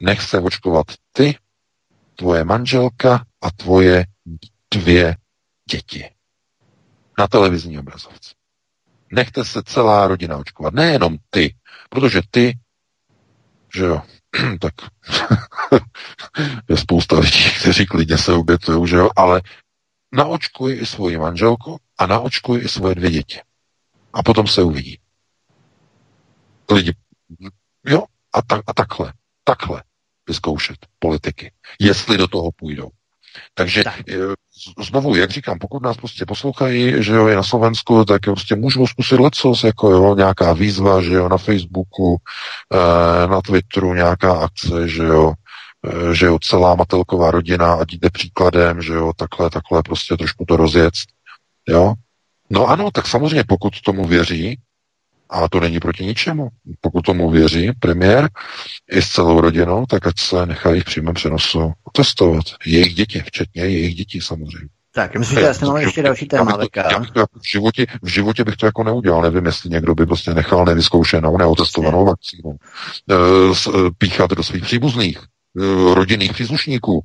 [0.00, 1.36] nech se očkovat ty,
[2.16, 4.06] tvoje manželka a tvoje
[4.74, 5.16] dvě
[5.70, 6.10] děti.
[7.18, 8.34] Na televizní obrazovce.
[9.12, 10.74] Nechte se celá rodina očkovat.
[10.74, 11.54] Nejenom ty,
[11.90, 12.58] protože ty,
[13.74, 14.02] že jo,
[14.60, 14.74] tak
[16.68, 19.42] je spousta lidí, kteří klidně se obětují, že jo, ale
[20.12, 23.40] naočkuj i svoji manželku a naočkuj i svoje dvě děti.
[24.12, 24.98] A potom se uvidí.
[26.70, 26.92] Lidi,
[27.86, 29.12] jo, a, ta, a takhle,
[29.44, 29.82] takhle
[30.28, 32.88] vyzkoušet politiky, jestli do toho půjdou.
[33.54, 34.00] Takže tak.
[34.10, 34.16] Eh,
[34.84, 38.86] znovu, jak říkám, pokud nás prostě poslouchají, že jo, je na Slovensku, tak prostě můžou
[38.86, 42.16] zkusit lecos, jako jo, nějaká výzva, že jo, na Facebooku,
[42.74, 45.34] eh, na Twitteru nějaká akce, že jo,
[45.86, 50.44] Eh, že jo, celá Matelková rodina, ať jde příkladem, že jo, takhle, takhle prostě trošku
[50.48, 50.94] to rozjet,
[51.68, 51.94] jo.
[52.50, 54.60] No ano, tak samozřejmě, pokud tomu věří,
[55.30, 56.48] a to není proti ničemu,
[56.80, 58.28] pokud tomu věří premiér
[58.90, 62.44] i s celou rodinou, tak ať se nechají v přímém přenosu testovat.
[62.66, 64.68] Jejich děti, včetně jejich dětí samozřejmě.
[64.94, 66.50] Tak, myslím, že já jsem ještě další téma.
[66.50, 69.22] Já bych to, já bych to jako v, životě, v životě bych to jako neudělal.
[69.22, 73.14] Nevím, jestli někdo by prostě nechal nevyzkoušenou, neotestovanou vakcínu e,
[73.98, 75.18] píchat do svých příbuzných.
[75.56, 77.04] Eh, rodinných příslušníků.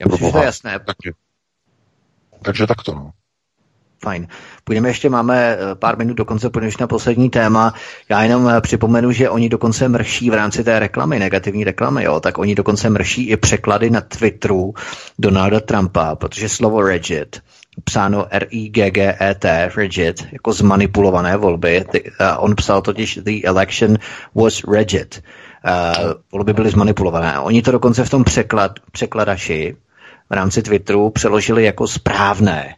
[0.00, 0.78] Já myslím, to je jasné.
[0.78, 1.12] Takže,
[2.44, 3.10] takže takto, no.
[4.02, 4.26] Fajn.
[4.64, 7.74] Půjdeme ještě, máme eh, pár minut dokonce, půjdeme na poslední téma.
[8.08, 12.20] Já jenom eh, připomenu, že oni dokonce mrší v rámci té reklamy, negativní reklamy, jo,
[12.20, 14.74] tak oni dokonce mrší i překlady na Twitteru
[15.18, 17.40] Donalda Trumpa, protože slovo rigid,
[17.84, 23.98] psáno R-I-G-G-E-T, rigid, jako zmanipulované volby, ty, uh, on psal totiž the election
[24.34, 25.22] was rigid
[25.64, 27.38] uh, volby byly zmanipulované.
[27.38, 29.76] Oni to dokonce v tom překlad, překladači
[30.30, 32.74] v rámci Twitteru přeložili jako správné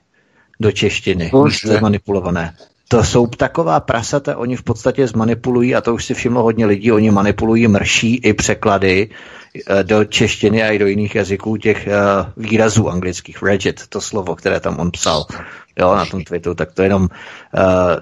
[0.61, 1.31] do češtiny,
[1.65, 2.55] zmanipulované.
[2.89, 6.93] To jsou taková prasata, oni v podstatě zmanipulují, a to už si všimlo hodně lidí,
[6.93, 9.11] oni manipulují mrší i překlady
[9.83, 13.43] do češtiny a i do jiných jazyků těch uh, výrazů anglických.
[13.43, 15.27] Regit, to slovo, které tam on psal
[15.79, 17.09] jo, na tom Twitteru, tak to je jenom uh,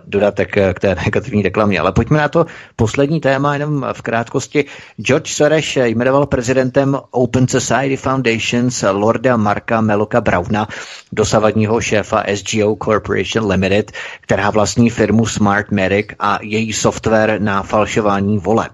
[0.05, 1.81] dodatek k té negativní reklamě.
[1.81, 2.47] Ale pojďme na to
[2.77, 4.65] poslední téma, jenom v krátkosti.
[4.97, 10.69] George Soros jmenoval prezidentem Open Society Foundations Lorda Marka Meloka Brauna,
[11.13, 18.39] dosavadního šéfa SGO Corporation Limited, která vlastní firmu Smart Medic a její software na falšování
[18.39, 18.73] voleb.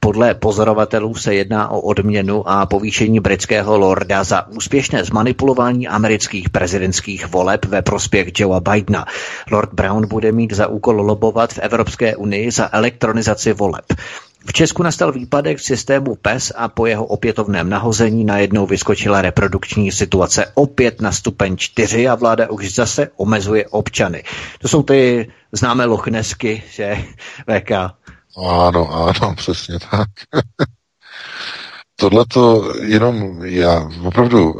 [0.00, 7.26] Podle pozorovatelů se jedná o odměnu a povýšení britského lorda za úspěšné zmanipulování amerických prezidentských
[7.26, 9.06] voleb ve prospěch Joea Bidena.
[9.50, 13.84] Lord Brown bude mít za úkol lobovat v Evropské unii za elektronizaci voleb.
[14.46, 19.92] V Česku nastal výpadek v systému PES a po jeho opětovném nahození najednou vyskočila reprodukční
[19.92, 24.24] situace opět na stupeň 4 a vláda už zase omezuje občany.
[24.58, 26.96] To jsou ty známé lochnesky, že
[27.60, 27.70] VK.
[28.36, 30.08] Ano, ano, přesně tak.
[32.00, 34.54] Tohle to jenom já opravdu,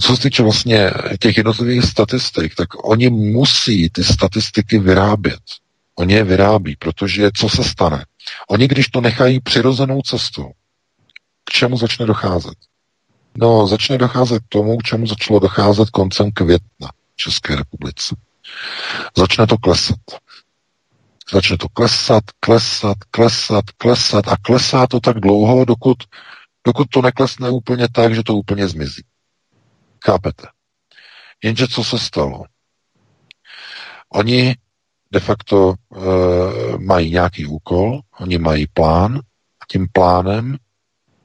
[0.00, 0.90] co se týče vlastně
[1.20, 5.40] těch jednotlivých statistik, tak oni musí ty statistiky vyrábět.
[5.98, 8.04] Oni je vyrábí, protože co se stane?
[8.50, 10.50] Oni, když to nechají přirozenou cestou,
[11.44, 12.54] k čemu začne docházet?
[13.36, 18.16] No, začne docházet k tomu, k čemu začalo docházet koncem května v České republice.
[19.16, 19.98] Začne to klesat.
[21.32, 25.98] Začne to klesat, klesat, klesat, klesat a klesá to tak dlouho, dokud,
[26.66, 29.04] dokud to neklesne úplně tak, že to úplně zmizí.
[30.04, 30.46] Chápete?
[31.44, 32.44] Jenže co se stalo?
[34.08, 34.56] Oni
[35.10, 35.98] de facto e,
[36.78, 39.16] mají nějaký úkol, oni mají plán
[39.60, 40.56] a tím plánem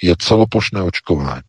[0.01, 1.41] je celoplošné očkování.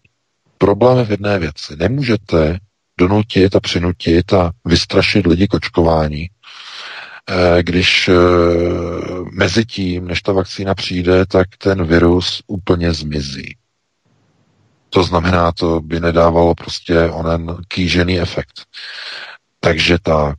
[0.58, 1.76] Problém je v jedné věci.
[1.76, 2.58] Nemůžete
[2.98, 6.30] donutit a přinutit a vystrašit lidi k očkování,
[7.28, 8.14] eh, když eh,
[9.32, 13.56] mezi tím, než ta vakcína přijde, tak ten virus úplně zmizí.
[14.90, 18.66] To znamená, to by nedávalo prostě onen kýžený efekt.
[19.60, 20.34] Takže ta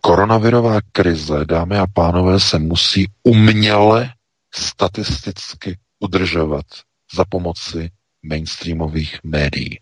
[0.00, 4.12] koronavirová krize, dámy a pánové, se musí uměle
[4.54, 6.66] statisticky udržovat
[7.14, 7.90] za pomoci
[8.22, 9.80] mainstreamových médií.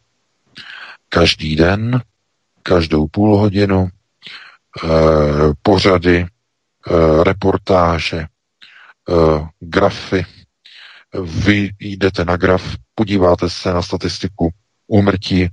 [1.09, 2.03] Každý den,
[2.63, 3.89] každou půl hodinu,
[4.85, 4.89] eh,
[5.63, 10.27] pořady, eh, reportáže, eh, grafy.
[11.23, 14.51] Vy jdete na graf, podíváte se na statistiku
[14.87, 15.49] úmrtí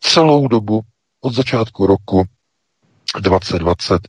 [0.00, 0.80] celou dobu
[1.20, 2.24] od začátku roku
[3.20, 4.08] 2020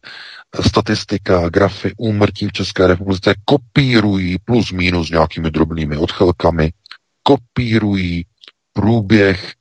[0.61, 6.71] statistika, grafy úmrtí v České republice kopírují plus minus nějakými drobnými odchylkami,
[7.23, 8.25] kopírují
[8.73, 9.53] průběh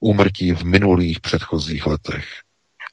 [0.00, 2.24] úmrtí v minulých předchozích letech.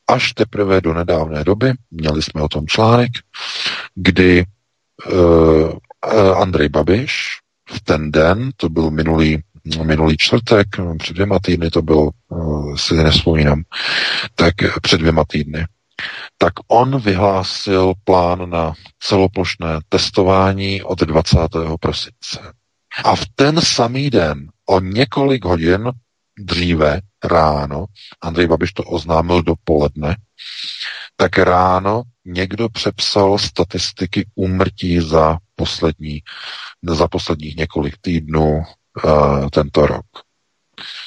[0.10, 3.12] Až teprve do nedávné doby, měli jsme o tom článek,
[3.96, 4.46] kdy
[5.12, 5.78] uh,
[6.36, 7.38] Andrej Babiš
[7.70, 9.44] v ten den, to byl minulý,
[9.84, 10.68] minulý čtvrtek,
[10.98, 13.64] před dvěma týdny to bylo, uh, si nespomínám,
[14.36, 15.66] tak před dvěma týdny,
[16.38, 21.38] tak on vyhlásil plán na celoplošné testování od 20.
[21.80, 22.54] prosince.
[23.04, 25.92] A v ten samý den, o několik hodin
[26.40, 27.86] dříve, ráno,
[28.22, 30.16] Andrej Babiš to oznámil dopoledne,
[31.18, 36.22] tak ráno někdo přepsal statistiky úmrtí za poslední,
[36.90, 38.64] za posledních několik týdnů
[39.06, 40.06] uh, tento rok.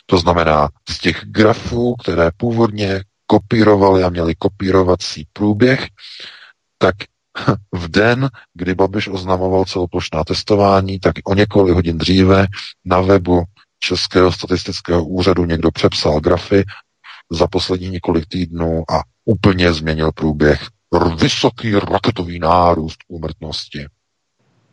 [0.06, 5.86] To znamená, z těch grafů, které původně kopírovali a měli kopírovací průběh,
[6.78, 6.94] tak
[7.74, 12.46] v den, kdy Babiš oznamoval celoplošná testování, tak o několik hodin dříve
[12.84, 13.42] na webu
[13.78, 16.64] Českého statistického úřadu někdo přepsal grafy
[17.30, 20.66] za poslední několik týdnů a úplně změnil průběh.
[21.16, 23.86] Vysoký raketový nárůst úmrtnosti.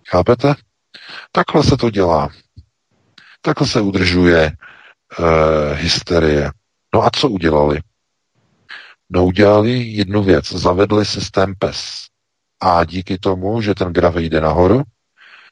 [0.09, 0.53] Chápete?
[1.31, 2.29] Takhle se to dělá.
[3.41, 4.53] Takhle se udržuje e,
[5.73, 6.51] hysterie.
[6.93, 7.79] No a co udělali?
[9.09, 10.51] No udělali jednu věc.
[10.51, 12.07] Zavedli systém PES.
[12.61, 14.84] A díky tomu, že ten graf jde nahoru,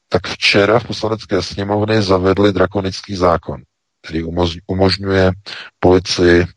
[0.09, 3.61] tak včera v poslanecké sněmovně zavedli drakonický zákon,
[4.01, 4.23] který
[4.67, 5.31] umožňuje
[5.79, 6.47] policii e,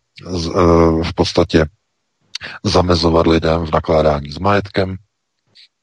[1.03, 1.67] v podstatě
[2.65, 4.97] zamezovat lidem v nakládání s majetkem,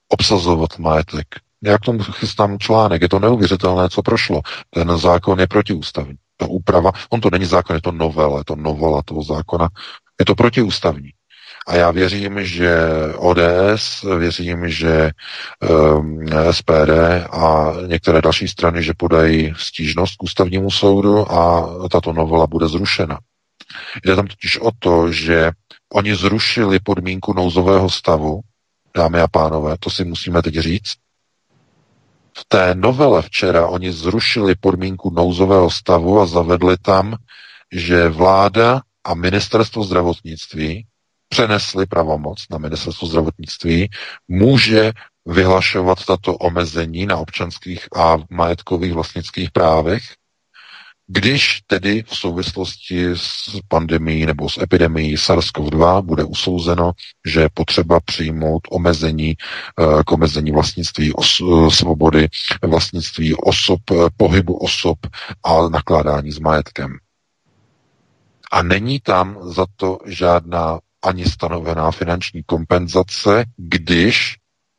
[0.10, 1.28] obsazovat majetek.
[1.64, 4.42] Já k tomu chystám článek, je to neuvěřitelné, co prošlo.
[4.70, 6.16] Ten zákon je protiústavní.
[6.38, 9.70] Ta úprava, on to není zákon, je to novela, je to novela toho zákona,
[10.20, 11.10] je to protiústavní.
[11.68, 12.78] A já věřím, že
[13.16, 15.12] ODS, věřím, že
[15.62, 16.90] um, ehm, SPD
[17.32, 23.20] a některé další strany, že podají stížnost k ústavnímu soudu a tato novela bude zrušena.
[24.06, 25.52] Jde tam totiž o to, že
[25.94, 28.40] oni zrušili podmínku nouzového stavu,
[28.96, 30.94] dámy a pánové, to si musíme teď říct.
[32.38, 37.16] V té novele včera oni zrušili podmínku nouzového stavu a zavedli tam,
[37.74, 40.86] že vláda a ministerstvo zdravotnictví
[41.30, 43.90] přenesli pravomoc na ministerstvo zdravotnictví,
[44.28, 44.92] může
[45.26, 50.04] vyhlašovat tato omezení na občanských a majetkových vlastnických právech,
[51.08, 56.92] když tedy v souvislosti s pandemí nebo s epidemií SARS-CoV-2 bude usouzeno,
[57.28, 62.28] že je potřeba přijmout omezení eh, k omezení vlastnictví os- svobody,
[62.62, 63.80] vlastnictví osob,
[64.18, 64.98] pohybu osob
[65.44, 66.98] a nakládání s majetkem.
[68.52, 74.36] A není tam za to žádná ani stanovená finanční kompenzace, když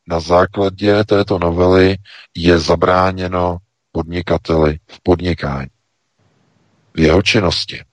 [0.09, 1.97] na základě této novely
[2.37, 3.57] je zabráněno
[3.93, 5.69] podnikateli v podnikání,
[6.97, 7.85] v jeho činnosti.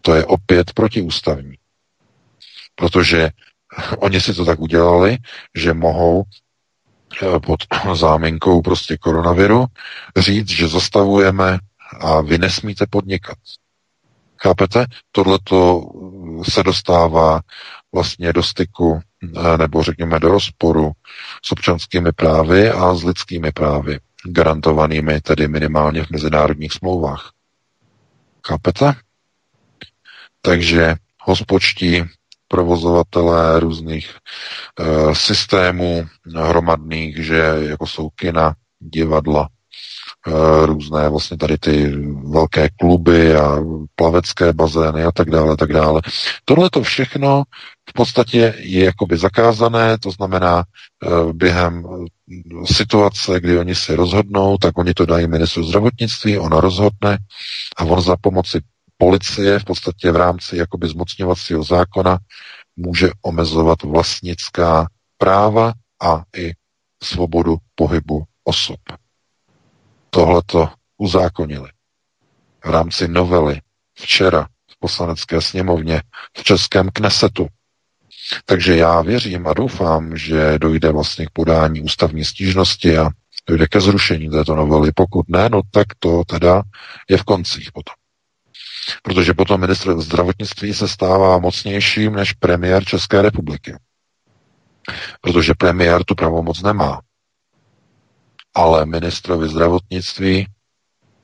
[0.00, 1.54] To je opět protiústavní.
[2.74, 3.30] Protože
[3.98, 5.18] oni si to tak udělali,
[5.54, 6.22] že mohou
[7.22, 7.60] eh, pod
[7.94, 9.66] záminkou prostě koronaviru
[10.16, 11.58] říct, že zastavujeme
[12.00, 13.38] a vy nesmíte podnikat.
[14.42, 14.86] Chápete?
[15.12, 15.38] Tohle
[16.42, 17.40] se dostává
[17.94, 20.92] vlastně do styku eh, nebo řekněme do rozporu
[21.44, 27.32] s občanskými právy a s lidskými právy, garantovanými tedy minimálně v mezinárodních smlouvách.
[28.46, 28.92] Chápete?
[30.42, 32.02] Takže hospočtí
[32.48, 34.16] provozovatelé různých
[34.80, 36.06] uh, systémů
[36.36, 39.48] hromadných, že jako jsou kina, divadla,
[40.64, 41.92] různé vlastně tady ty
[42.30, 43.58] velké kluby a
[43.94, 46.00] plavecké bazény a tak dále, tak dále.
[46.44, 47.42] Tohle to všechno
[47.90, 50.64] v podstatě je jakoby zakázané, to znamená
[51.06, 51.84] uh, během
[52.64, 57.18] situace, kdy oni si rozhodnou, tak oni to dají ministru zdravotnictví, ona rozhodne
[57.76, 58.60] a on za pomoci
[58.96, 62.18] policie v podstatě v rámci jakoby zmocňovacího zákona
[62.76, 64.86] může omezovat vlastnická
[65.18, 65.72] práva
[66.02, 66.52] a i
[67.02, 68.78] svobodu pohybu osob.
[70.14, 70.68] Tohle to
[70.98, 71.68] uzákonili
[72.64, 73.60] v rámci novely
[73.94, 76.02] včera v poslanecké sněmovně
[76.36, 77.48] v Českém Knesetu.
[78.44, 83.10] Takže já věřím a doufám, že dojde vlastně k podání ústavní stížnosti a
[83.48, 84.92] dojde ke zrušení této novely.
[84.92, 86.62] Pokud ne, no tak to teda
[87.10, 87.94] je v koncích potom.
[89.02, 93.76] Protože potom ministr zdravotnictví se stává mocnějším než premiér České republiky.
[95.20, 97.00] Protože premiér tu pravomoc nemá.
[98.54, 100.46] Ale ministrovi zdravotnictví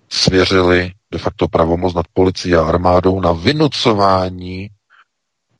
[0.09, 4.68] svěřili de facto pravomoc nad policií a armádou na vynucování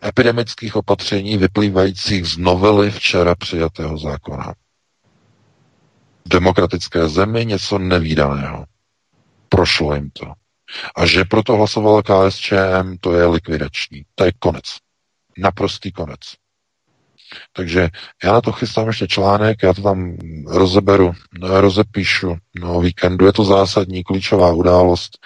[0.05, 4.55] epidemických opatření vyplývajících z novely včera přijatého zákona.
[6.25, 8.65] V demokratické zemi něco nevýdaného.
[9.49, 10.33] Prošlo jim to.
[10.97, 14.03] A že proto hlasovala KSČM, to je likvidační.
[14.15, 14.65] To je konec.
[15.39, 16.19] Naprostý konec.
[17.53, 17.89] Takže
[18.25, 23.27] já na to chystám ještě článek, já to tam rozeberu, rozepíšu no, víkendu.
[23.27, 25.19] Je to zásadní, klíčová událost,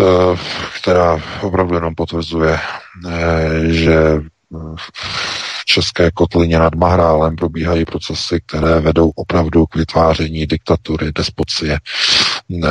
[0.00, 0.04] eh,
[0.80, 2.58] která opravdu jenom potvrzuje,
[3.08, 4.20] eh, že
[5.64, 11.74] české kotlině nad Mahrálem probíhají procesy, které vedou opravdu k vytváření diktatury, despocie.
[11.74, 12.70] E,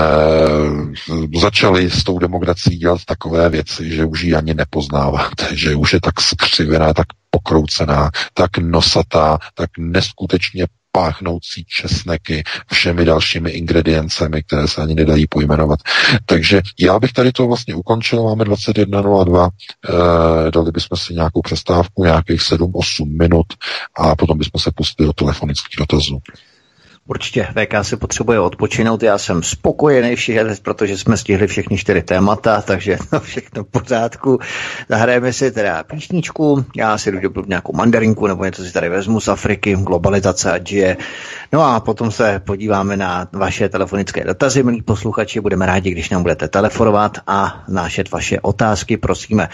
[1.40, 6.02] začali s tou demokracií dělat takové věci, že už ji ani nepoznáváte, že už je
[6.02, 10.68] tak skřivená, tak pokroucená, tak nosatá, tak neskutečně
[10.98, 12.44] páchnoucí česneky,
[12.74, 15.80] všemi dalšími ingrediencemi, které se ani nedají pojmenovat.
[16.26, 19.50] Takže já bych tady to vlastně ukončil, máme 21.02,
[20.48, 23.46] e, dali bychom si nějakou přestávku, nějakých 7-8 minut
[23.96, 26.20] a potom bychom se pustili do telefonických dotazů.
[27.08, 32.62] Určitě VK si potřebuje odpočinout, já jsem spokojený všichni, protože jsme stihli všechny čtyři témata,
[32.62, 34.40] takže to všechno v pořádku.
[34.90, 39.28] Zahrajeme si teda písničku, já si jdu nějakou mandarinku nebo něco si tady vezmu z
[39.28, 40.98] Afriky, globalizace a je.
[41.54, 46.22] No a potom se podíváme na vaše telefonické dotazy, milí posluchači, budeme rádi, když nám
[46.22, 49.50] budete telefonovat a nášet vaše otázky, prosíme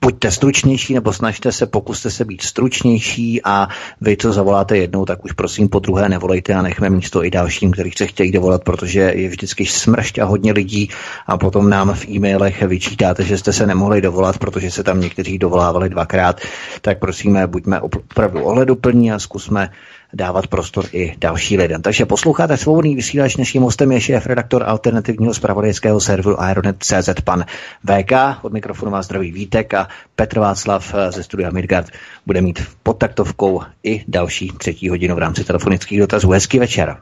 [0.00, 3.68] buďte stručnější nebo snažte se, pokuste se být stručnější a
[4.00, 7.72] vy, co zavoláte jednou, tak už prosím po druhé nevolejte a nechme místo i dalším,
[7.72, 10.90] kteří se chtějí dovolat, protože je vždycky smršť a hodně lidí
[11.26, 15.38] a potom nám v e-mailech vyčítáte, že jste se nemohli dovolat, protože se tam někteří
[15.38, 16.40] dovolávali dvakrát.
[16.80, 19.70] Tak prosíme, buďme opravdu ohleduplní a zkusme
[20.14, 21.82] dávat prostor i další lidem.
[21.82, 23.34] Takže posloucháte svobodný vysílač.
[23.34, 27.44] Dnešním hostem je šéf redaktor alternativního spravodajského serveru Aeronet.cz pan
[27.84, 28.12] VK.
[28.42, 31.90] Od mikrofonu vás zdraví Vítek a Petr Václav ze studia Midgard
[32.26, 36.30] bude mít pod taktovkou i další třetí hodinu v rámci telefonických dotazů.
[36.30, 36.96] Hezký večer.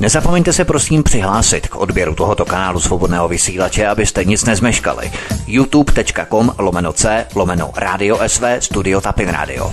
[0.00, 5.12] Nezapomeňte se prosím přihlásit k odběru tohoto kanálu svobodného vysílače, abyste nic nezmeškali.
[5.46, 9.72] youtube.com lomeno c lomeno radio sv studio tapin radio.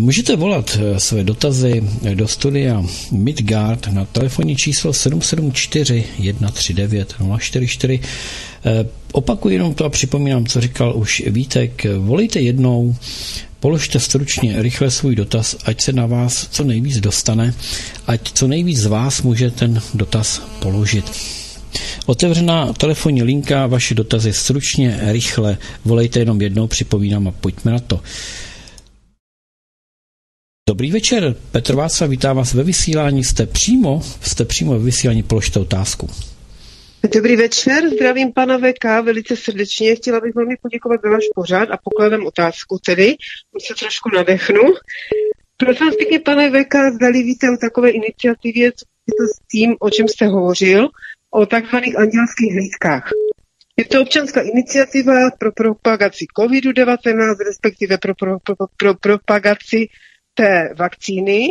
[0.00, 8.00] můžete volat eh, své dotazy eh, do studia Midgard na telefonní číslo 774 139 044.
[9.12, 11.86] Opakuji jenom to a připomínám, co říkal už Vítek.
[11.98, 12.94] Volejte jednou,
[13.60, 17.54] položte stručně rychle svůj dotaz, ať se na vás co nejvíc dostane,
[18.06, 21.04] ať co nejvíc z vás může ten dotaz položit.
[22.06, 28.00] Otevřená telefonní linka, vaše dotazy stručně, rychle, volejte jenom jednou, připomínám a pojďme na to.
[30.68, 33.24] Dobrý večer, Petr Václav, vítám vás ve vysílání.
[33.24, 36.08] Jste přímo, jste přímo ve vysílání, položte otázku.
[37.14, 39.96] Dobrý večer, zdravím pana VK velice srdečně.
[39.96, 43.16] Chtěla bych velmi poděkovat za váš pořád a pokládám otázku tedy,
[43.56, 44.62] už se trošku nadechnu.
[45.56, 49.76] Prosím vás pěkně, pane VK, zdali víte o takové iniciativě, co je to s tím,
[49.80, 50.88] o čem jste hovořil,
[51.30, 53.10] o takzvaných andělských hlídkách.
[53.76, 59.88] Je to občanská iniciativa pro propagaci COVID-19, respektive pro, pro, pro, pro propagaci
[60.34, 61.48] té vakcíny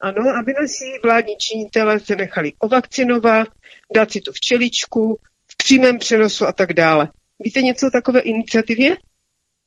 [0.00, 3.48] Ano, aby naši vládní činitelé se nechali ovakcinovat,
[3.94, 7.08] dát si tu včeličku, v přímém přenosu a tak dále.
[7.38, 8.96] Víte něco o takové iniciativě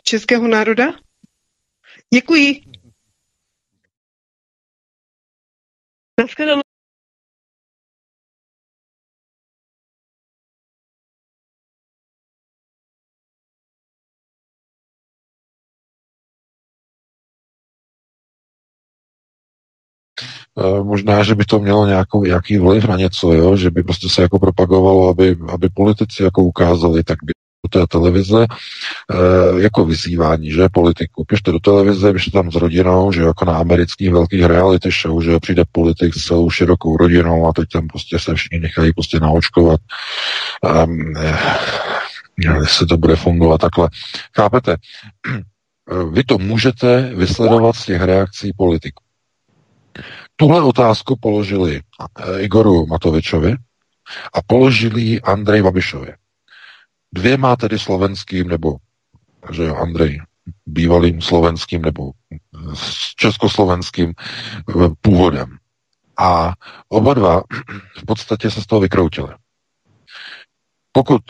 [0.03, 0.85] českého národa?
[2.13, 2.61] Děkuji.
[6.19, 6.70] Naschledanou.
[20.83, 23.55] Možná, že by to mělo nějakou, nějaký vliv na něco, jo?
[23.55, 27.33] že by prostě se jako propagovalo, aby, aby politici jako ukázali, tak by
[27.65, 28.47] do té televize e,
[29.61, 31.25] jako vyzývání, že politiku.
[31.29, 35.39] Běžte do televize, běžte tam s rodinou, že jako na amerických velkých reality show, že
[35.39, 39.79] přijde politik s celou širokou rodinou a teď tam prostě se všichni nechají prostě naočkovat.
[40.85, 41.13] Um,
[42.61, 43.89] jestli to bude fungovat takhle.
[44.35, 44.75] Chápete?
[46.11, 49.03] Vy to můžete vysledovat z těch reakcí politiků.
[50.41, 53.55] Tuhle otázku položili eh, Igoru Matovičovi
[54.33, 56.13] a položili ji Andrej Babišovi.
[57.13, 58.75] Dvěma tedy slovenským, nebo
[59.51, 60.21] že jo, Andrej,
[60.65, 62.11] bývalým slovenským nebo
[63.15, 65.57] československým eh, původem.
[66.17, 66.53] A
[66.89, 67.43] oba dva
[67.97, 69.33] v podstatě se z toho vykroutili.
[70.91, 71.21] Pokud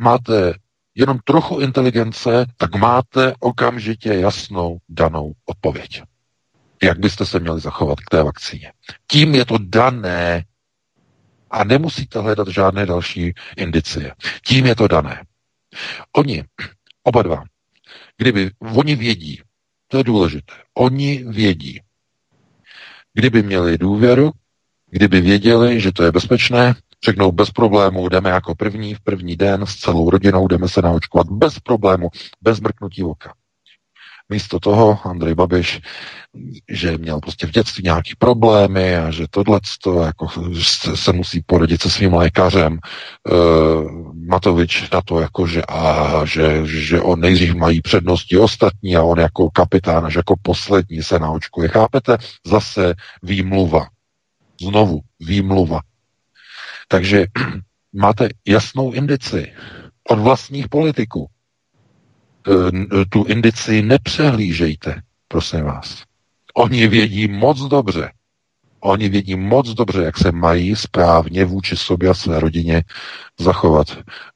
[0.00, 0.54] máte
[0.94, 6.02] jenom trochu inteligence, tak máte okamžitě jasnou danou odpověď
[6.82, 8.72] jak byste se měli zachovat k té vakcíně.
[9.06, 10.44] Tím je to dané
[11.50, 14.14] a nemusíte hledat žádné další indicie.
[14.46, 15.24] Tím je to dané.
[16.16, 16.44] Oni,
[17.02, 17.44] oba dva,
[18.16, 19.40] kdyby, oni vědí,
[19.88, 21.80] to je důležité, oni vědí,
[23.12, 24.30] kdyby měli důvěru,
[24.90, 26.74] kdyby věděli, že to je bezpečné,
[27.04, 31.26] řeknou bez problému, jdeme jako první, v první den s celou rodinou, jdeme se naočkovat
[31.30, 32.08] bez problému,
[32.40, 33.34] bez mrknutí oka.
[34.30, 35.80] Místo toho Andrej Babiš,
[36.68, 39.60] že měl prostě v dětství nějaký problémy a že tohle
[40.06, 40.28] jako
[40.94, 42.74] se musí poradit se svým lékařem.
[42.74, 42.78] E,
[44.26, 49.18] Matovič na to, jako, že, a, že, že on nejdřív mají přednosti ostatní a on
[49.18, 51.68] jako kapitán, až jako poslední se naočkuje.
[51.68, 52.18] Chápete?
[52.46, 53.86] Zase výmluva.
[54.60, 55.80] Znovu výmluva.
[56.88, 57.26] Takže
[57.92, 59.52] máte jasnou indici
[60.08, 61.26] od vlastních politiků.
[62.48, 66.02] Eh, tu indici nepřehlížejte, prosím vás.
[66.54, 68.12] Oni vědí moc dobře,
[68.80, 72.84] oni vědí moc dobře, jak se mají správně vůči sobě a své rodině
[73.40, 73.86] zachovat.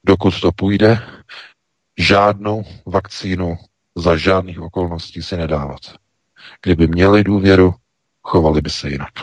[0.05, 0.99] Dokud to půjde,
[1.97, 3.57] žádnou vakcínu
[3.95, 5.79] za žádných okolností si nedávat.
[6.63, 7.73] Kdyby měli důvěru,
[8.21, 9.13] chovali by se jinak.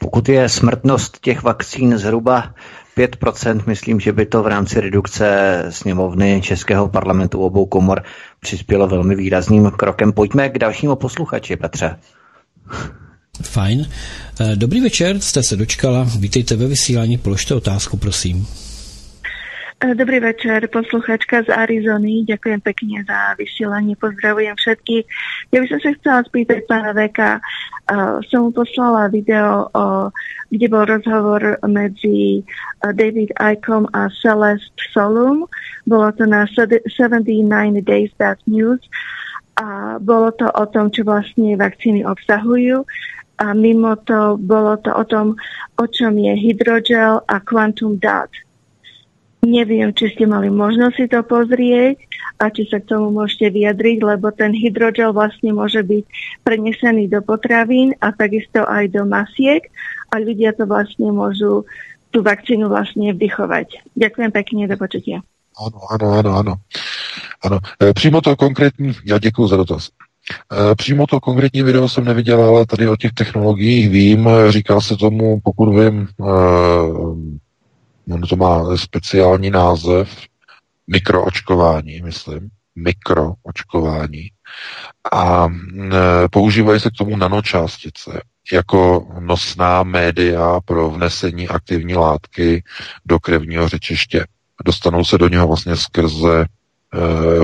[0.00, 2.54] Pokud je smrtnost těch vakcín zhruba
[2.96, 8.02] 5%, myslím, že by to v rámci redukce sněmovny Českého parlamentu obou komor
[8.40, 10.12] přispělo velmi výrazným krokem.
[10.12, 11.96] Pojďme k dalšímu posluchači, Petře.
[13.42, 13.88] Fajn.
[14.40, 16.06] Eh, dobrý večer, jste se dočkala.
[16.18, 18.46] Vítejte ve vysílání, položte otázku, prosím.
[19.80, 22.20] Eh, dobrý večer, posluchačka z Arizony.
[22.28, 23.96] Ďakujem pekne za vysielanie.
[23.96, 25.04] Pozdravujem všetkých.
[25.56, 27.40] Ja by som sa chcela spýtať pána Veka.
[27.88, 30.12] Uh, som mu poslala video, uh,
[30.52, 32.44] kde bol rozhovor medzi
[32.84, 35.48] uh, David Icom a Celeste Solum.
[35.88, 37.24] Bolo to na 79
[37.80, 38.84] Days Bad News.
[39.56, 42.84] A bolo to o tom, čo vlastne vakcíny obsahujú.
[43.40, 45.40] A mimo to bolo to o tom,
[45.80, 48.28] o čom je hydrogel a quantum dot
[49.40, 51.96] Neviem, či ste mali možnosť si to pozrieť
[52.36, 56.04] a či sa k tomu môžete vyjadriť, lebo ten hydrogel vlastne môže byť
[56.44, 59.64] prenesený do potravín a takisto aj do masiek
[60.12, 61.64] a ľudia to vlastne môžu
[62.10, 63.96] tú vakcínu vlastne vdychovať.
[63.96, 65.24] Ďakujem pekne, do počutia.
[65.56, 66.54] Ano, ano, ano, ano.
[67.44, 67.58] ano.
[67.82, 69.88] E, přímo to konkrétní, já děkuji za dotaz.
[69.88, 74.28] E, přímo to konkrétní video jsem neviděl, ale tady o těch technologiích vím.
[74.48, 76.24] Říká se tomu, pokud vím, e,
[78.12, 80.16] ono to má speciální název,
[80.86, 84.30] mikroočkování, myslím, mikroočkování.
[85.12, 88.22] A e, používají se k tomu nanočástice
[88.52, 92.64] jako nosná média pro vnesení aktivní látky
[93.06, 94.26] do krevního řečiště.
[94.64, 96.46] Dostanou se do něho vlastně skrze e,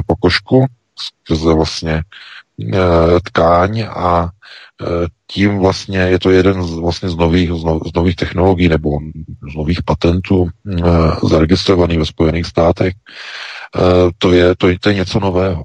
[0.06, 0.66] pokožku,
[0.98, 2.02] skrze vlastně
[3.22, 4.30] tkáň a
[4.82, 8.98] Eh, tím vlastně je to jeden z, vlastně z nových, z, no, nových technologií nebo
[9.52, 12.94] z nových patentů e, zaregistrovaných ve Spojených státech.
[14.18, 15.64] To, je, to, to je něco nového.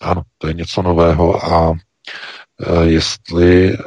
[0.00, 1.72] Ano, to je něco nového a
[2.82, 3.78] jestli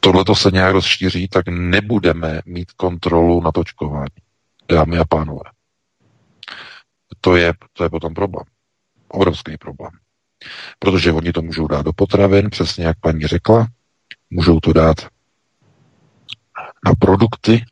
[0.00, 4.18] tohleto se nějak rozšíří, tak nebudeme mít kontrolu na točkování.
[4.68, 5.42] Dámy a pánové.
[7.20, 8.44] To je, to je potom problém.
[9.08, 9.90] Obrovský problém.
[10.78, 13.66] Protože oni to můžou dát do potravin, přesně jak paní řekla,
[14.30, 15.06] můžou to dát
[16.84, 17.64] na produkty,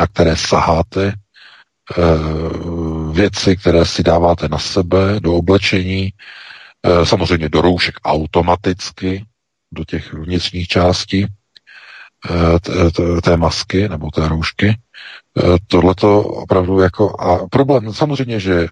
[0.00, 2.02] na které saháte, eh,
[3.12, 6.12] věci, které si dáváte na sebe, do oblečení,
[6.82, 9.24] eh, samozřejmě do roušek automaticky,
[9.72, 11.26] do těch vnitřních částí
[12.30, 14.78] eh, té masky nebo té roušky.
[15.66, 17.20] Tohle to opravdu jako...
[17.20, 18.68] A problém samozřejmě, že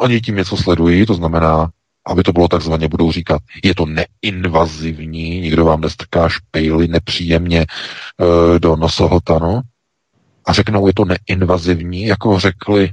[0.00, 1.70] oni tím něco sledují, to znamená,
[2.06, 8.58] aby to bylo takzvaně, budou říkat, je to neinvazivní, nikdo vám nestrká špejly nepříjemně e,
[8.58, 9.60] do nosohotanu
[10.46, 12.90] a řeknou, je to neinvazivní, jako řekli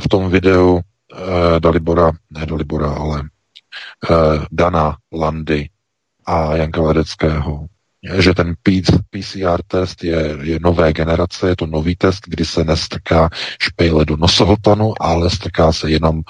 [0.00, 3.24] v tom videu e, Dalibora, ne Dalibora, ale e,
[4.52, 5.68] Dana Landy
[6.26, 7.66] a Janka Ledeckého,
[8.02, 8.54] že ten
[9.10, 13.28] PCR test je, je nové generace, je to nový test, kdy se nestrká
[13.62, 16.22] špejle do nosohotanu, ale strká se jenom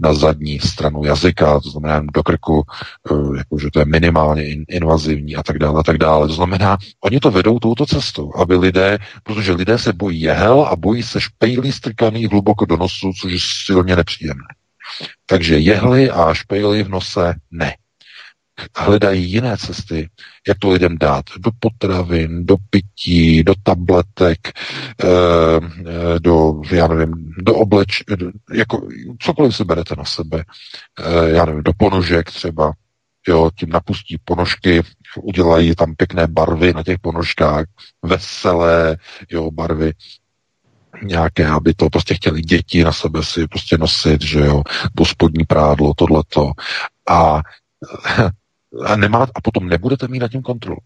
[0.00, 2.62] na zadní stranu jazyka, to znamená do krku,
[3.10, 6.28] eh, jakože to je minimálně invazivní a tak dále, a tak dále.
[6.28, 10.76] To znamená, oni to vedou touto cestou, aby lidé, protože lidé se bojí jehel a
[10.76, 14.48] bojí se špejlí strkaný hluboko do nosu, což je silně nepříjemné.
[15.26, 17.74] Takže jehly a špejly v nose ne
[18.76, 20.10] hledají jiné cesty,
[20.48, 21.24] jak to lidem dát.
[21.38, 28.02] Do potravin, do pití, do tabletek, eh, eh, do, já nevím, do obleč,
[28.52, 28.88] jako
[29.18, 30.44] cokoliv si berete na sebe,
[31.00, 32.72] eh, já nevím, do ponožek třeba,
[33.28, 34.82] jo, tím napustí ponožky,
[35.22, 37.64] udělají tam pěkné barvy na těch ponožkách,
[38.02, 38.96] veselé,
[39.30, 39.92] jo, barvy,
[41.02, 44.62] nějaké, aby to prostě chtěli děti na sebe si prostě nosit, že jo,
[44.94, 46.52] do spodní prádlo, tohleto.
[47.10, 47.42] A
[48.84, 50.78] a, nemá, a potom nebudete mít nad tím kontrolu.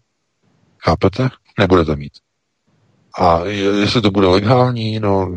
[0.77, 1.29] Chápete?
[1.59, 2.13] Nebudete mít.
[3.19, 5.29] A jestli to bude legální, no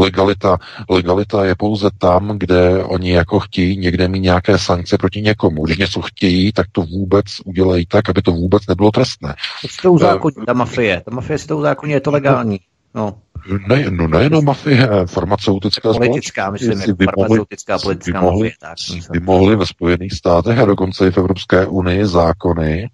[0.00, 0.58] legalita,
[0.90, 5.64] legalita je pouze tam, kde oni jako chtějí někde mít nějaké sankce proti někomu.
[5.64, 9.34] Když něco chtějí, tak to vůbec udělají tak, aby to vůbec nebylo trestné.
[9.62, 11.02] To si to uzákoní, ta mafie.
[11.04, 12.60] Ta mafie si to uzákoní, je to legální.
[12.96, 13.22] No.
[13.68, 18.56] Ne, no nejenom mafie, farmaceutická politická, myslím, jako by farmaceutická politická by mohli, mafie.
[18.60, 22.88] Tak, by mohli ve Spojených státech a dokonce i v Evropské unii zákony,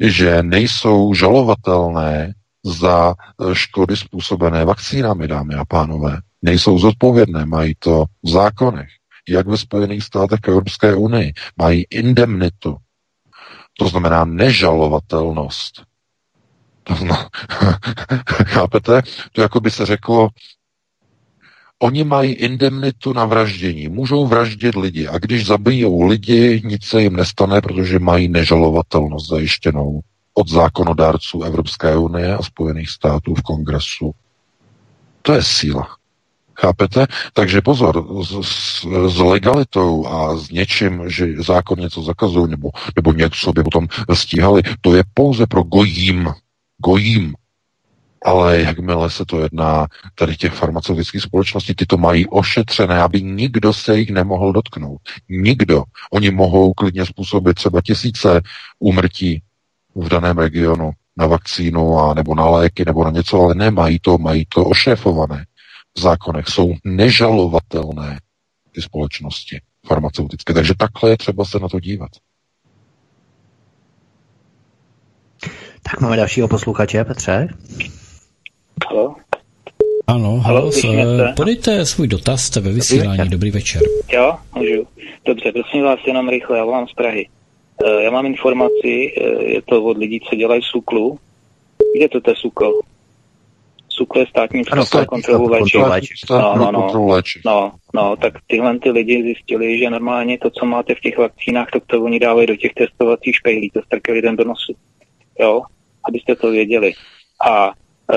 [0.00, 2.32] že nejsou žalovatelné
[2.64, 3.14] za
[3.52, 6.18] škody způsobené vakcínami, dámy a pánové.
[6.42, 8.88] Nejsou zodpovědné, mají to v zákonech.
[9.28, 11.32] Jak ve Spojených státech a Evropské unii.
[11.56, 12.76] Mají indemnitu.
[13.78, 15.82] To znamená nežalovatelnost.
[17.04, 17.16] No,
[18.44, 19.02] chápete?
[19.32, 20.28] To jako by se řeklo,
[21.78, 23.88] oni mají indemnitu na vraždění.
[23.88, 30.00] Můžou vraždit lidi a když zabijou lidi, nic se jim nestane, protože mají nežalovatelnost zajištěnou
[30.34, 34.12] od zákonodárců Evropské unie a Spojených států v kongresu.
[35.22, 35.96] To je síla.
[36.60, 37.06] Chápete?
[37.32, 43.12] Takže pozor, s, s, s legalitou a s něčím, že zákon něco zakazuje, nebo, nebo
[43.12, 46.28] něco by potom stíhali, to je pouze pro gojím,
[46.84, 47.34] gojím.
[48.24, 53.72] Ale jakmile se to jedná tady těch farmaceutických společností, ty to mají ošetřené, aby nikdo
[53.72, 55.00] se jich nemohl dotknout.
[55.28, 55.82] Nikdo.
[56.10, 58.40] Oni mohou klidně způsobit třeba tisíce
[58.78, 59.42] úmrtí
[59.94, 64.18] v daném regionu na vakcínu a nebo na léky nebo na něco, ale nemají to,
[64.18, 65.44] mají to ošéfované
[65.96, 66.46] v zákonech.
[66.48, 68.20] Jsou nežalovatelné
[68.74, 70.54] ty společnosti farmaceutické.
[70.54, 72.10] Takže takhle je třeba se na to dívat.
[75.90, 77.48] Tak máme dalšího posluchače, Petře.
[78.88, 79.14] Halo?
[80.06, 83.82] Ano, halo, halo podejte svůj dotaz, jste ve vysílání, dobrý, dobrý večer.
[84.12, 84.86] Jo, můžu.
[85.24, 87.28] Dobře, prosím vás jenom rychle, já volám z Prahy.
[87.84, 91.18] Eh, já mám informaci, eh, je to od lidí, co dělají SUKLu.
[91.96, 92.80] Kde to je SUKL?
[93.88, 95.80] SUKL je státní ano, kontrolu léčiv.
[96.30, 97.12] No, no, no,
[97.44, 101.70] no, no, tak tyhle ty lidi zjistili, že normálně to, co máte v těch vakcínách,
[101.72, 104.74] tak to oni dávají do těch testovacích špejlí, to strkají lidem do nosu.
[105.38, 105.62] Jo,
[106.08, 106.92] abyste to věděli.
[107.46, 107.72] A
[108.12, 108.16] e,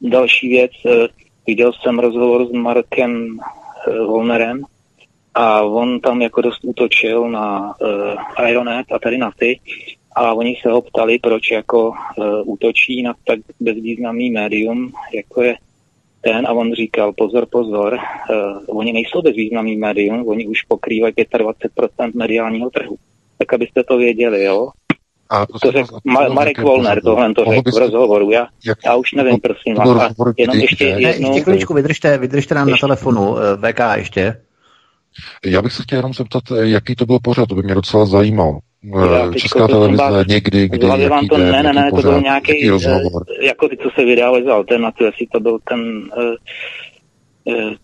[0.00, 1.08] další věc, e,
[1.46, 4.64] viděl jsem rozhovor s Markem e, Volnerem,
[5.36, 9.60] a on tam jako dost útočil na uh, Ironet a tady na ty
[10.16, 11.94] a oni se ho ptali, proč jako uh,
[12.44, 15.56] útočí na tak bezvýznamný médium, jako je
[16.20, 22.12] ten a on říkal, pozor, pozor, uh, oni nejsou bezvýznamný médium, oni už pokrývají 25%
[22.14, 22.96] mediálního trhu.
[23.38, 24.68] Tak abyste to věděli, jo?
[25.30, 28.30] A to řekl Ma- Marek Volner, tohle to řekl v rozhovoru.
[28.30, 28.46] Já,
[28.86, 30.12] já už nevím, prosím vás.
[30.36, 31.28] Jenom ještě jednou...
[31.28, 32.86] Ještě chviličku vydržte, vydržte nám ještě.
[32.86, 34.40] na telefonu, VK ještě.
[35.44, 38.58] Já bych se chtěl jenom zeptat, jaký to byl pořad, to by mě docela zajímalo.
[39.14, 42.20] Já, Česká televize vás, někdy, kdy, jaký vám to, den, ne, ne, ne, to byl
[42.20, 43.24] nějaký, rozhovor.
[43.42, 46.34] jako ty, co se vydávali za alternativu, jestli to byl ten, uh,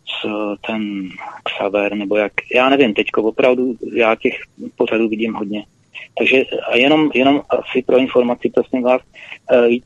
[0.04, 1.08] co ten
[1.44, 4.34] Xaver, nebo jak, já nevím, teďko opravdu, já těch
[4.76, 5.64] pořadů vidím hodně.
[6.18, 9.02] Takže a jenom, jenom asi pro informaci, prosím vás,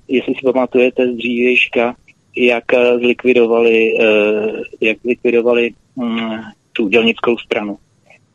[0.08, 1.94] jestli si pamatujete z dřívějška,
[2.36, 2.64] jak
[2.98, 3.98] zlikvidovali,
[4.80, 6.40] jak zlikvidovali mm,
[6.72, 7.78] tu dělnickou stranu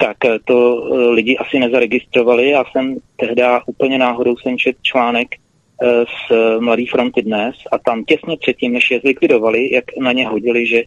[0.02, 2.50] tak eh, to eh, lidi asi nezaregistrovali.
[2.50, 8.04] Já jsem tehdy úplně náhodou jsem čet článek eh, z Mladý fronty dnes a tam
[8.04, 10.84] těsně předtím, než je zlikvidovali, jak na ně hodili, že,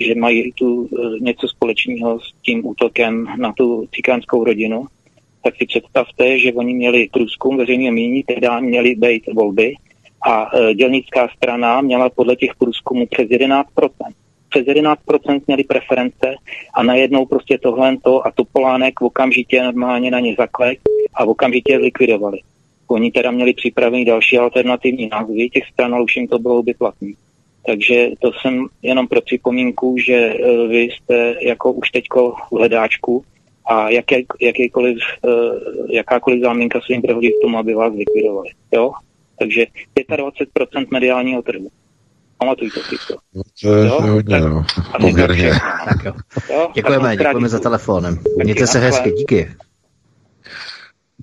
[0.00, 0.88] že mají tu
[1.20, 4.86] něco společného s tím útokem na tu cikánskou rodinu,
[5.42, 9.74] tak si představte, že oni měli průzkum veřejného mínění, tehdy měli být volby
[10.26, 13.64] a dělnická strana měla podle těch průzkumů přes 11%
[14.52, 16.34] přes 11% měli preference
[16.74, 20.78] a najednou prostě tohle to a Topolánek okamžitě normálně na ně zaklek
[21.14, 22.38] a okamžitě likvidovali.
[22.88, 26.74] Oni teda měli připravený další alternativní názvy těch stran, ale už jim to bylo by
[26.74, 27.14] platný.
[27.66, 33.24] Takže to jsem jenom pro připomínku, že e, vy jste jako už teďko v hledáčku
[33.64, 35.30] a jaké, jakýkoliv, e,
[35.94, 38.50] jakákoliv záminka se jim prehodí k tomu, aby vás likvidovali.
[38.72, 38.92] Jo?
[39.38, 39.66] Takže
[40.16, 41.68] 25% mediálního trhu.
[42.38, 43.16] Pamatujte si to.
[43.34, 44.00] No, to je jo?
[44.00, 44.64] hodně, tak, no.
[45.00, 45.50] Poměrně.
[45.84, 46.12] Tak jo.
[46.50, 46.70] jo?
[46.74, 48.18] Děkujeme, děkujeme za telefonem.
[48.44, 49.48] Mějte se hezky, díky.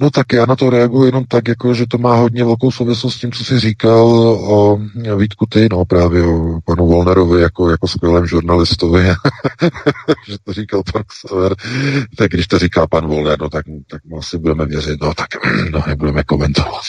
[0.01, 3.15] No tak já na to reaguji jenom tak, jako, že to má hodně velkou souvislost
[3.15, 4.79] s tím, co jsi říkal o
[5.17, 9.03] Vítku ty, no právě o panu Volnerovi jako, jako skvělém žurnalistovi,
[10.27, 11.55] že to říkal pan Sever,
[12.17, 15.27] tak když to říká pan Volner, no tak, tak mu asi budeme věřit, no tak
[15.71, 16.81] no, nebudeme komentovat.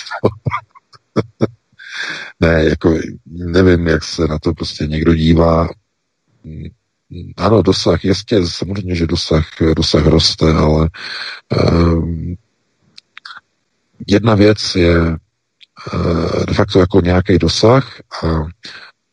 [2.41, 5.69] ne, jako nevím, jak se na to prostě někdo dívá.
[7.37, 9.47] Ano, dosah, jistě, samozřejmě, že dosah,
[9.77, 10.89] dosah roste, ale
[11.71, 12.37] um,
[14.07, 18.47] jedna věc je uh, de facto jako nějaký dosah a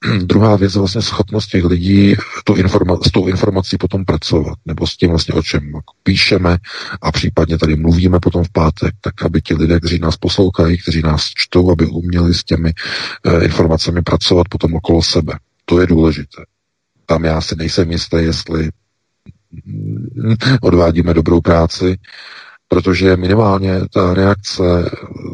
[0.23, 4.87] Druhá věc je vlastně schopnost těch lidí tu informa- s tou informací potom pracovat, nebo
[4.87, 5.71] s tím vlastně, o čem
[6.03, 6.57] píšeme
[7.01, 11.01] a případně tady mluvíme potom v pátek, tak aby ti lidé, kteří nás poslouchají, kteří
[11.01, 12.73] nás čtou, aby uměli s těmi
[13.25, 15.33] e, informacemi pracovat potom okolo sebe.
[15.65, 16.45] To je důležité.
[17.05, 18.69] Tam já si nejsem jistý, jestli
[19.65, 21.97] mm, odvádíme dobrou práci,
[22.67, 24.63] protože minimálně ta reakce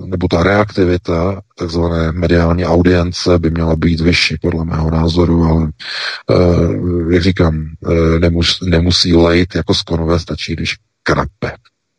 [0.05, 5.69] nebo ta reaktivita takzvané mediální audience by měla být vyšší, podle mého názoru, ale
[6.29, 11.51] uh, jak říkám, uh, nemus, nemusí lejt jako z konové, stačí, když krape.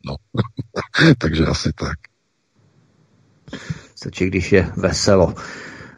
[0.07, 0.17] No.
[1.19, 1.99] Takže asi tak.
[3.97, 5.35] Stačí, když je veselo.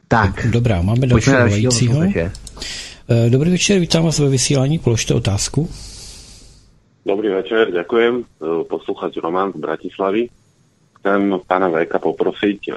[0.09, 0.47] Tak.
[0.51, 2.03] Dobrá, máme dalšího.
[3.09, 5.71] Eh, dobrý večer, vítám vás ve vysílání, položte otázku.
[7.07, 8.15] Dobrý večer, ďakujem.
[8.19, 8.25] E,
[8.67, 10.27] poslúchať Roman z Bratislavy.
[10.99, 12.71] Chcem pána Veka poprosiť, e,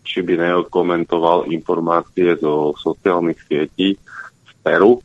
[0.00, 4.00] či by neokomentoval informácie zo sociálnych sietí
[4.48, 5.04] z Peru,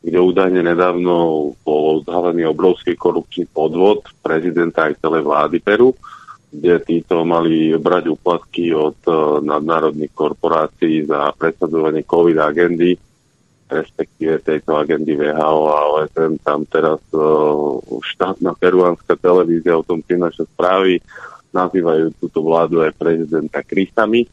[0.00, 5.92] kde údajne nedávno bol odhalený obrovský korupčný podvod prezidenta aj celej vlády Peru,
[6.48, 12.96] kde títo mali brať úplatky od e, nadnárodných korporácií za predsadzovanie COVID agendy
[13.68, 16.40] respektíve tejto agendy VHO a OSN.
[16.40, 21.04] Tam teraz uh, štátna peruánska televízia o tom prináša správy,
[21.52, 24.28] nazývajú túto vládu aj prezidenta Kristami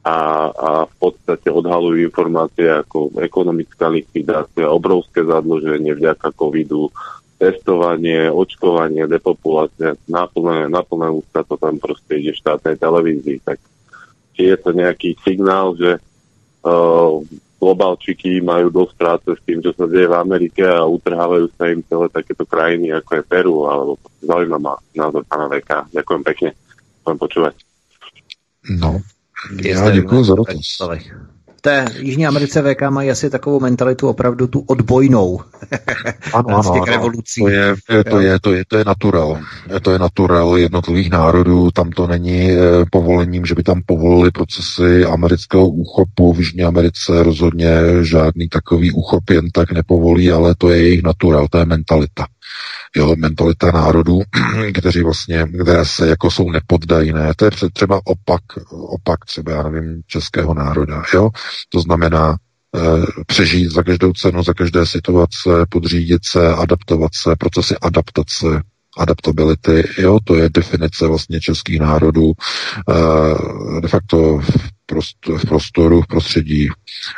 [0.00, 6.88] a, a v podstate odhalujú informácie ako ekonomická likvidácia, obrovské zadlženie vďaka covidu,
[7.36, 13.40] testovanie, očkovanie, depopulácia, naplné, naplné ústa to tam proste ide štátnej televízii.
[13.44, 13.60] Tak
[14.36, 16.00] či je to nejaký signál, že
[16.64, 17.20] uh,
[17.60, 21.84] globalčiky majú dosť práce s tým, čo sa deje v Amerike a utrhávajú sa im
[21.84, 25.84] celé takéto krajiny, ako je Peru, alebo zaujíma ma názor pána Veka.
[25.92, 26.50] Ďakujem pekne.
[27.04, 27.54] Budem počúvať.
[28.80, 29.00] No,
[29.64, 30.56] já děkuji za dotaz
[31.60, 35.40] té Jižní Americe VK mají asi takovou mentalitu opravdu tu odbojnou.
[36.32, 36.92] ano, ano, z těch ano.
[36.92, 37.40] revolucí.
[37.40, 37.76] To je,
[38.10, 39.40] to, je, to, je, to je natural.
[39.82, 41.70] To je natural jednotlivých národů.
[41.70, 42.56] Tam to není e,
[42.92, 46.32] povolením, že by tam povolili procesy amerického úchopu.
[46.32, 47.70] V Jižní Americe rozhodně
[48.02, 52.26] žádný takový úchop jen tak nepovolí, ale to je jejich natural, to je mentalita
[52.96, 54.20] jo, mentalita národů,
[54.74, 57.32] kteří vlastně, které se jako jsou nepoddajné.
[57.36, 61.30] To je třeba opak, opak třeba, já nevím, českého národa, jo.
[61.68, 62.36] To znamená,
[62.76, 68.62] e, přežít za každou cenu, za každé situace, podřídit se, adaptovat se, procesy adaptace,
[68.98, 76.68] adaptability, jo, to je definice vlastně českých národů e, de facto v, prostoru, v prostředí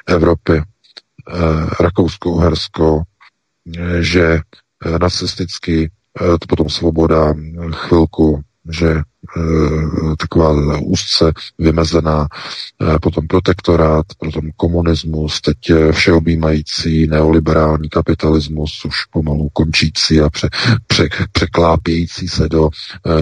[0.07, 0.63] Evropy, e,
[1.81, 3.03] Rakousko, Uhersko,
[4.01, 4.62] že Eh,
[4.99, 5.91] nacisticky,
[6.21, 7.35] eh, to potom svoboda,
[7.73, 8.41] chvilku,
[8.71, 9.03] že
[10.19, 12.29] taková úzce vymezená,
[13.03, 15.57] potom protektorát, potom komunismus, teď
[15.91, 20.49] všeobjímající neoliberální kapitalismus, už pomalu končící a pře,
[20.87, 22.69] pře, překlápějící se do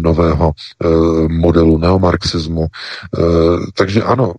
[0.02, 0.52] nového
[1.28, 2.66] modelu neomarxismu.
[3.74, 4.32] Takže ano,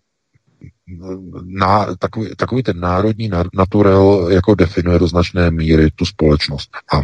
[1.43, 7.01] na, takový, takový ten národní naturel jako definuje do značné míry tu společnost a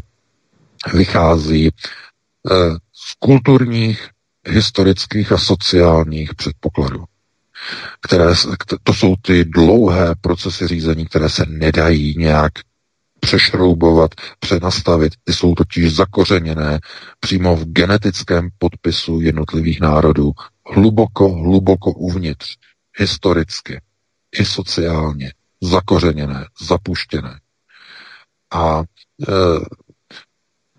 [0.94, 1.72] vychází eh,
[2.94, 4.10] z kulturních,
[4.48, 7.04] historických a sociálních předpokladů.
[8.02, 8.26] Které,
[8.84, 12.52] to jsou ty dlouhé procesy řízení, které se nedají nějak
[13.20, 15.14] přešroubovat, přenastavit.
[15.24, 16.80] Ty jsou totiž zakořeněné
[17.20, 20.32] přímo v genetickém podpisu jednotlivých národů,
[20.74, 22.56] hluboko, hluboko uvnitř
[22.98, 23.82] historicky
[24.40, 27.40] i sociálně zakořeněné, zapuštěné.
[28.54, 29.34] A e,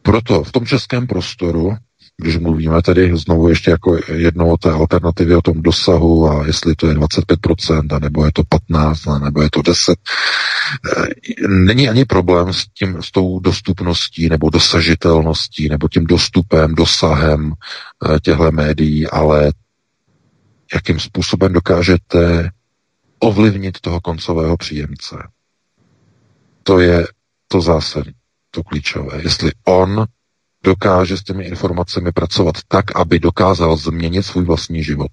[0.03, 1.77] proto v tom českém prostoru,
[2.17, 6.75] když mluvíme tedy znovu ještě jako jednou o té alternativě, o tom dosahu a jestli
[6.75, 12.53] to je 25%, nebo je to 15%, nebo je to 10%, e, není ani problém
[12.53, 19.53] s, tím, s tou dostupností nebo dosažitelností nebo tím dostupem, dosahem e, těchto médií, ale
[20.75, 22.51] jakým způsobem dokážete
[23.19, 25.17] ovlivnit toho koncového příjemce.
[26.63, 27.07] To je
[27.49, 28.13] to zásadní,
[28.51, 29.23] to klíčové.
[29.23, 30.07] Jestli on
[30.65, 35.11] dokáže s těmi informacemi pracovat tak, aby dokázal změnit svůj vlastní život.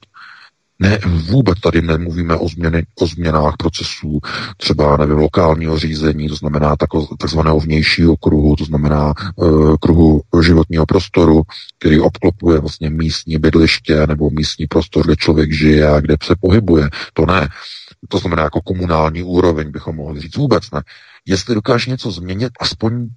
[0.80, 4.20] Ne, vůbec tady nemluvíme o, změny, o změnách procesů
[4.58, 10.86] třeba, nevím, lokálního řízení, to znamená tako, takzvaného vnějšího kruhu, to znamená uh, kruhu životního
[10.86, 11.44] prostoru,
[11.80, 16.90] který obklopuje vlastně místní bydliště nebo místní prostor, kde člověk žije a kde se pohybuje.
[17.14, 17.50] To ne.
[18.10, 20.38] To znamená jako komunální úroveň, bychom mohli říct.
[20.38, 20.82] Vůbec ne.
[21.26, 23.08] Jestli dokáže něco změnit, aspoň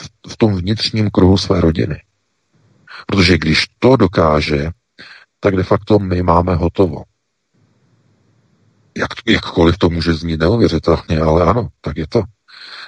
[0.00, 2.02] v, v tom vnitřním kruhu své rodiny.
[3.06, 4.70] Protože když to dokáže,
[5.46, 7.02] tak de facto my máme hotovo.
[8.96, 12.22] Jak, jakkoliv to může znít neuvěřitelně, ale ano, tak je to.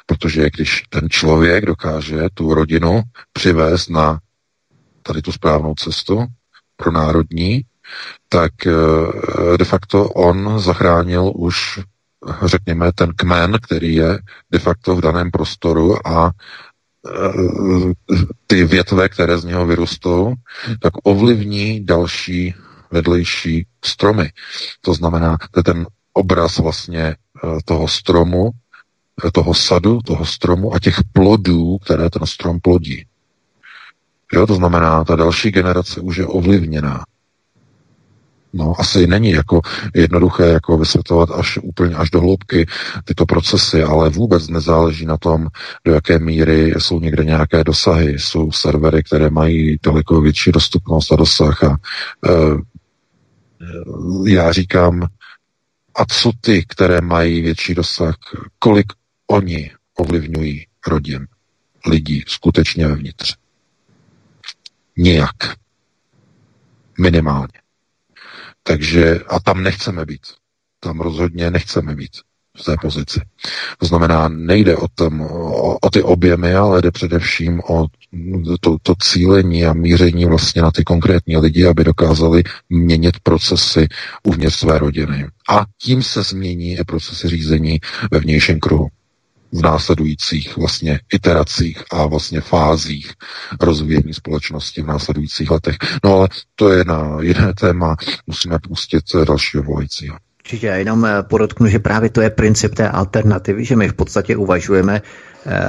[0.06, 3.02] Protože když ten člověk dokáže tu rodinu
[3.32, 4.18] přivést na
[5.02, 6.26] tady tu správnou cestu
[6.76, 7.62] pro národní,
[8.28, 11.80] tak eh, de facto on zachránil už,
[12.44, 14.18] řekněme, ten kmen, který je
[14.50, 16.30] de facto v daném prostoru a
[18.46, 20.34] ty větve, které z něho vyrostou,
[20.80, 22.54] tak ovlivní další
[22.90, 24.32] vedlejší stromy.
[24.80, 27.16] To znamená, to je ten obraz vlastně eh,
[27.64, 28.50] toho stromu,
[29.26, 33.06] eh, toho sadu, toho stromu a těch plodů, které ten strom plodí.
[34.32, 37.04] Jo, to znamená, ta další generace už je ovlivněná.
[38.52, 39.60] No, asi není jako
[39.94, 42.66] jednoduché jako vysvětlovat až úplně až do hloubky
[43.04, 45.46] tyto procesy, ale vůbec nezáleží na tom,
[45.84, 48.18] do jaké míry jsou někde nějaké dosahy.
[48.18, 51.64] Jsou servery, které mají daleko větší dostupnost a dosah.
[51.64, 51.76] A,
[52.26, 52.30] e,
[54.26, 55.08] já říkám,
[55.94, 58.14] a co ty, které mají větší dosah,
[58.58, 58.86] kolik
[59.26, 61.26] oni ovlivňují rodin,
[61.86, 63.34] lidí skutečně vevnitř?
[64.96, 65.36] Nijak.
[66.98, 67.67] Minimálně.
[68.68, 70.20] Takže a tam nechceme být.
[70.80, 72.10] Tam rozhodně nechceme být
[72.56, 73.20] v té pozici.
[73.78, 77.86] To znamená, nejde o, tom, o, o ty objemy, ale jde především o
[78.60, 83.88] to, to cílení a míření vlastně na ty konkrétní lidi, aby dokázali měnit procesy
[84.22, 85.26] uvnitř své rodiny.
[85.50, 87.78] A tím se změní i procesy řízení
[88.10, 88.88] ve vnějším kruhu
[89.52, 93.12] v následujících vlastně iteracích a vlastně fázích
[93.60, 95.76] rozvíjení společnosti v následujících letech.
[96.04, 97.96] No ale to je na jiné téma,
[98.26, 100.16] musíme pustit dalšího volajícího.
[100.44, 104.36] Určitě, jenom eh, podotknu, že právě to je princip té alternativy, že my v podstatě
[104.36, 105.60] uvažujeme eh,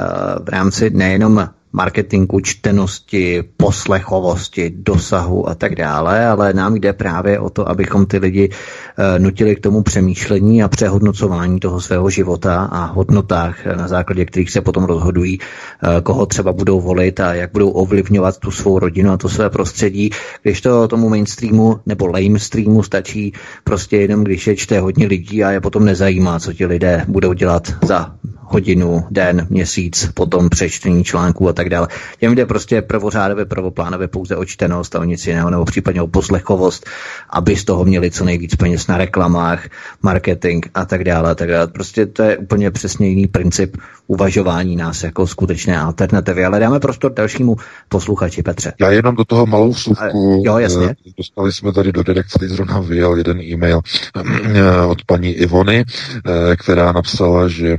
[0.44, 7.50] v rámci nejenom marketingu, čtenosti, poslechovosti, dosahu a tak dále, ale nám jde právě o
[7.50, 12.86] to, abychom ty lidi eh, nutili k tomu přemýšlení a přehodnocování toho svého života a
[12.86, 17.70] hodnotách, na základě kterých se potom rozhodují, eh, koho třeba budou volit a jak budou
[17.70, 20.10] ovlivňovat tu svou rodinu a to své prostředí.
[20.42, 23.34] Když to tomu mainstreamu nebo lamestreamu stačí
[23.64, 27.34] prostě jenom, když je čte hodně lidí a je potom nezajímá, co ti lidé budou
[27.34, 28.16] dělat za
[28.50, 31.88] hodinu, den, měsíc, potom přečtení článků a tak dále.
[32.20, 36.08] Těm jde prostě prvořádově, prvoplánově pouze o čtenost a o nic jiného, nebo případně o
[36.08, 36.86] poslechovost,
[37.30, 39.68] aby z toho měli co nejvíc peněz na reklamách,
[40.02, 41.36] marketing a tak dále.
[41.36, 41.68] Tak dále.
[41.68, 43.78] Prostě to je úplně přesně jiný princip
[44.08, 46.46] uvažování nás jako skutečné alternativy.
[46.46, 47.56] Ale dáme prostor dalšímu
[47.90, 48.74] posluchači, Petře.
[48.80, 50.44] Já jenom do toho malou vsuvku.
[50.46, 50.86] Jo, jasně.
[50.90, 53.82] Eh, dostali jsme tady do redakce, zrovna vyjel jeden e-mail
[54.16, 57.78] eh, od paní Ivony, eh, která napsala, že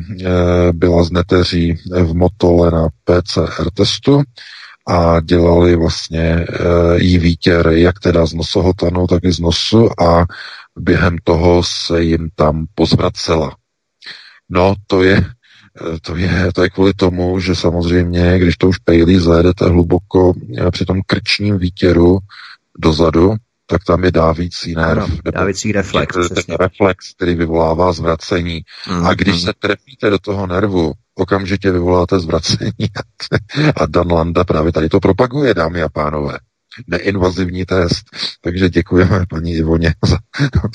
[0.73, 4.23] byla z neteří v Motole na PCR testu
[4.89, 6.47] a dělali vlastně e,
[6.97, 10.27] jí výtěr jak teda z nosohotanu, tak i z nosu a
[10.79, 13.57] během toho se jim tam pozvracela.
[14.51, 15.25] No, to je,
[16.03, 20.33] to je, to je kvůli tomu, že samozřejmě, když to už pejlí zajedete hluboko
[20.71, 22.19] při tom krčním výtěru
[22.79, 23.35] dozadu,
[23.71, 25.11] tak tam je dávící nerv.
[25.25, 26.17] No, dávící reflex.
[26.29, 28.61] Ten reflex, který vyvolává zvracení.
[28.89, 29.41] Mm, a když mm.
[29.41, 32.89] se trefíte do toho nervu, okamžitě vyvoláte zvracení.
[33.77, 36.39] a Dan Landa právě tady to propaguje, dámy a pánové.
[36.87, 38.05] Neinvazivní test.
[38.41, 40.19] Takže děkujeme paní Ivoně za,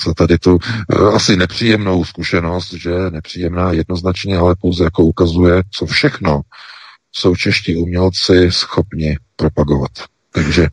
[0.06, 5.86] za tady tu uh, asi nepříjemnou zkušenost, že nepříjemná jednoznačně, ale pouze jako ukazuje, co
[5.86, 6.42] všechno
[7.12, 9.92] jsou čeští umělci schopni propagovat.
[10.32, 10.68] Takže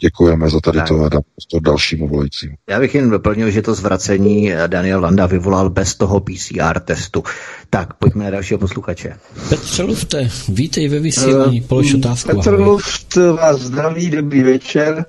[0.00, 0.88] Děkujeme za tady tak.
[0.88, 2.54] to a dám to dalšímu volajícímu.
[2.70, 7.24] Já bych jen doplnil, že to zvracení Daniel Landa vyvolal bez toho PCR testu.
[7.70, 9.16] Tak, pojďme na dalšího posluchače.
[9.48, 12.36] Petře Lufte, vítej ve vysílání, polož otázku.
[12.36, 15.04] Petr Luft vás zdraví, dobrý večer.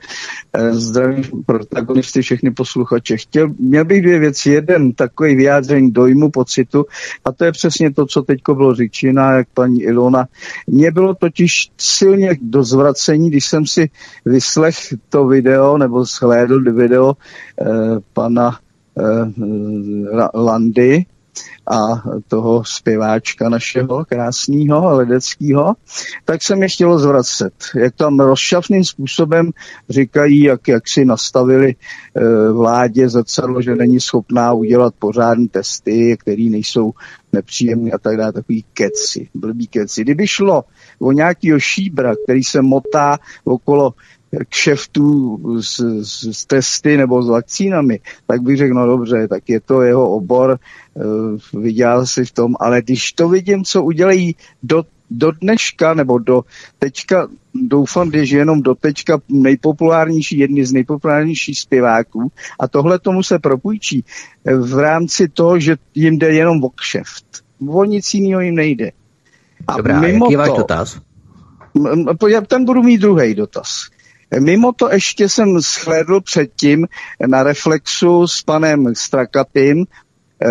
[0.54, 3.18] Eh, zdraví protagonisty, všechny posluchače.
[3.18, 4.52] Chtěl, měl bych dvě věci.
[4.52, 6.86] Jeden takový vyjádření dojmu, pocitu,
[7.26, 10.26] a to je přesně to, co teď bylo řečeno, jak paní Ilona.
[10.68, 13.90] Mně bylo totiž silně do zvracení, když jsem si
[14.26, 14.76] vyslech
[15.10, 17.14] to video, nebo shlédl video
[17.62, 17.66] eh,
[18.14, 18.60] pana
[18.98, 21.06] eh, Landy,
[21.70, 25.74] a toho zpěváčka našeho krásného, ledeckého,
[26.26, 27.54] tak se mě chtělo zvracet.
[27.76, 29.52] Jak tam rozšafným způsobem
[29.90, 31.76] říkají, jak, jak si nastavili e,
[32.52, 36.92] vládě zrcadlo, že není schopná udělat pořádné testy, které nejsou
[37.34, 40.02] nepříjemné a tak dále, takový keci, blbý keci.
[40.02, 40.64] Kdyby šlo
[41.00, 43.94] o nějakého šíbra, který se motá okolo
[44.50, 49.60] kšeftů s, s, s testy nebo s vakcínami, tak bych řekl, no dobře, tak je
[49.60, 50.60] to jeho obor,
[50.94, 56.20] uh, vydělal si v tom, ale když to vidím, co udělají do, do dneška nebo
[56.20, 56.42] do
[56.80, 63.40] teďka, doufám, že jenom do teďka nejpopulárnější, jedni z nejpopulárnějších zpěváků a tohle tomu se
[63.40, 64.06] propůjčí
[64.46, 67.26] eh, v rámci toho, že jim jde jenom o kšeft.
[67.68, 68.92] O nic jiného jim nejde.
[69.68, 71.02] A Dobrá, mimo jaký je váš dotaz?
[72.48, 73.70] Ten budu mít druhý dotaz.
[74.38, 76.88] Mimo to ještě jsem shlédl předtím
[77.28, 79.86] na Reflexu s panem Strakatým,
[80.42, 80.48] eh,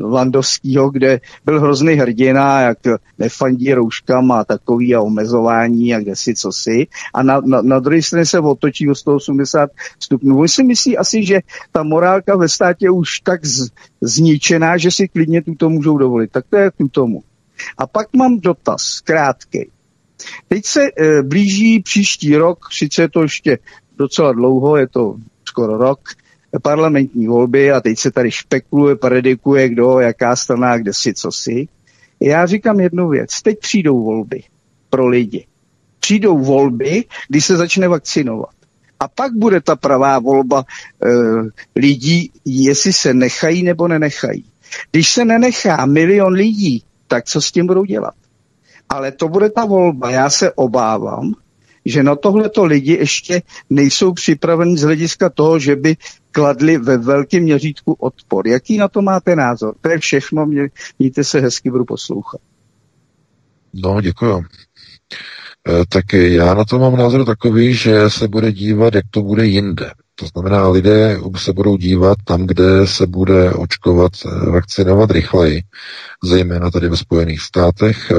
[0.00, 2.78] Landovského, kde byl hrozný hrdina, jak
[3.18, 6.86] nefandí rouškama a takový a omezování a kde si co si.
[7.14, 10.40] A na, na, na druhé straně se otočí o 180 stupňů.
[10.40, 11.40] On si myslí asi, že
[11.72, 16.30] ta morálka ve státě už tak z, zničená, že si klidně tuto můžou dovolit.
[16.30, 17.22] Tak to je k tomu.
[17.78, 19.70] A pak mám dotaz, krátkej.
[20.48, 23.58] Teď se e, blíží příští rok, sice je to ještě
[23.98, 25.14] docela dlouho, je to
[25.44, 26.00] skoro rok,
[26.62, 31.68] parlamentní volby a teď se tady špekuluje, predikuje, kdo, jaká strana, kde si, co si.
[32.20, 33.42] Já říkám jednu věc.
[33.42, 34.42] Teď přijdou volby
[34.90, 35.46] pro lidi.
[36.00, 38.50] Přijdou volby, kdy se začne vakcinovat.
[39.00, 41.08] A pak bude ta pravá volba e,
[41.76, 44.44] lidí, jestli se nechají nebo nenechají.
[44.90, 48.14] Když se nenechá milion lidí, tak co s tím budou dělat?
[48.90, 50.10] Ale to bude ta volba.
[50.10, 51.34] Já se obávám,
[51.84, 55.96] že na tohleto lidi ještě nejsou připraveni z hlediska toho, že by
[56.30, 58.48] kladli ve velkém měřítku odpor.
[58.48, 59.74] Jaký na to máte názor?
[59.80, 60.68] To je všechno, mě,
[60.98, 62.40] mějte se hezky, budu poslouchat.
[63.74, 64.36] No, děkuji.
[64.36, 64.42] E,
[65.88, 69.90] tak já na to mám názor takový, že se bude dívat, jak to bude jinde.
[70.20, 75.62] To znamená, lidé se budou dívat tam, kde se bude očkovat, eh, vakcinovat rychleji,
[76.24, 78.14] zejména tady ve Spojených státech eh,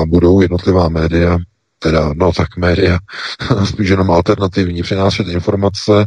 [0.00, 1.38] a budou jednotlivá média
[1.82, 2.98] teda, no tak média,
[3.64, 6.06] spíš jenom alternativní, přinášet informace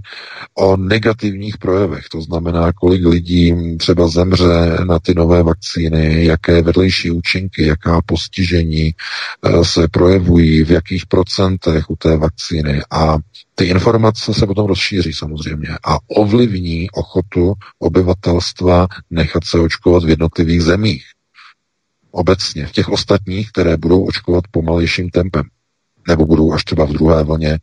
[0.57, 2.06] o negativních projevech.
[2.11, 8.91] To znamená, kolik lidí třeba zemře na ty nové vakcíny, jaké vedlejší účinky, jaká postižení
[8.91, 12.81] eh, se projevují, v jakých procentech u té vakcíny.
[12.91, 13.18] A
[13.56, 20.61] ty informace se potom rozšíří samozřejmě a ovlivní ochotu obyvatelstva nechat se očkovat v jednotlivých
[20.61, 21.03] zemích.
[22.11, 25.43] Obecně v těch ostatních, které budou očkovat pomalejším tempem
[26.07, 27.60] nebo budou až třeba v druhé vlně e,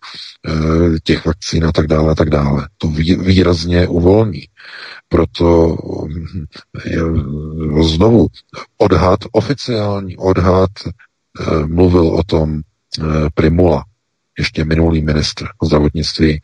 [1.03, 2.69] těch vakcín a tak dále a tak dále.
[2.79, 4.43] To vý, výrazně uvolní.
[5.09, 5.77] Proto
[6.85, 7.01] je,
[7.83, 8.27] znovu
[8.79, 12.61] odhad, oficiální odhad e, mluvil o tom
[13.35, 13.85] Primula,
[14.39, 16.41] ještě minulý ministr zdravotnictví,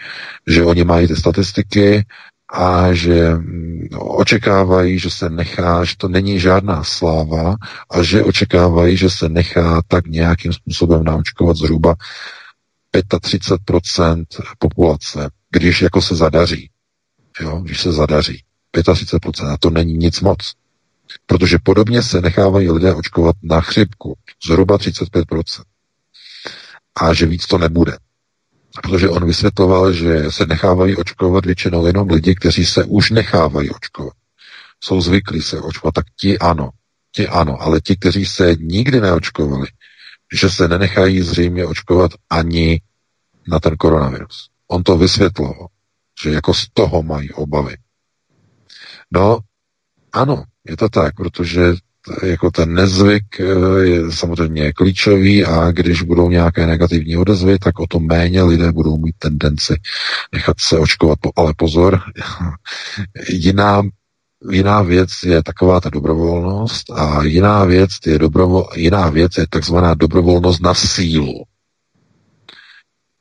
[0.46, 2.06] že oni mají ty statistiky
[2.52, 7.56] a že mm, očekávají, že se nechá, že to není žádná sláva
[7.90, 11.94] a že očekávají, že se nechá tak nějakým způsobem naočkovat zhruba
[12.94, 14.24] 35%
[14.58, 16.70] populace, když jako se zadaří.
[17.40, 18.42] Jo, když se zadaří.
[18.76, 20.52] 35%, a to není nic moc.
[21.26, 25.62] Protože podobně se nechávají lidé očkovat na chřipku, zhruba 35%.
[27.00, 27.96] a že víc to nebude.
[28.82, 34.12] Protože on vysvětloval, že se nechávají očkovat většinou jenom lidi, kteří se už nechávají očkovat.
[34.84, 36.70] Jsou zvyklí se očkovat, tak ti ano,
[37.12, 39.66] ti ano, ale ti, kteří se nikdy neočkovali,
[40.34, 42.80] že se nenechají zřejmě očkovat ani
[43.48, 44.48] na ten koronavirus.
[44.68, 45.66] On to vysvětloval,
[46.22, 47.76] že jako z toho mají obavy.
[49.10, 49.38] No,
[50.12, 51.72] ano, je to tak, protože
[52.22, 53.44] jako ten nezvyk eh,
[53.82, 58.96] je samozřejmě klíčový a když budou nějaké negativní odezvy, tak o to méně lidé budou
[58.96, 59.80] mít tendenci
[60.32, 61.18] nechat se očkovat.
[61.36, 62.00] Ale pozor,
[63.28, 63.82] jiná,
[64.50, 69.94] jiná věc je taková ta dobrovolnost a jiná věc je, dobrovol, jiná věc je takzvaná
[69.94, 71.44] dobrovolnost na sílu.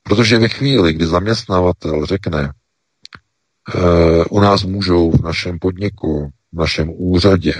[0.03, 2.51] Protože ve chvíli, kdy zaměstnavatel řekne,
[3.75, 7.53] uh, u nás můžou v našem podniku, v našem úřadě,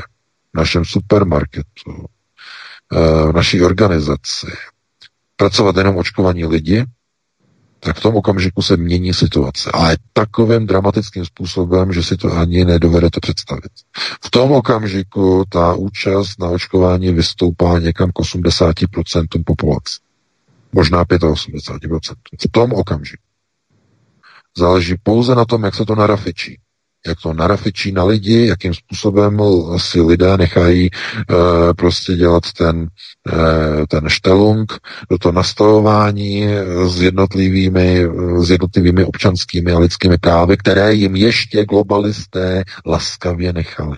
[0.53, 4.47] v našem supermarketu, uh, v naší organizaci
[5.35, 6.85] pracovat jenom očkovaní lidi,
[7.79, 9.71] tak v tom okamžiku se mění situace.
[9.73, 13.71] Ale takovým dramatickým způsobem, že si to ani nedovedete představit.
[14.25, 19.99] V tom okamžiku ta účast na očkování vystoupá někam k 80% populace
[20.77, 22.15] možná 85%.
[22.39, 23.23] V tom okamžiku.
[24.57, 26.59] Záleží pouze na tom, jak se to narafičí.
[27.07, 29.39] Jak to narafičí na lidi, jakým způsobem
[29.77, 30.89] si lidé nechají e,
[31.73, 32.87] prostě dělat ten,
[33.33, 34.73] e, ten štelung,
[35.21, 36.47] to nastavování
[36.87, 38.05] s jednotlivými,
[38.39, 43.97] s jednotlivými občanskými a lidskými právy, které jim ještě globalisté laskavě nechali.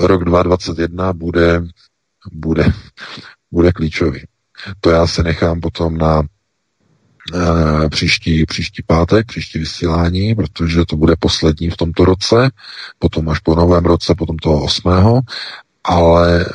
[0.00, 1.62] Rok 2021 bude,
[2.32, 2.64] bude,
[3.50, 4.24] bude klíčový.
[4.80, 6.22] To já se nechám potom na
[7.34, 12.50] e, příští, příští pátek, příští vysílání, protože to bude poslední v tomto roce,
[12.98, 15.20] potom až po novém roce, potom toho osmého,
[15.84, 16.46] ale e,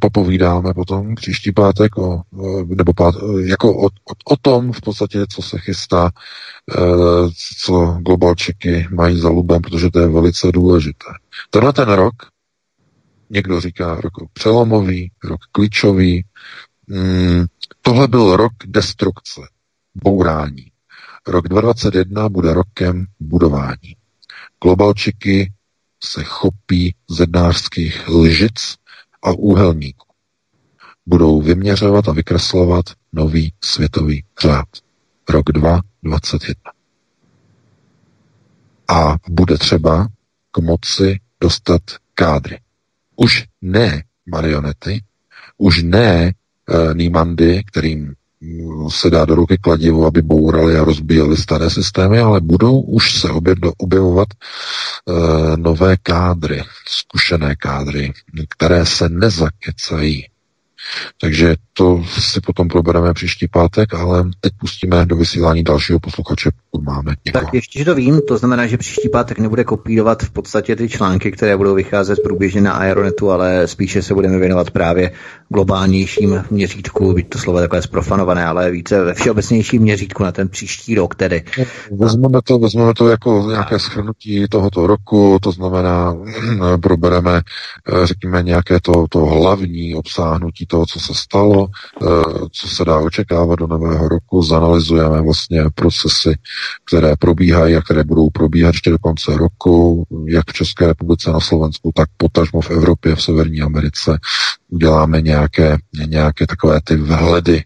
[0.00, 2.22] popovídáme potom příští pátek o,
[2.66, 3.14] nebo pát,
[3.44, 6.10] jako o, o, o tom v podstatě, co se chystá,
[6.70, 6.80] e,
[7.58, 11.06] co globalčiky mají za lubem, protože to je velice důležité.
[11.50, 12.14] Tenhle ten rok,
[13.30, 16.24] někdo říká rok přelomový, rok klíčový,
[16.88, 17.44] Mm,
[17.82, 19.40] tohle byl rok destrukce,
[19.94, 20.66] bourání.
[21.26, 23.96] Rok 2021 bude rokem budování.
[24.62, 25.52] Globalčiky
[26.04, 28.76] se chopí zednářských lžic
[29.22, 30.06] a úhelníků.
[31.06, 34.68] Budou vyměřovat a vykreslovat nový světový řád.
[35.28, 36.72] Rok 2021.
[38.88, 40.08] A bude třeba
[40.50, 41.82] k moci dostat
[42.14, 42.60] kádry.
[43.16, 45.04] Už ne marionety,
[45.58, 46.32] už ne
[46.70, 48.14] Eh, Nýmandy, kterým
[48.88, 53.28] se dá do ruky kladivo, aby bourali a rozbíjeli staré systémy, ale budou už se
[53.78, 54.28] objevovat
[55.04, 58.12] uh, nové kádry, zkušené kádry,
[58.48, 60.26] které se nezakecají.
[61.20, 67.14] Takže to si potom probereme příští pátek, ale teď pustíme do vysílání dalšího posluchače, máme
[67.26, 67.44] někoho.
[67.44, 70.88] Tak ještě, že to vím, to znamená, že příští pátek nebude kopírovat v podstatě ty
[70.88, 75.12] články, které budou vycházet průběžně na Aeronetu, ale spíše se budeme věnovat právě
[75.48, 80.94] globálnějším měřítku, byť to slovo takové zprofanované, ale více ve všeobecnějším měřítku na ten příští
[80.94, 81.44] rok tedy.
[81.90, 86.16] Vezmeme to, vezmeme to jako nějaké schrnutí tohoto roku, to znamená,
[86.82, 87.42] probereme,
[88.04, 91.68] řekněme, nějaké to, to hlavní obsáhnutí toho, co se stalo,
[92.02, 92.06] eh,
[92.52, 96.34] co se dá očekávat do nového roku, zanalizujeme vlastně procesy,
[96.84, 101.40] které probíhají a které budou probíhat ještě do konce roku, jak v České republice, na
[101.40, 104.18] Slovensku, tak potažmo v Evropě, v Severní Americe.
[104.68, 105.76] Uděláme nějaké,
[106.06, 107.64] nějaké takové ty vhledy,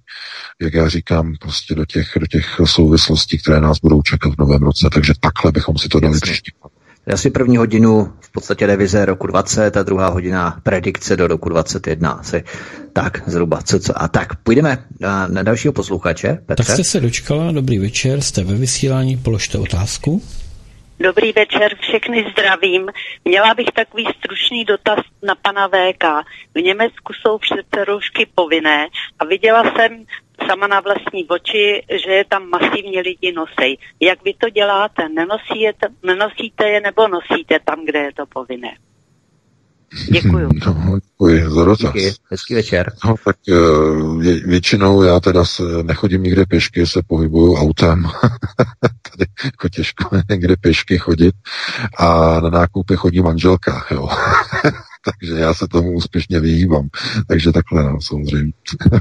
[0.61, 4.63] jak já říkám, prostě do těch, do těch souvislostí, které nás budou čekat v novém
[4.63, 4.89] roce.
[4.93, 6.53] Takže takhle bychom si to dali příští
[7.13, 12.11] asi první hodinu v podstatě revize roku 20 a druhá hodina predikce do roku 21.
[12.11, 12.45] Asi
[12.93, 13.63] tak zhruba.
[13.63, 14.03] Co, co.
[14.03, 16.39] A tak, půjdeme na, na dalšího posluchače.
[16.47, 16.65] Petře.
[16.65, 20.23] Tak jste se dočkala, dobrý večer, jste ve vysílání, položte otázku.
[21.01, 22.89] Dobrý večer, všechny zdravím.
[23.25, 26.05] Měla bych takový stručný dotaz na pana VK.
[26.55, 28.89] V Německu jsou přece roušky povinné
[29.19, 30.05] a viděla jsem
[30.47, 33.79] sama na vlastní oči, že je tam masivně lidi nosej.
[34.01, 35.09] Jak vy to děláte?
[35.09, 38.77] Nenosíte, nenosíte je nebo nosíte tam, kde je to povinné?
[40.11, 40.49] Děkuju.
[40.67, 41.95] No, děkuji za dotaz.
[41.95, 42.93] Díky, hezký večer.
[43.05, 43.53] No, tak eh,
[44.21, 48.03] vě, většinou já teda se nechodím nikde pěšky, se pohybuju autem.
[48.81, 51.35] Tady jako těžko někde pěšky chodit.
[51.99, 54.09] A na nákupy chodí manželka, jo.
[55.05, 56.89] Takže já se tomu úspěšně vyhýbám.
[57.29, 58.53] Takže takhle, no, samozřejmě,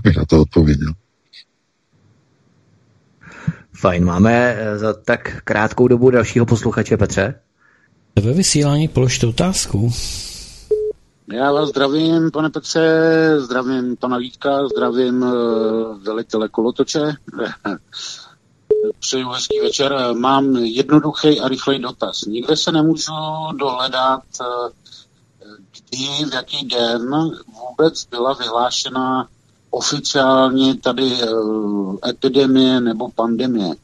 [0.04, 0.94] bych na to odpověděl.
[3.86, 7.40] Fajn, máme eh, za tak krátkou dobu dalšího posluchače, Petře?
[8.22, 9.92] Ve vysílání položte otázku.
[11.34, 13.02] Já vás zdravím, pane Petře,
[13.38, 17.00] zdravím pana Vítka, zdravím uh, velitele kolotoče.
[19.00, 19.96] Přeju hezký večer.
[20.14, 22.22] Mám jednoduchý a rychlej dotaz.
[22.22, 23.12] Nikde se nemůžu
[23.60, 24.70] dohledat, uh,
[25.72, 27.10] kdy, v jaký den
[27.70, 29.28] vůbec byla vyhlášena
[29.76, 33.76] oficiálně tady uh, epidemie nebo pandemie.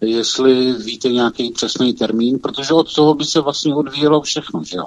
[0.00, 4.84] Jestli víte nějaký přesný termín, protože od toho by se vlastně odvíjelo všechno, že jo?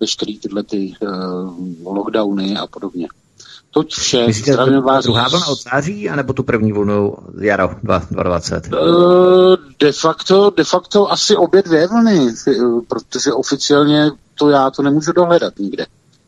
[0.00, 3.08] Veškerý tyhle ty uh, lockdowny a podobně.
[3.70, 4.26] Toť vše.
[4.26, 5.04] Myslíte, Zdravím vás.
[5.04, 8.72] druhá vlna od září, anebo tu první vlnu jaro 2020?
[8.72, 12.34] Uh, de facto, de facto asi obě dvě vlny,
[12.88, 15.86] protože oficiálně to já to nemůžu dohledat nikde.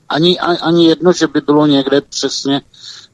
[0.09, 2.61] Ani, ani jedno, že by bylo někde přesně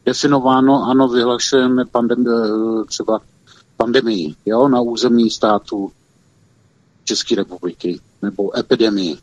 [0.07, 2.25] definováno, ano, vyhlašujeme pandem,
[2.87, 3.21] třeba
[3.77, 5.93] pandemii jo, na území státu
[7.05, 9.19] České republiky nebo epidemii.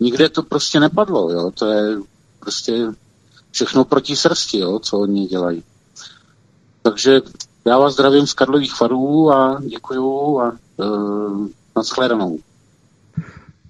[0.00, 1.98] Nikde to prostě nepadlo, jo, to je
[2.40, 2.92] prostě
[3.50, 5.62] všechno proti srsti, jo, co oni dělají.
[6.82, 7.20] Takže
[7.64, 11.46] já vás zdravím z Karlových farů a děkuju a uh,
[11.76, 12.38] nashledanou.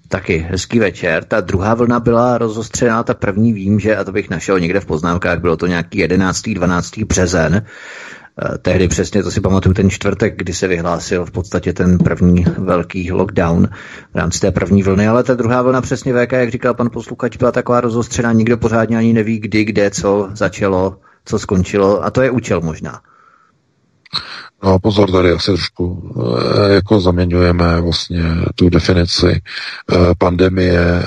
[0.07, 1.23] Taky hezký večer.
[1.23, 4.85] Ta druhá vlna byla rozostřená, ta první vím, že, a to bych našel někde v
[4.85, 6.41] poznámkách, bylo to nějaký 11.
[6.49, 6.97] 12.
[6.97, 7.65] březen.
[8.61, 13.11] Tehdy přesně, to si pamatuju, ten čtvrtek, kdy se vyhlásil v podstatě ten první velký
[13.11, 13.67] lockdown
[14.13, 17.37] v rámci té první vlny, ale ta druhá vlna přesně VK, jak říkal pan posluchač,
[17.37, 22.21] byla taková rozostřená, nikdo pořádně ani neví, kdy, kde, co začalo, co skončilo a to
[22.21, 23.01] je účel možná.
[24.63, 26.13] No pozor, tady asi trošku
[26.69, 28.23] e, jako zaměňujeme vlastně
[28.55, 29.41] tu definici e,
[30.17, 30.79] pandemie.
[30.79, 31.03] E,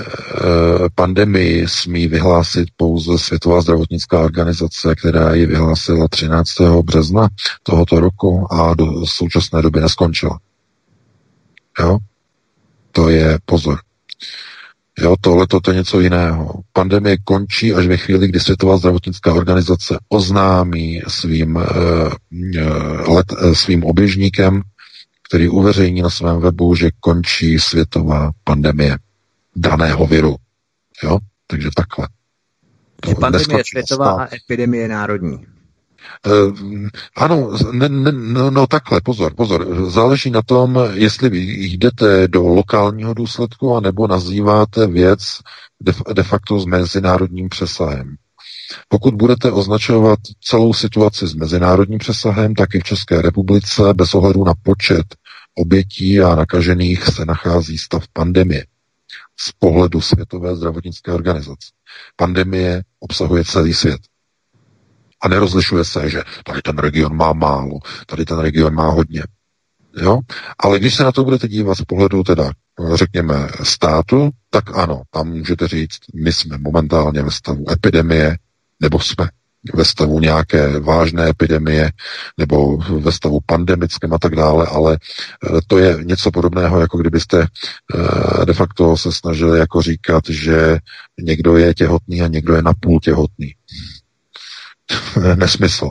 [0.95, 6.49] pandemii smí vyhlásit pouze Světová zdravotnická organizace, která ji vyhlásila 13.
[6.83, 7.29] března
[7.63, 10.39] tohoto roku a do současné doby neskončila.
[11.81, 11.99] Jo?
[12.93, 13.79] To je pozor.
[15.01, 16.61] Jo, tohle to je něco jiného.
[16.73, 23.85] Pandemie končí až ve chvíli, kdy Světová zdravotnická organizace oznámí svým, uh, let, uh, svým
[23.85, 24.63] oběžníkem,
[25.29, 28.99] který uveřejní na svém webu, že končí světová pandemie
[29.57, 30.37] daného viru.
[31.03, 32.09] Jo, takže takhle.
[33.01, 35.47] To pandemie je světová a epidemie národní.
[36.27, 39.91] Uh, ano, ne, ne, no, no takhle, pozor, pozor.
[39.91, 41.31] Záleží na tom, jestli
[41.77, 45.21] jdete do lokálního důsledku, anebo nazýváte věc
[45.81, 48.17] de, de facto s mezinárodním přesahem.
[48.89, 54.45] Pokud budete označovat celou situaci s mezinárodním přesahem, tak i v České republice bez ohledu
[54.45, 55.07] na počet
[55.59, 58.67] obětí a nakažených se nachází stav pandemie
[59.41, 61.69] z pohledu Světové zdravotnické organizace.
[62.17, 64.01] Pandemie obsahuje celý svět.
[65.23, 69.23] A nerozlišuje se, že tady ten region má málo, tady ten region má hodně.
[69.97, 70.19] Jo?
[70.59, 72.51] Ale když se na to budete dívat z pohledu teda,
[72.95, 78.37] řekněme, státu, tak ano, tam můžete říct, my jsme momentálně ve stavu epidemie,
[78.81, 79.29] nebo jsme
[79.75, 81.91] ve stavu nějaké vážné epidemie,
[82.39, 87.43] nebo ve stavu pandemickém a tak dále, ale eh, to je něco podobného, jako kdybyste
[87.43, 90.79] eh, de facto se snažili jako říkat, že
[91.19, 93.55] někdo je těhotný a někdo je napůl těhotný.
[95.35, 95.91] nesmysl.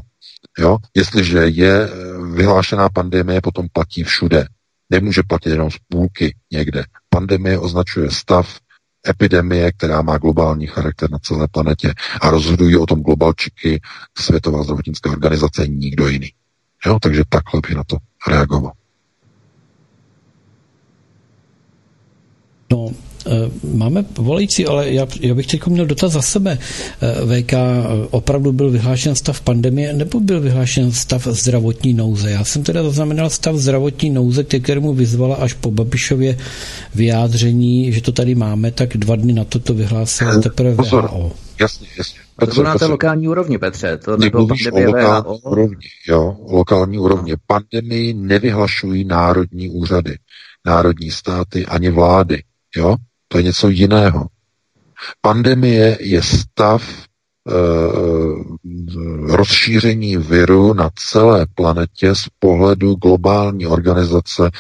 [0.60, 0.78] Jo?
[0.96, 1.92] Jestliže je eh,
[2.34, 4.46] vyhlášená pandemie, potom platí všude.
[4.90, 6.84] Nemůže platit jenom z půlky někde.
[7.10, 8.60] Pandemie označuje stav
[9.08, 13.82] epidemie, která má globální charakter na celé planetě a rozhodují o tom globalčiky
[14.18, 16.30] Světová zdravotnická organizace, nikdo jiný.
[16.86, 17.00] Jo?
[17.02, 17.98] Takže takhle bych na to
[18.28, 18.72] reagoval.
[22.72, 22.90] No,
[23.74, 26.58] máme volající, ale já, já bych teď měl dotaz za sebe.
[27.02, 27.58] Eh, VK eh,
[28.10, 32.32] opravdu byl vyhlášen stav pandemie nebo byl vyhlášen stav zdravotní nouze?
[32.32, 36.38] Já jsem teda zaznamenal stav zdravotní nouze, ke kterému vyzvala až po Babišově
[36.96, 41.04] vyjádření, že to tady máme, tak dva dny na to to vyhlásila teprve Pozor.
[41.04, 41.32] VHO.
[41.60, 42.20] Jasně, jasně.
[42.36, 43.98] Petře, to bylo na té lokální úrovni, Petře.
[43.98, 45.38] To nebylo pandemie o lokální VHO.
[45.38, 47.34] úrovni, jo, lokální úrovni.
[47.48, 50.18] Pandemii nevyhlašují národní úřady,
[50.66, 52.44] národní státy ani vlády.
[52.76, 52.96] Jo?
[53.32, 54.28] To je něco jiného.
[55.22, 57.04] Pandemie je stav e,
[59.36, 64.52] rozšíření viru na celé planetě z pohledu globální organizace,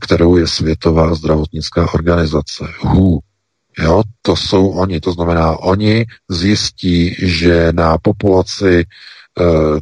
[0.00, 2.64] kterou je Světová zdravotnická organizace.
[2.82, 3.18] WHO.
[3.78, 8.84] Jo, to jsou oni, to znamená, oni zjistí, že na populaci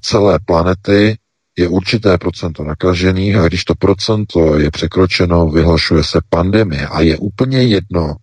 [0.01, 1.17] celé planety
[1.57, 6.87] je určité procento nakažených a když to procento je překročeno, vyhlašuje se pandemie.
[6.87, 8.17] A je úplně jedno,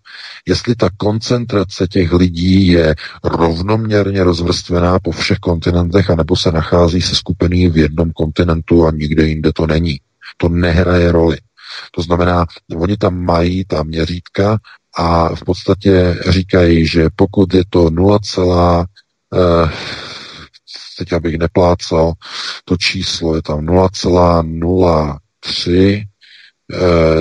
[0.47, 7.15] jestli ta koncentrace těch lidí je rovnoměrně rozvrstvená po všech kontinentech, anebo se nachází se
[7.15, 9.99] skupený v jednom kontinentu a nikde jinde to není.
[10.37, 11.37] To nehraje roli.
[11.91, 12.45] To znamená,
[12.77, 14.57] oni tam mají ta měřítka
[14.97, 18.19] a v podstatě říkají, že pokud je to 0,
[19.33, 19.69] eh,
[20.95, 22.13] teď abych neplácal,
[22.65, 26.05] to číslo je tam 0,03 eh,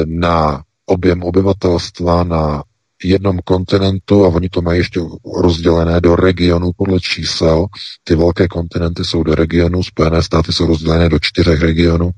[0.07, 2.63] na objem obyvatelstva na
[3.05, 5.01] jednom kontinentu a oni to mají ještě
[5.43, 7.67] rozdělené do regionů podle čísel.
[8.05, 12.11] Ty velké kontinenty jsou do regionů, Spojené státy jsou rozdělené do čtyřech regionů,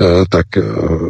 [0.00, 0.62] eh, tak eh,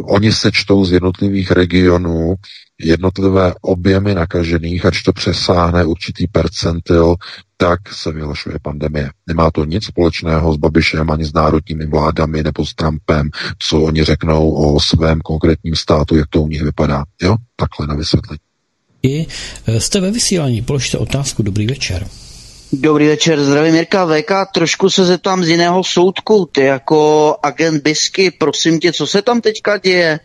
[0.05, 2.35] oni se čtou z jednotlivých regionů
[2.81, 7.17] jednotlivé objemy nakažených, ač to přesáhne určitý percentil,
[7.57, 9.11] tak se vyhlašuje pandemie.
[9.27, 14.05] Nemá to nic společného s Babišem ani s národními vládami nebo s Trumpem, co oni
[14.05, 17.05] řeknou o svém konkrétním státu, jak to u nich vypadá.
[17.23, 18.50] Jo, takhle na vysvětlení.
[19.03, 19.27] I
[19.67, 21.43] eh, jste ve vysílání, položte otázku.
[21.43, 22.07] Dobrý večer.
[22.73, 24.33] Dobrý večer, zdravím Mirka VK.
[24.55, 26.49] Trošku se zeptám z jiného soudku.
[26.53, 30.21] Ty jako agent Bisky, prosím tě, co se tam teďka děje?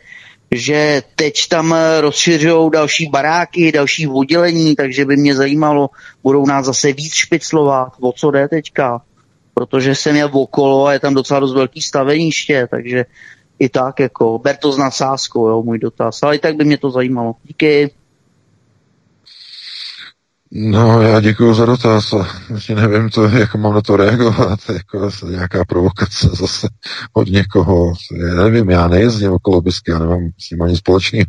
[0.52, 5.90] Že teď tam rozšiřují další baráky, další oddělení, takže by mě zajímalo,
[6.24, 9.02] budou nás zase víc špiclovat, o co jde teďka?
[9.54, 13.06] Protože jsem je okolo a je tam docela dost velký staveniště, takže
[13.60, 16.24] i tak jako, ber to s nadsázkou, jo, můj dotaz.
[16.24, 17.36] Ale i tak by mě to zajímalo.
[17.44, 17.90] Díky.
[20.58, 22.14] No, já děkuji za dotaz
[22.54, 26.68] ještě nevím, to, jak mám na to reagovat, jako nějaká provokace zase
[27.14, 31.24] od někoho, já nevím, já nejezdím okolo Bisky, já nemám s ním ani společný,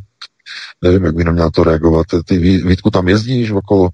[0.83, 3.89] nevím, jak bych měl to reagovat, ty Vítku tam jezdíš okolo,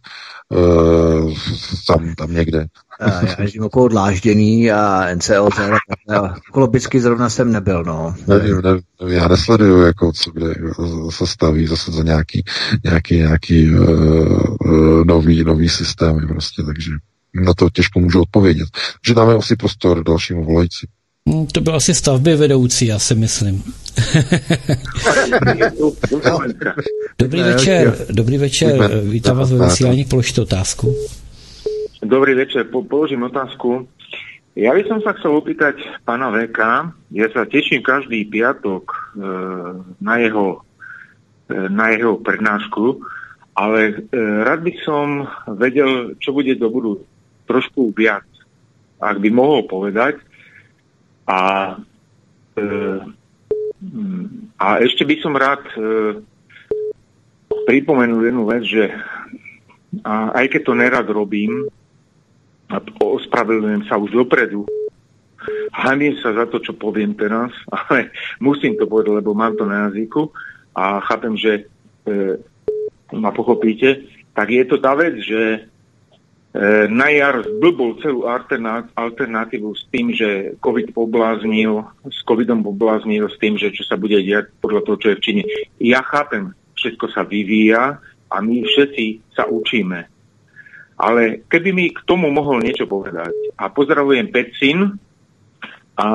[0.52, 1.32] uh,
[1.86, 2.66] tam, tam někde,
[3.00, 5.58] já jezdím okolo Dlážděný a NCLT,
[6.16, 8.14] a okolo Bisky zrovna jsem nebyl, no.
[8.26, 10.54] Nevím, nevím, já nesleduju, jako, co kde
[11.10, 12.44] se staví zase za nějaký,
[12.84, 16.90] nějaký, nějaký uh, nový, nový systém, prostě, takže
[17.34, 18.68] na to těžko můžu odpovědět.
[18.72, 20.88] Takže dáme asi prostor dalšímu volající.
[21.28, 23.62] Hmm, to byl asi stavby vedoucí, já si myslím.
[27.18, 30.94] dobrý večer, dobrý večer, vítám vás ve vysílání, položte otázku.
[32.02, 33.88] Dobrý večer, po, položím otázku.
[34.58, 36.58] Ja by som sa chcel opýtať pána VK,
[37.14, 38.96] ja sa teším každý piatok e,
[40.02, 40.60] na, jeho,
[41.48, 43.00] e, na jeho prednášku,
[43.56, 43.80] ale
[44.12, 45.24] e, rád by som
[45.56, 47.00] vedel, čo bude do budú
[47.48, 48.28] trošku viac,
[49.00, 50.20] ak by mohol povedať.
[51.28, 51.38] A,
[52.58, 52.64] e,
[54.58, 55.78] a ešte by som rád e,
[57.66, 58.90] pripomenul jednu vec, že
[60.00, 61.68] a aj keď to nerad robím,
[62.72, 64.64] a ospravedlňujem sa už dopredu.
[65.76, 68.08] Hamím sa za to, čo poviem teraz, ale
[68.40, 70.32] musím to povedať, lebo mám to na jazyku
[70.72, 71.62] a chápem, že e,
[73.12, 74.08] ma pochopíte.
[74.32, 75.68] Tak je to tá vec, že
[76.92, 78.28] na jar zblbol celú
[78.92, 84.20] alternatívu s tým, že COVID pobláznil, s COVIDom pobláznil s tým, že čo sa bude
[84.20, 85.42] diať podľa toho, čo je v Číne.
[85.80, 90.04] Ja chápem, všetko sa vyvíja a my všetci sa učíme.
[91.00, 93.32] Ale keby mi k tomu mohol niečo povedať.
[93.56, 95.00] A pozdravujem Pecin
[95.96, 96.06] a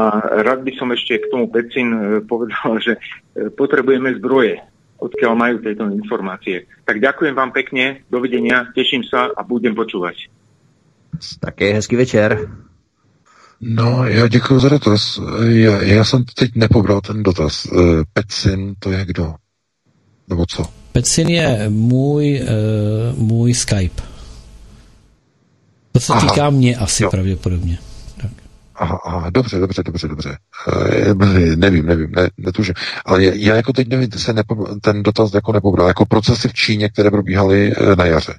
[0.46, 4.62] rád by som ešte k tomu Pecin e, povedal, že e, potrebujeme zdroje,
[4.98, 6.66] odkiaľ majú tieto informácie.
[6.86, 10.30] Tak ďakujem vám pekne, dovidenia, teším sa a budem počúvať.
[11.40, 12.50] Také hezký večer.
[13.62, 15.20] No, já děkuji za dotaz.
[15.44, 17.66] Já, já jsem teď nepobral ten dotaz.
[17.66, 17.70] E,
[18.14, 19.36] Pecin, to je kdo?
[20.30, 20.64] Nebo co?
[20.92, 24.02] Pecin je můj, uh, můj Skype.
[25.92, 27.10] To se aha, týká mě asi jo.
[27.10, 27.78] pravděpodobně.
[28.78, 30.38] Aha, aha, dobře, dobře, dobře, dobře.
[30.92, 32.74] E, nevím, nevím, ne, netužím.
[33.06, 35.88] Ale já jako teď nevím, se nepo, ten dotaz jako nepobral.
[35.88, 38.34] Jako procesy v Číně, které probíhaly eh, na jaře.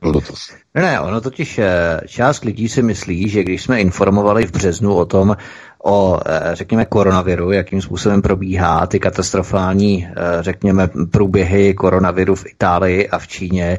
[0.00, 0.48] Byl dotaz.
[0.74, 4.94] Ne, ne, ono totiž eh, část lidí si myslí, že když jsme informovali v březnu
[4.94, 5.36] o tom,
[5.82, 6.20] o,
[6.52, 10.08] řekněme, koronaviru, jakým způsobem probíhá ty katastrofální,
[10.40, 13.78] řekněme, průběhy koronaviru v Itálii a v Číně,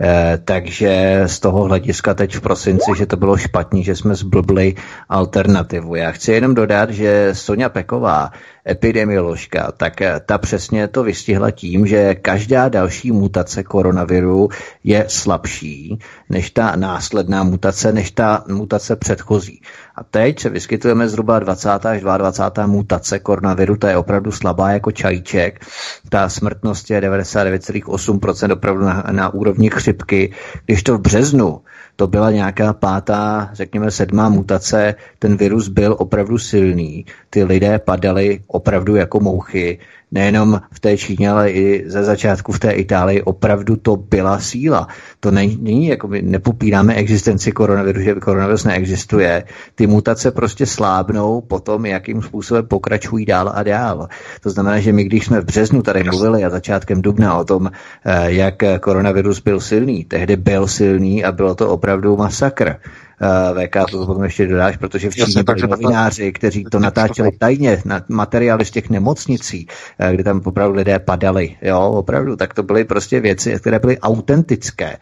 [0.00, 4.74] Eh, takže z toho hlediska teď v prosinci, že to bylo špatně, že jsme zblbli
[5.08, 5.94] alternativu.
[5.94, 8.30] Já chci jenom dodat, že Sonja Peková,
[8.68, 14.48] epidemioložka, tak eh, ta přesně to vystihla tím, že každá další mutace koronaviru
[14.84, 15.98] je slabší
[16.30, 19.60] než ta následná mutace, než ta mutace předchozí.
[19.96, 21.86] A teď se vyskytujeme zhruba 20.
[21.86, 22.66] až 22.
[22.66, 25.66] mutace koronaviru, ta je opravdu slabá jako čajíček.
[26.08, 30.32] Ta smrtnost je 99,8% opravdu na, na úrovni chřipky,
[30.66, 31.60] když to v březnu
[31.96, 38.40] to byla nějaká pátá, řekněme sedmá mutace, ten virus byl opravdu silný, ty lidé padali
[38.46, 39.78] opravdu jako mouchy,
[40.10, 44.88] nejenom v té Číně, ale i ze začátku v té Itálii, opravdu to byla síla.
[45.24, 49.44] To není, jako my nepopíráme existenci koronaviru, že koronavirus neexistuje.
[49.74, 54.08] Ty mutace prostě slábnou potom, jakým způsobem pokračují dál a dál.
[54.42, 57.70] To znamená, že my, když jsme v březnu tady mluvili a začátkem dubna o tom,
[58.04, 62.76] eh, jak koronavirus byl silný, tehdy byl silný a bylo to opravdu masakr.
[63.20, 67.82] Eh, VK, to potom ještě dodáš, protože v Číně byli novináři, kteří to natáčeli tajně,
[67.84, 69.66] na materiály z těch nemocnicí,
[69.98, 73.98] eh, kde tam opravdu lidé padali, jo, opravdu, tak to byly prostě věci, které byly
[73.98, 74.96] autentické.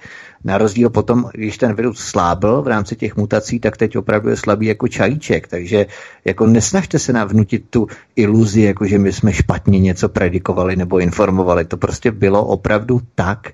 [0.44, 4.36] Na rozdíl potom, když ten virus slábil v rámci těch mutací, tak teď opravdu je
[4.36, 5.48] slabý jako čajíček.
[5.48, 5.86] Takže
[6.24, 7.86] jako nesnažte se nám vnutit tu
[8.16, 11.64] iluzi, jako že my jsme špatně něco predikovali nebo informovali.
[11.64, 13.50] To prostě bylo opravdu tak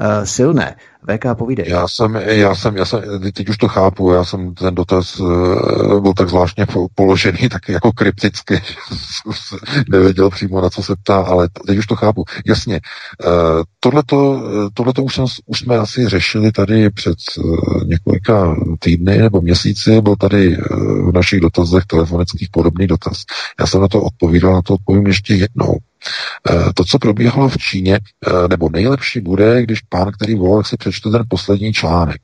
[0.00, 0.76] uh, silné.
[1.08, 1.66] VK, povídej.
[1.68, 3.02] Já jsem, já jsem, já jsem,
[3.32, 7.92] teď už to chápu, já jsem ten dotaz uh, byl tak zvláštně položený, tak jako
[7.92, 8.62] krypticky,
[9.88, 12.24] nevěděl přímo na co se ptá, ale teď už to chápu.
[12.46, 12.80] Jasně,
[13.26, 14.42] uh, tohleto,
[14.74, 20.16] tohleto už, jsem, už jsme asi řešili tady před uh, několika týdny nebo měsíci, byl
[20.16, 23.22] tady v našich dotazech telefonických podobný dotaz.
[23.60, 25.78] Já jsem na to odpovídal, na to odpovím ještě jednou.
[26.50, 30.76] Eh, to, co probíhalo v Číně, eh, nebo nejlepší bude, když pán, který volal, si
[30.90, 32.20] přečte ten poslední článek.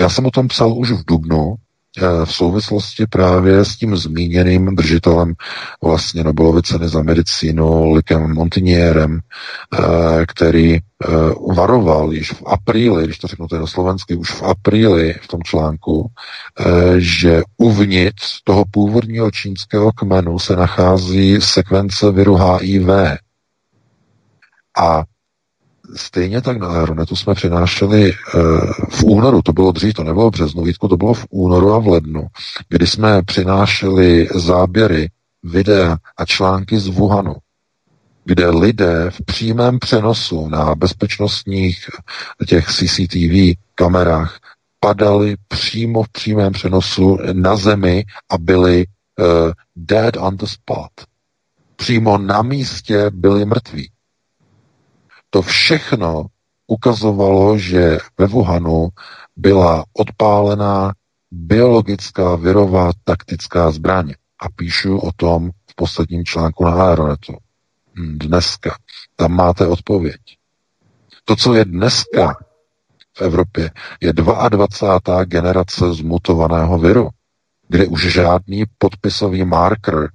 [0.00, 1.54] Já jsem o tom psal už v Dubnu,
[1.98, 5.34] eh, v souvislosti právě s tím zmíněným držitelem
[5.84, 9.20] vlastně Nobelovy ceny za medicínu Likem Montinierem,
[10.26, 10.78] který
[11.56, 16.10] varoval již v apríli, když to řeknu to slovensky, už v apríli v tom článku,
[16.98, 22.88] že uvnitř toho původního čínského kmenu se nachází sekvence viru HIV.
[24.78, 25.02] A
[25.96, 28.12] stejně tak na Aeronetu jsme přinášeli
[28.90, 31.78] v únoru, to bylo dřív, to nebylo v březnu, Vítku, to bylo v únoru a
[31.78, 32.26] v lednu,
[32.68, 35.08] kdy jsme přinášeli záběry,
[35.42, 37.34] videa a články z Wuhanu,
[38.24, 41.90] kde lidé v přímém přenosu na bezpečnostních
[42.46, 44.38] těch CCTV kamerách
[44.80, 50.92] padali přímo v přímém přenosu na zemi a byli uh, dead on the spot.
[51.76, 53.90] Přímo na místě byli mrtví.
[55.30, 56.26] To všechno
[56.66, 58.88] ukazovalo, že ve Wuhanu
[59.36, 60.92] byla odpálená
[61.30, 64.14] biologická virová taktická zbraň.
[64.40, 67.36] A píšu o tom v posledním článku na Aeronetu.
[67.94, 68.76] Hm, dneska.
[69.16, 70.20] Tam máte odpověď.
[71.24, 72.36] To, co je dneska
[73.16, 73.70] v Evropě,
[74.00, 75.24] je 22.
[75.24, 77.08] generace zmutovaného viru,
[77.68, 80.08] kde už žádný podpisový marker,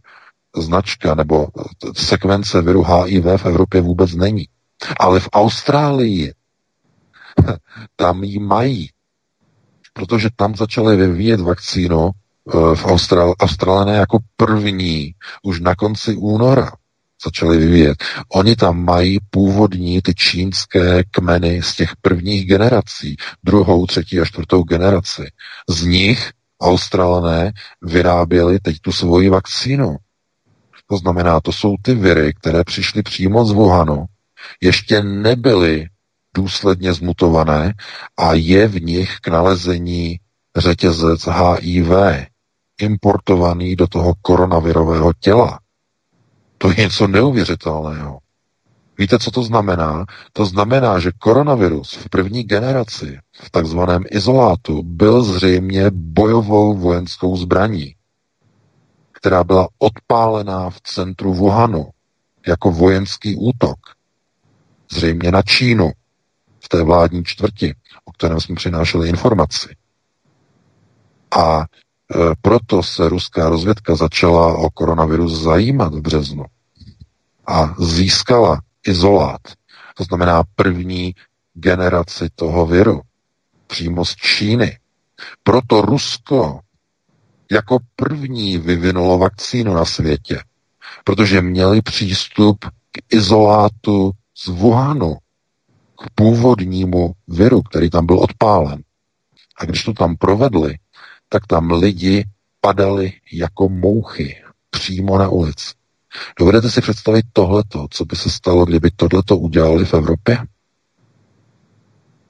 [0.58, 1.48] značka nebo
[1.94, 4.48] sekvence viru HIV v Evropě vůbec není.
[5.00, 6.34] Ale v Austrálii
[7.96, 8.90] tam ji mají,
[9.94, 16.72] protože tam začali vyvíjet vakcínu eh, v Austral- Australané jako první už na konci února
[17.26, 18.04] začali vyvíjet.
[18.34, 24.64] Oni tam mají původní ty čínské kmeny z těch prvních generací, druhou, třetí a čtvrtou
[24.64, 25.32] generaci.
[25.70, 26.32] Z nich
[26.62, 29.98] Australané vyráběli teď tu svoji vakcínu.
[30.88, 34.06] To znamená, to jsou ty viry, které přišly přímo z Wuhanu,
[34.62, 35.88] ještě nebyly
[36.36, 37.74] důsledně zmutované
[38.18, 40.20] a je v nich k nalezení
[40.58, 41.90] řetězec HIV,
[42.82, 45.60] importovaný do toho koronavirového těla.
[46.58, 48.20] To je něco neuvěřitelného.
[48.98, 50.06] Víte, co to znamená?
[50.34, 57.96] To znamená, že koronavirus v první generaci, v takzvaném izolátu, byl zřejmě bojovou vojenskou zbraní,
[59.12, 61.90] která byla odpálená v centru Wuhanu
[62.48, 63.95] jako vojenský útok.
[64.92, 65.92] Zřejmě na Čínu,
[66.60, 69.76] v té vládní čtvrti, o kterém jsme přinášeli informaci.
[71.40, 71.66] A e,
[72.42, 76.46] proto se ruská rozvědka začala o koronavirus zajímat v březnu
[77.48, 79.42] a získala izolát,
[79.96, 81.16] to znamená první
[81.54, 83.02] generaci toho viru,
[83.68, 84.80] přímo z Číny.
[85.44, 86.60] Proto Rusko
[87.52, 90.44] jako první vyvinulo vakcínu na světě,
[91.04, 95.16] protože měli přístup k izolátu z Wuhanu,
[95.98, 98.84] k původnímu viru, který tam byl odpálen.
[99.58, 100.78] A když to tam provedli,
[101.30, 102.26] tak tam lidi
[102.62, 104.36] padali jako mouchy
[104.70, 105.74] přímo na ulici.
[106.40, 110.38] Dovedete si představit tohleto, co by se stalo, kdyby tohleto udělali v Evropě?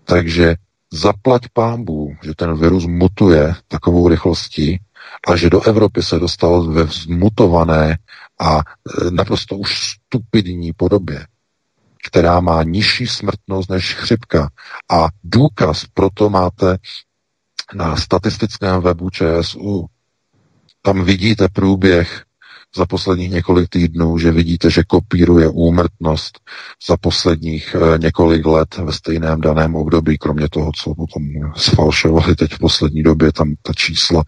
[0.03, 0.56] Takže
[0.93, 4.80] zaplať pámbu, že ten virus mutuje takovou rychlostí
[5.27, 7.98] a že do Evropy se dostal ve zmutované
[8.40, 8.61] a e,
[9.11, 11.25] naprosto už stupidní podobě,
[12.08, 14.50] která má nižší smrtnost než chřipka.
[14.92, 16.77] A důkaz proto máte
[17.74, 19.85] na statistickém webu ČSU.
[20.82, 22.24] Tam vidíte průběh
[22.77, 26.39] za posledních několik týdnů, že vidíte, že kopíruje úmrtnost
[26.87, 31.23] za posledních eh, několik let ve stejném daném období, kromě toho, co potom
[31.55, 34.23] sfalšovali teď v poslední době, tam ta čísla,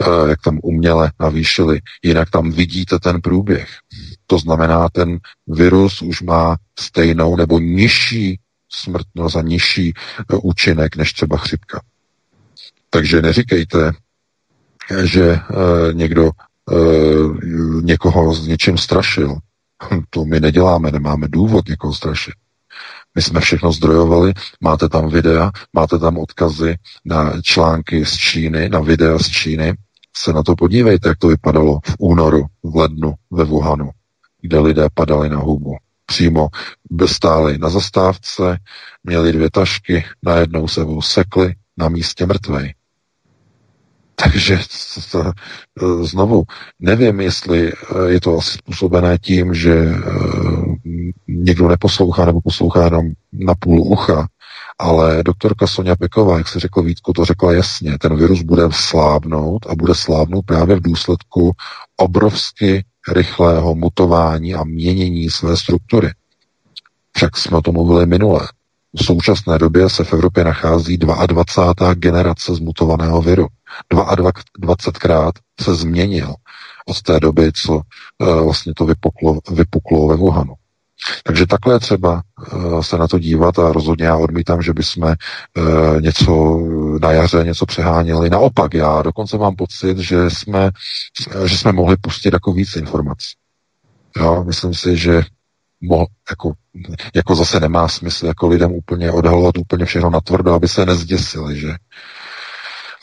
[0.00, 1.80] eh, jak tam uměle navýšili.
[2.02, 3.68] Jinak tam vidíte ten průběh.
[4.26, 11.12] To znamená, ten virus už má stejnou nebo nižší smrtnost a nižší eh, účinek než
[11.12, 11.80] třeba chřipka.
[12.90, 13.92] Takže neříkejte,
[15.04, 15.38] že
[15.92, 16.30] někdo
[16.70, 19.36] uh, někoho s něčím strašil.
[20.10, 22.34] To my neděláme, nemáme důvod někoho strašit.
[23.14, 28.80] My jsme všechno zdrojovali, máte tam videa, máte tam odkazy na články z Číny, na
[28.80, 29.74] videa z Číny.
[30.16, 33.90] Se na to podívejte, jak to vypadalo v únoru, v lednu ve Wuhanu,
[34.40, 35.76] kde lidé padali na hubu.
[36.06, 36.48] Přímo
[37.06, 38.58] stáli na zastávce,
[39.04, 42.74] měli dvě tašky, najednou se sekli na místě mrtvej.
[44.22, 44.58] Takže
[46.02, 46.42] znovu,
[46.80, 50.00] nevím, jestli eh, je to asi způsobené tím, že eh,
[51.28, 54.28] někdo neposlouchá nebo poslouchá jenom na půl ucha,
[54.78, 59.66] ale doktorka Sonja Peková, jak se řekl Vítku, to řekla jasně, ten virus bude slábnout
[59.66, 61.52] a bude slábnout právě v důsledku
[61.96, 66.10] obrovsky rychlého mutování a měnění své struktury.
[67.16, 68.48] Však jsme o tom mluvili minule.
[69.00, 71.94] V současné době se v Evropě nachází 22.
[71.94, 73.46] generace zmutovaného viru.
[74.60, 76.34] 22krát se změnil
[76.86, 80.54] od té doby, co uh, vlastně to vypuklo, vypuklo ve Wuhanu.
[81.24, 82.22] Takže takhle je třeba
[82.54, 86.58] uh, se na to dívat a rozhodně já odmítám, že bychom uh, něco
[87.00, 88.30] na jaře něco přeháněli.
[88.30, 90.70] Naopak, já dokonce mám pocit, že jsme,
[91.46, 93.34] že jsme mohli pustit jako víc informací.
[94.16, 95.22] Jo, myslím si, že
[95.82, 96.52] mohl, jako,
[97.14, 101.74] jako zase nemá smysl jako lidem úplně odhalovat úplně všechno natvrdo, aby se nezděsili, že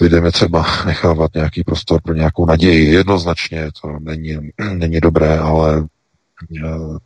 [0.02, 2.94] lidem je třeba nechávat nějaký prostor pro nějakou naději.
[2.94, 4.38] Jednoznačně to není,
[4.74, 6.98] není dobré, ale uh,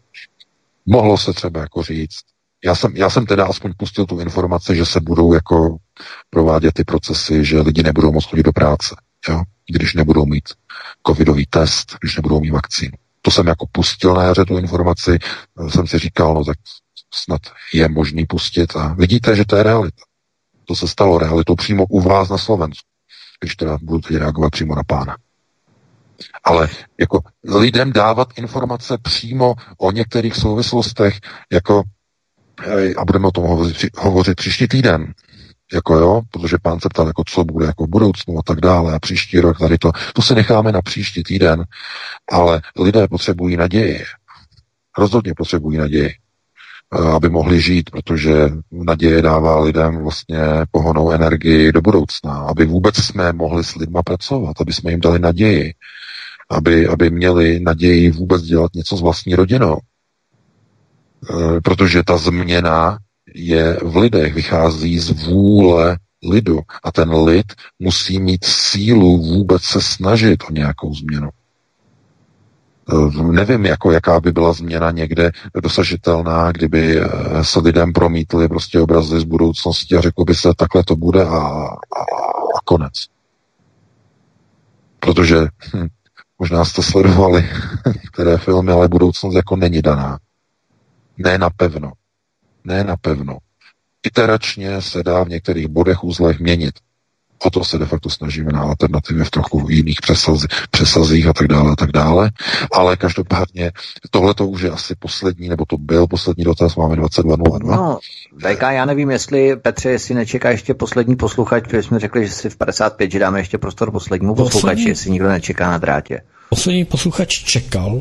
[0.85, 2.21] mohlo se třeba jako říct.
[2.65, 5.77] Já jsem, já jsem teda aspoň pustil tu informaci, že se budou jako
[6.29, 8.95] provádět ty procesy, že lidi nebudou moct chodit do práce,
[9.29, 9.41] jo?
[9.69, 10.49] když nebudou mít
[11.07, 12.97] covidový test, když nebudou mít vakcínu.
[13.25, 15.19] To jsem jako pustil na jaře tu informaci,
[15.69, 16.57] jsem si říkal, no tak
[17.13, 17.41] snad
[17.73, 20.03] je možný pustit a vidíte, že to je realita.
[20.65, 22.87] To se stalo realitou přímo u vás na Slovensku,
[23.39, 25.17] když teda budu teď reagovat přímo na pána.
[26.43, 26.69] Ale
[26.99, 31.19] jako lidem dávat informace přímo o některých souvislostech,
[31.51, 31.83] jako
[32.97, 35.13] a budeme o tom hovořit, hovořit příští týden,
[35.73, 38.93] jako jo, protože pán se ptal, jako co bude jako v budoucnu a tak dále
[38.93, 41.63] a příští rok tady to, to se necháme na příští týden,
[42.31, 44.03] ale lidé potřebují naději.
[44.97, 50.39] Rozhodně potřebují naději, eh, aby mohli žít, protože naděje dává lidem vlastně
[50.71, 55.19] pohonou energii do budoucna, aby vůbec jsme mohli s lidma pracovat, aby jsme jim dali
[55.19, 55.73] naději,
[56.49, 59.77] aby, aby měli naději vůbec dělat něco s vlastní rodinou.
[61.29, 62.97] Eh, protože ta změna
[63.35, 65.97] je v lidech, vychází z vůle
[66.29, 71.29] lidu a ten lid musí mít sílu vůbec se snažit o nějakou změnu.
[73.31, 79.19] Nevím, jako jaká by byla změna někde dosažitelná, kdyby eh, se lidem promítly prostě obrazy
[79.19, 81.77] z budoucnosti a řekl by se, takhle to bude a, a,
[82.57, 82.93] a konec.
[84.99, 85.37] Protože
[85.75, 85.87] hm,
[86.39, 87.49] možná jste sledovali
[87.85, 90.19] některé filmy, ale budoucnost jako není daná.
[91.17, 91.91] Ne napevno
[92.65, 93.37] ne napevno.
[94.05, 96.73] Iteračně se dá v některých bodech uzlech měnit.
[97.45, 101.47] O to se de facto snažíme na alternativě v trochu jiných přesazí, přesazích a tak
[101.47, 102.31] dále a tak dále.
[102.71, 103.71] Ale každopádně
[104.09, 107.75] tohle to už je asi poslední, nebo to byl poslední dotaz, máme 22.02.
[107.75, 107.99] No,
[108.37, 112.49] VK, já nevím, jestli, Petře, jestli nečeká ještě poslední posluchač, protože jsme řekli, že si
[112.49, 114.85] v 55, že dáme ještě prostor poslednímu posluchači, poslední...
[114.85, 116.21] jestli nikdo nečeká na drátě.
[116.53, 117.99] Poslední posluchač čekal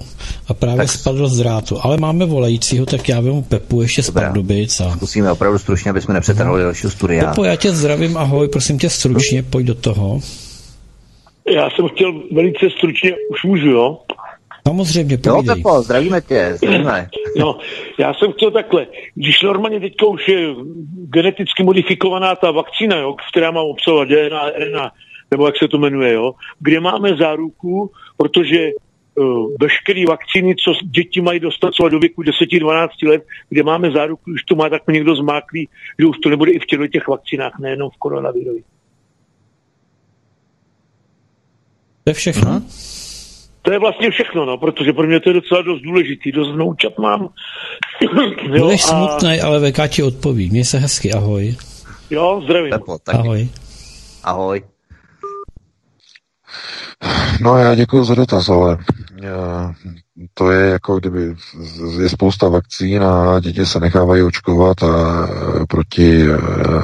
[0.49, 0.89] a právě tak.
[0.89, 4.81] spadl z drátu, ale máme volajícího, tak já vemu Pepu ještě z Pardubic.
[4.81, 4.97] A...
[5.01, 6.65] Musíme opravdu stručně, aby jsme nepřetrhli no.
[6.65, 7.31] dalšího studia.
[7.31, 10.21] Pepo, já tě zdravím, ahoj, prosím tě stručně, pojď do toho.
[11.55, 13.99] Já jsem chtěl velice stručně, už můžu, jo?
[14.69, 15.49] Samozřejmě, povídej.
[15.49, 17.09] Jo, Pepo, zdravíme tě, zdravíme.
[17.39, 17.59] No,
[17.99, 20.55] já jsem chtěl takhle, když normálně teďka už je
[21.09, 24.93] geneticky modifikovaná ta vakcína, jo, která má obsahovat DNA, RNA,
[25.31, 27.91] nebo jak se to jmenuje, jo, kde máme záruku,
[28.23, 28.71] protože
[29.15, 34.23] uh, veškeré vakcíny, co děti mají dostat třeba do věku 10-12 let, kde máme záruku,
[34.35, 35.69] už to má tak někdo zmáklý,
[35.99, 38.63] že už to nebude i v těchto těch vakcínách, nejenom v koronavirovi.
[42.05, 42.51] To je všechno?
[42.51, 42.69] Hmm.
[43.63, 46.99] To je vlastně všechno, no, protože pro mě to je docela dost důležitý, dost vnoučat
[46.99, 47.29] mám.
[48.59, 48.87] Budeš a...
[48.87, 50.51] smutný, ale VK ti odpoví.
[50.51, 51.57] Měj se hezky, ahoj.
[52.11, 52.71] Jo, zdravím.
[52.71, 53.49] Tepo, ahoj.
[54.25, 54.63] Ahoj.
[57.41, 58.79] No já děkuji za dotaz, ale
[60.35, 61.35] to je jako kdyby
[62.03, 65.29] je spousta vakcín a děti se nechávají očkovat a
[65.69, 66.27] proti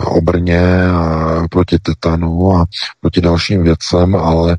[0.04, 2.64] obrně a proti tetanu a
[3.00, 4.56] proti dalším věcem, ale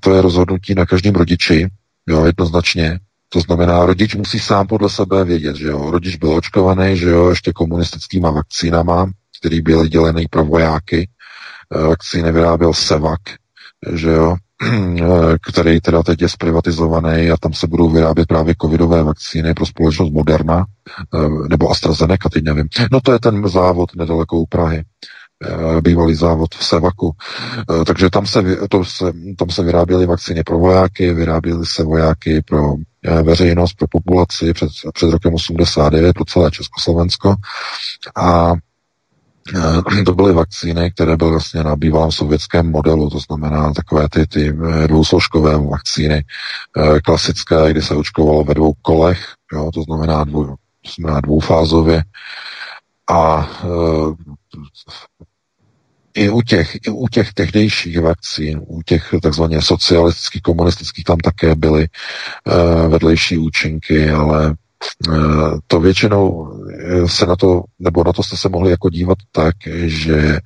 [0.00, 1.68] to je rozhodnutí na každém rodiči,
[2.06, 3.00] jo, jednoznačně.
[3.28, 5.90] To znamená, rodič musí sám podle sebe vědět, že jo.
[5.90, 11.08] Rodič byl očkovaný, že jo, ještě komunistickýma vakcínama, který byly dělený pro vojáky.
[11.88, 13.20] Vakcíny vyráběl Sevak,
[13.92, 14.36] že jo,
[15.42, 20.12] který teda teď je zprivatizovaný a tam se budou vyrábět právě covidové vakcíny pro společnost
[20.12, 20.66] Moderna,
[21.14, 22.68] eh, nebo AstraZeneca, teď nevím.
[22.92, 24.84] No to je ten závod nedaleko u Prahy
[25.44, 27.12] eh, bývalý závod v Sevaku.
[27.80, 32.42] Eh, takže tam se, to se, tam se vyráběly vakcíny pro vojáky, vyráběly se vojáky
[32.42, 32.74] pro
[33.22, 37.34] veřejnost, pro populaci před, před rokem 89 pro celé Československo.
[38.16, 38.52] A
[40.06, 44.48] to byly vakcíny, které byly vlastně na bývalém sovětském modelu, to znamená takové ty, ty
[44.48, 46.24] eh, dvousložkové vakcíny,
[46.76, 52.04] eh, klasické, kdy se očkovalo ve dvou kolech, jo, to znamená, dvou, to znamená dvoufázově.
[53.10, 53.50] A
[56.14, 61.54] i u těch, i u těch tehdejších vakcín, u těch takzvaně socialistických, komunistických, tam také
[61.54, 61.86] byly
[62.88, 64.54] vedlejší účinky, ale
[65.66, 66.52] to většinou
[67.06, 69.54] se na to, nebo na to jste se mohli jako dívat tak,
[69.86, 70.38] že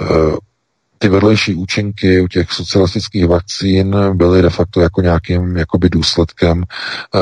[0.00, 0.36] eh,
[0.98, 7.18] ty vedlejší účinky u těch socialistických vakcín byly de facto jako nějakým jakoby důsledkem, eh,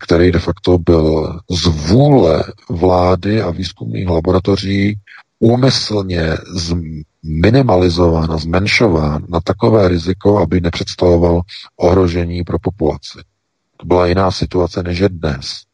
[0.00, 4.98] který de facto byl z vůle vlády a výzkumných laboratoří
[5.38, 6.36] úmyslně
[7.22, 11.40] minimalizován a zmenšován na takové riziko, aby nepředstavoval
[11.76, 13.18] ohrožení pro populaci.
[13.76, 15.65] To byla jiná situace než je dnes,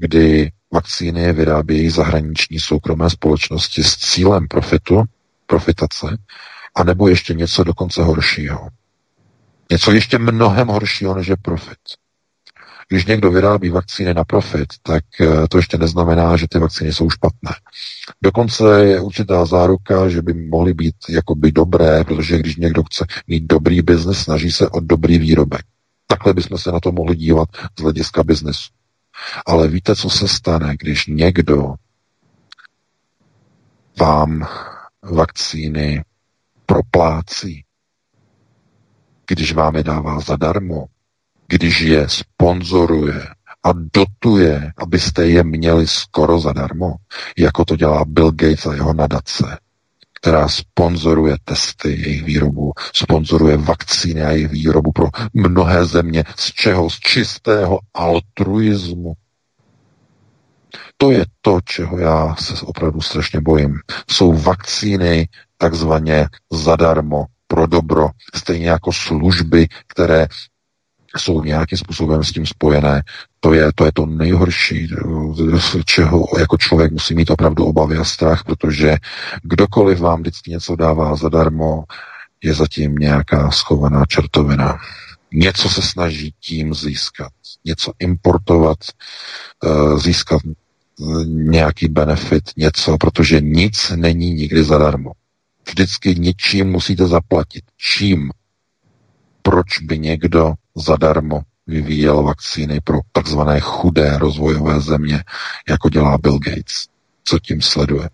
[0.00, 5.02] kdy vakcíny vyrábějí zahraniční soukromé společnosti s cílem profitu,
[5.46, 6.18] profitace,
[6.74, 8.68] a nebo ještě něco dokonce horšího.
[9.70, 11.78] Něco ještě mnohem horšího, než je profit.
[12.88, 17.10] Když někdo vyrábí vakcíny na profit, tak eh, to ještě neznamená, že ty vakcíny jsou
[17.10, 17.50] špatné.
[18.22, 23.44] Dokonce je určitá záruka, že by mohly být jakoby dobré, protože když někdo chce mít
[23.44, 25.62] dobrý biznes, snaží se o dobrý výrobek.
[26.06, 27.48] Takhle bychom se na to mohli dívat
[27.78, 28.79] z hlediska biznesu.
[29.46, 31.74] Ale víte, co se stane, když někdo
[34.00, 34.48] vám
[35.02, 36.04] vakcíny
[36.66, 37.64] proplácí,
[39.26, 40.86] když vám je dává zadarmo,
[41.46, 43.26] když je sponzoruje
[43.62, 46.94] a dotuje, abyste je měli skoro zadarmo,
[47.38, 49.58] jako to dělá Bill Gates a jeho nadace,
[50.20, 56.24] která sponzoruje testy, jejich výrobu, sponzoruje vakcíny a jejich výrobu pro mnohé země.
[56.36, 56.90] Z čeho?
[56.90, 59.12] Z čistého altruismu.
[60.96, 63.74] To je to, čeho já se opravdu strašně bojím.
[64.10, 70.26] Jsou vakcíny takzvaně zadarmo, pro dobro, stejně jako služby, které
[71.16, 73.02] jsou nějakým způsobem s tím spojené.
[73.40, 74.88] To je, to je to nejhorší,
[75.84, 78.96] čeho jako člověk musí mít opravdu obavy a strach, protože
[79.42, 81.84] kdokoliv vám vždycky něco dává zadarmo,
[82.42, 84.78] je zatím nějaká schovaná čertovina.
[85.32, 87.32] Něco se snaží tím získat,
[87.64, 88.78] něco importovat,
[89.64, 95.10] eh, získat eh, nějaký benefit, něco, protože nic není nikdy zadarmo.
[95.68, 97.64] Vždycky něčím musíte zaplatit.
[97.76, 98.30] Čím?
[99.42, 105.24] Proč by někdo zadarmo vyvíjel vakcíny pro takzvané chudé rozvojové země,
[105.68, 106.86] jako dělá Bill Gates.
[107.24, 108.08] Co tím sleduje?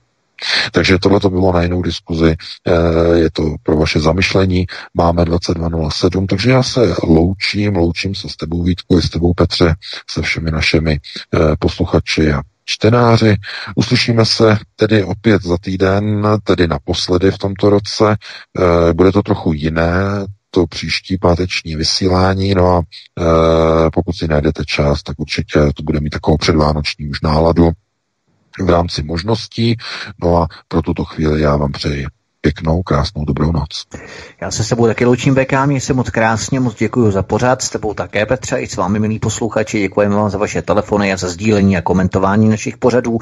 [0.72, 6.26] Takže tohle to bylo na jinou diskuzi, eh, je to pro vaše zamyšlení, máme 22.07,
[6.26, 9.74] takže já se loučím, loučím se s tebou Vítku i s tebou Petře,
[10.10, 10.98] se všemi našimi
[11.34, 13.36] eh, posluchači a čtenáři.
[13.74, 18.16] Uslyšíme se tedy opět za týden, tedy naposledy v tomto roce.
[18.58, 24.64] Eh, bude to trochu jiné, to příští páteční vysílání, no a e, pokud si najdete
[24.66, 27.70] čas, tak určitě to bude mít takovou předvánoční už náladu
[28.60, 29.76] v rámci možností,
[30.22, 32.06] no a pro tuto chvíli já vám přeji
[32.46, 33.68] pěknou, krásnou, dobrou noc.
[34.40, 37.62] Já se s tebou taky loučím, VK, mě se moc krásně, moc děkuji za pořád,
[37.62, 41.16] s tebou také, Petře, i s vámi, milí posluchači, děkujeme vám za vaše telefony a
[41.16, 43.18] za sdílení a komentování našich pořadů.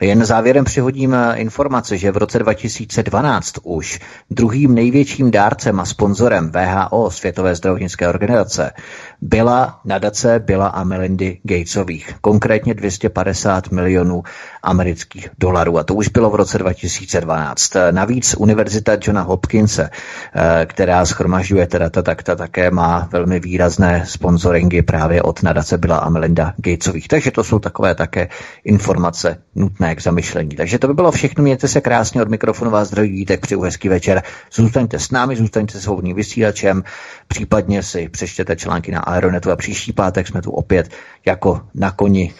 [0.00, 6.50] Jen závěrem přihodím eh, informace, že v roce 2012 už druhým největším dárcem a sponzorem
[6.50, 8.72] VHO, Světové zdravotnické organizace,
[9.20, 14.22] byla nadace Byla a Melindy Gatesových, konkrétně 250 milionů
[14.64, 15.78] amerických dolarů.
[15.78, 17.72] A to už bylo v roce 2012.
[17.90, 24.82] Navíc Univerzita Johna Hopkinse, eh, která schromažďuje teda ta takta, také má velmi výrazné sponsoringy
[24.82, 27.08] právě od nadace Byla a Melinda Gatesových.
[27.08, 28.28] Takže to jsou takové také
[28.64, 30.56] informace nutné k zamyšlení.
[30.56, 31.42] Takže to by bylo všechno.
[31.42, 34.22] Mějte se krásně od mikrofonu vás zdraví vítek, přeju hezký večer.
[34.52, 36.84] Zůstaňte s námi, zůstaňte s svobodným vysílačem,
[37.28, 40.90] případně si přečtěte články na Aeronetu a příští pátek jsme tu opět
[41.26, 42.34] jako na koni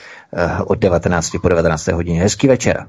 [0.67, 1.87] od 19 po 19.
[1.87, 2.21] hodině.
[2.21, 2.87] Hezký večer.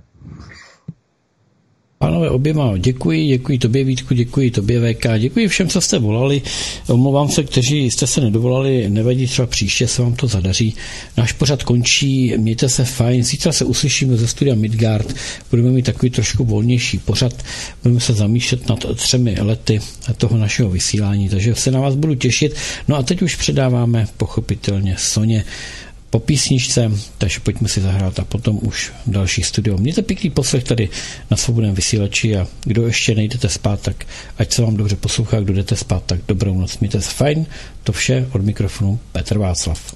[1.99, 6.41] Pánové oběma děkuji, děkuji tobě Vítku, děkuji tobě VK, děkuji všem, co jste volali.
[6.87, 10.75] Omlouvám se, kteří jste se nedovolali, nevadí, třeba příště se vám to zadaří.
[11.17, 15.15] Náš pořad končí, mějte se fajn, zítra se uslyšíme ze studia Midgard,
[15.49, 17.33] budeme mít takový trošku volnější pořad,
[17.83, 19.79] budeme se zamýšlet nad třemi lety
[20.17, 22.55] toho našeho vysílání, takže se na vás budu těšit.
[22.87, 25.43] No a teď už předáváme pochopitelně Soně
[26.15, 29.77] po písničce, takže pojďme si zahrát a potom už další studio.
[29.77, 30.89] Mějte pěkný poslech tady
[31.31, 34.05] na svobodném vysílači a kdo ještě nejdete spát, tak
[34.37, 36.79] ať se vám dobře poslouchá, kdo jdete spát, tak dobrou noc.
[36.79, 37.45] Mějte se fajn,
[37.83, 39.95] to vše od mikrofonu Petr Václav.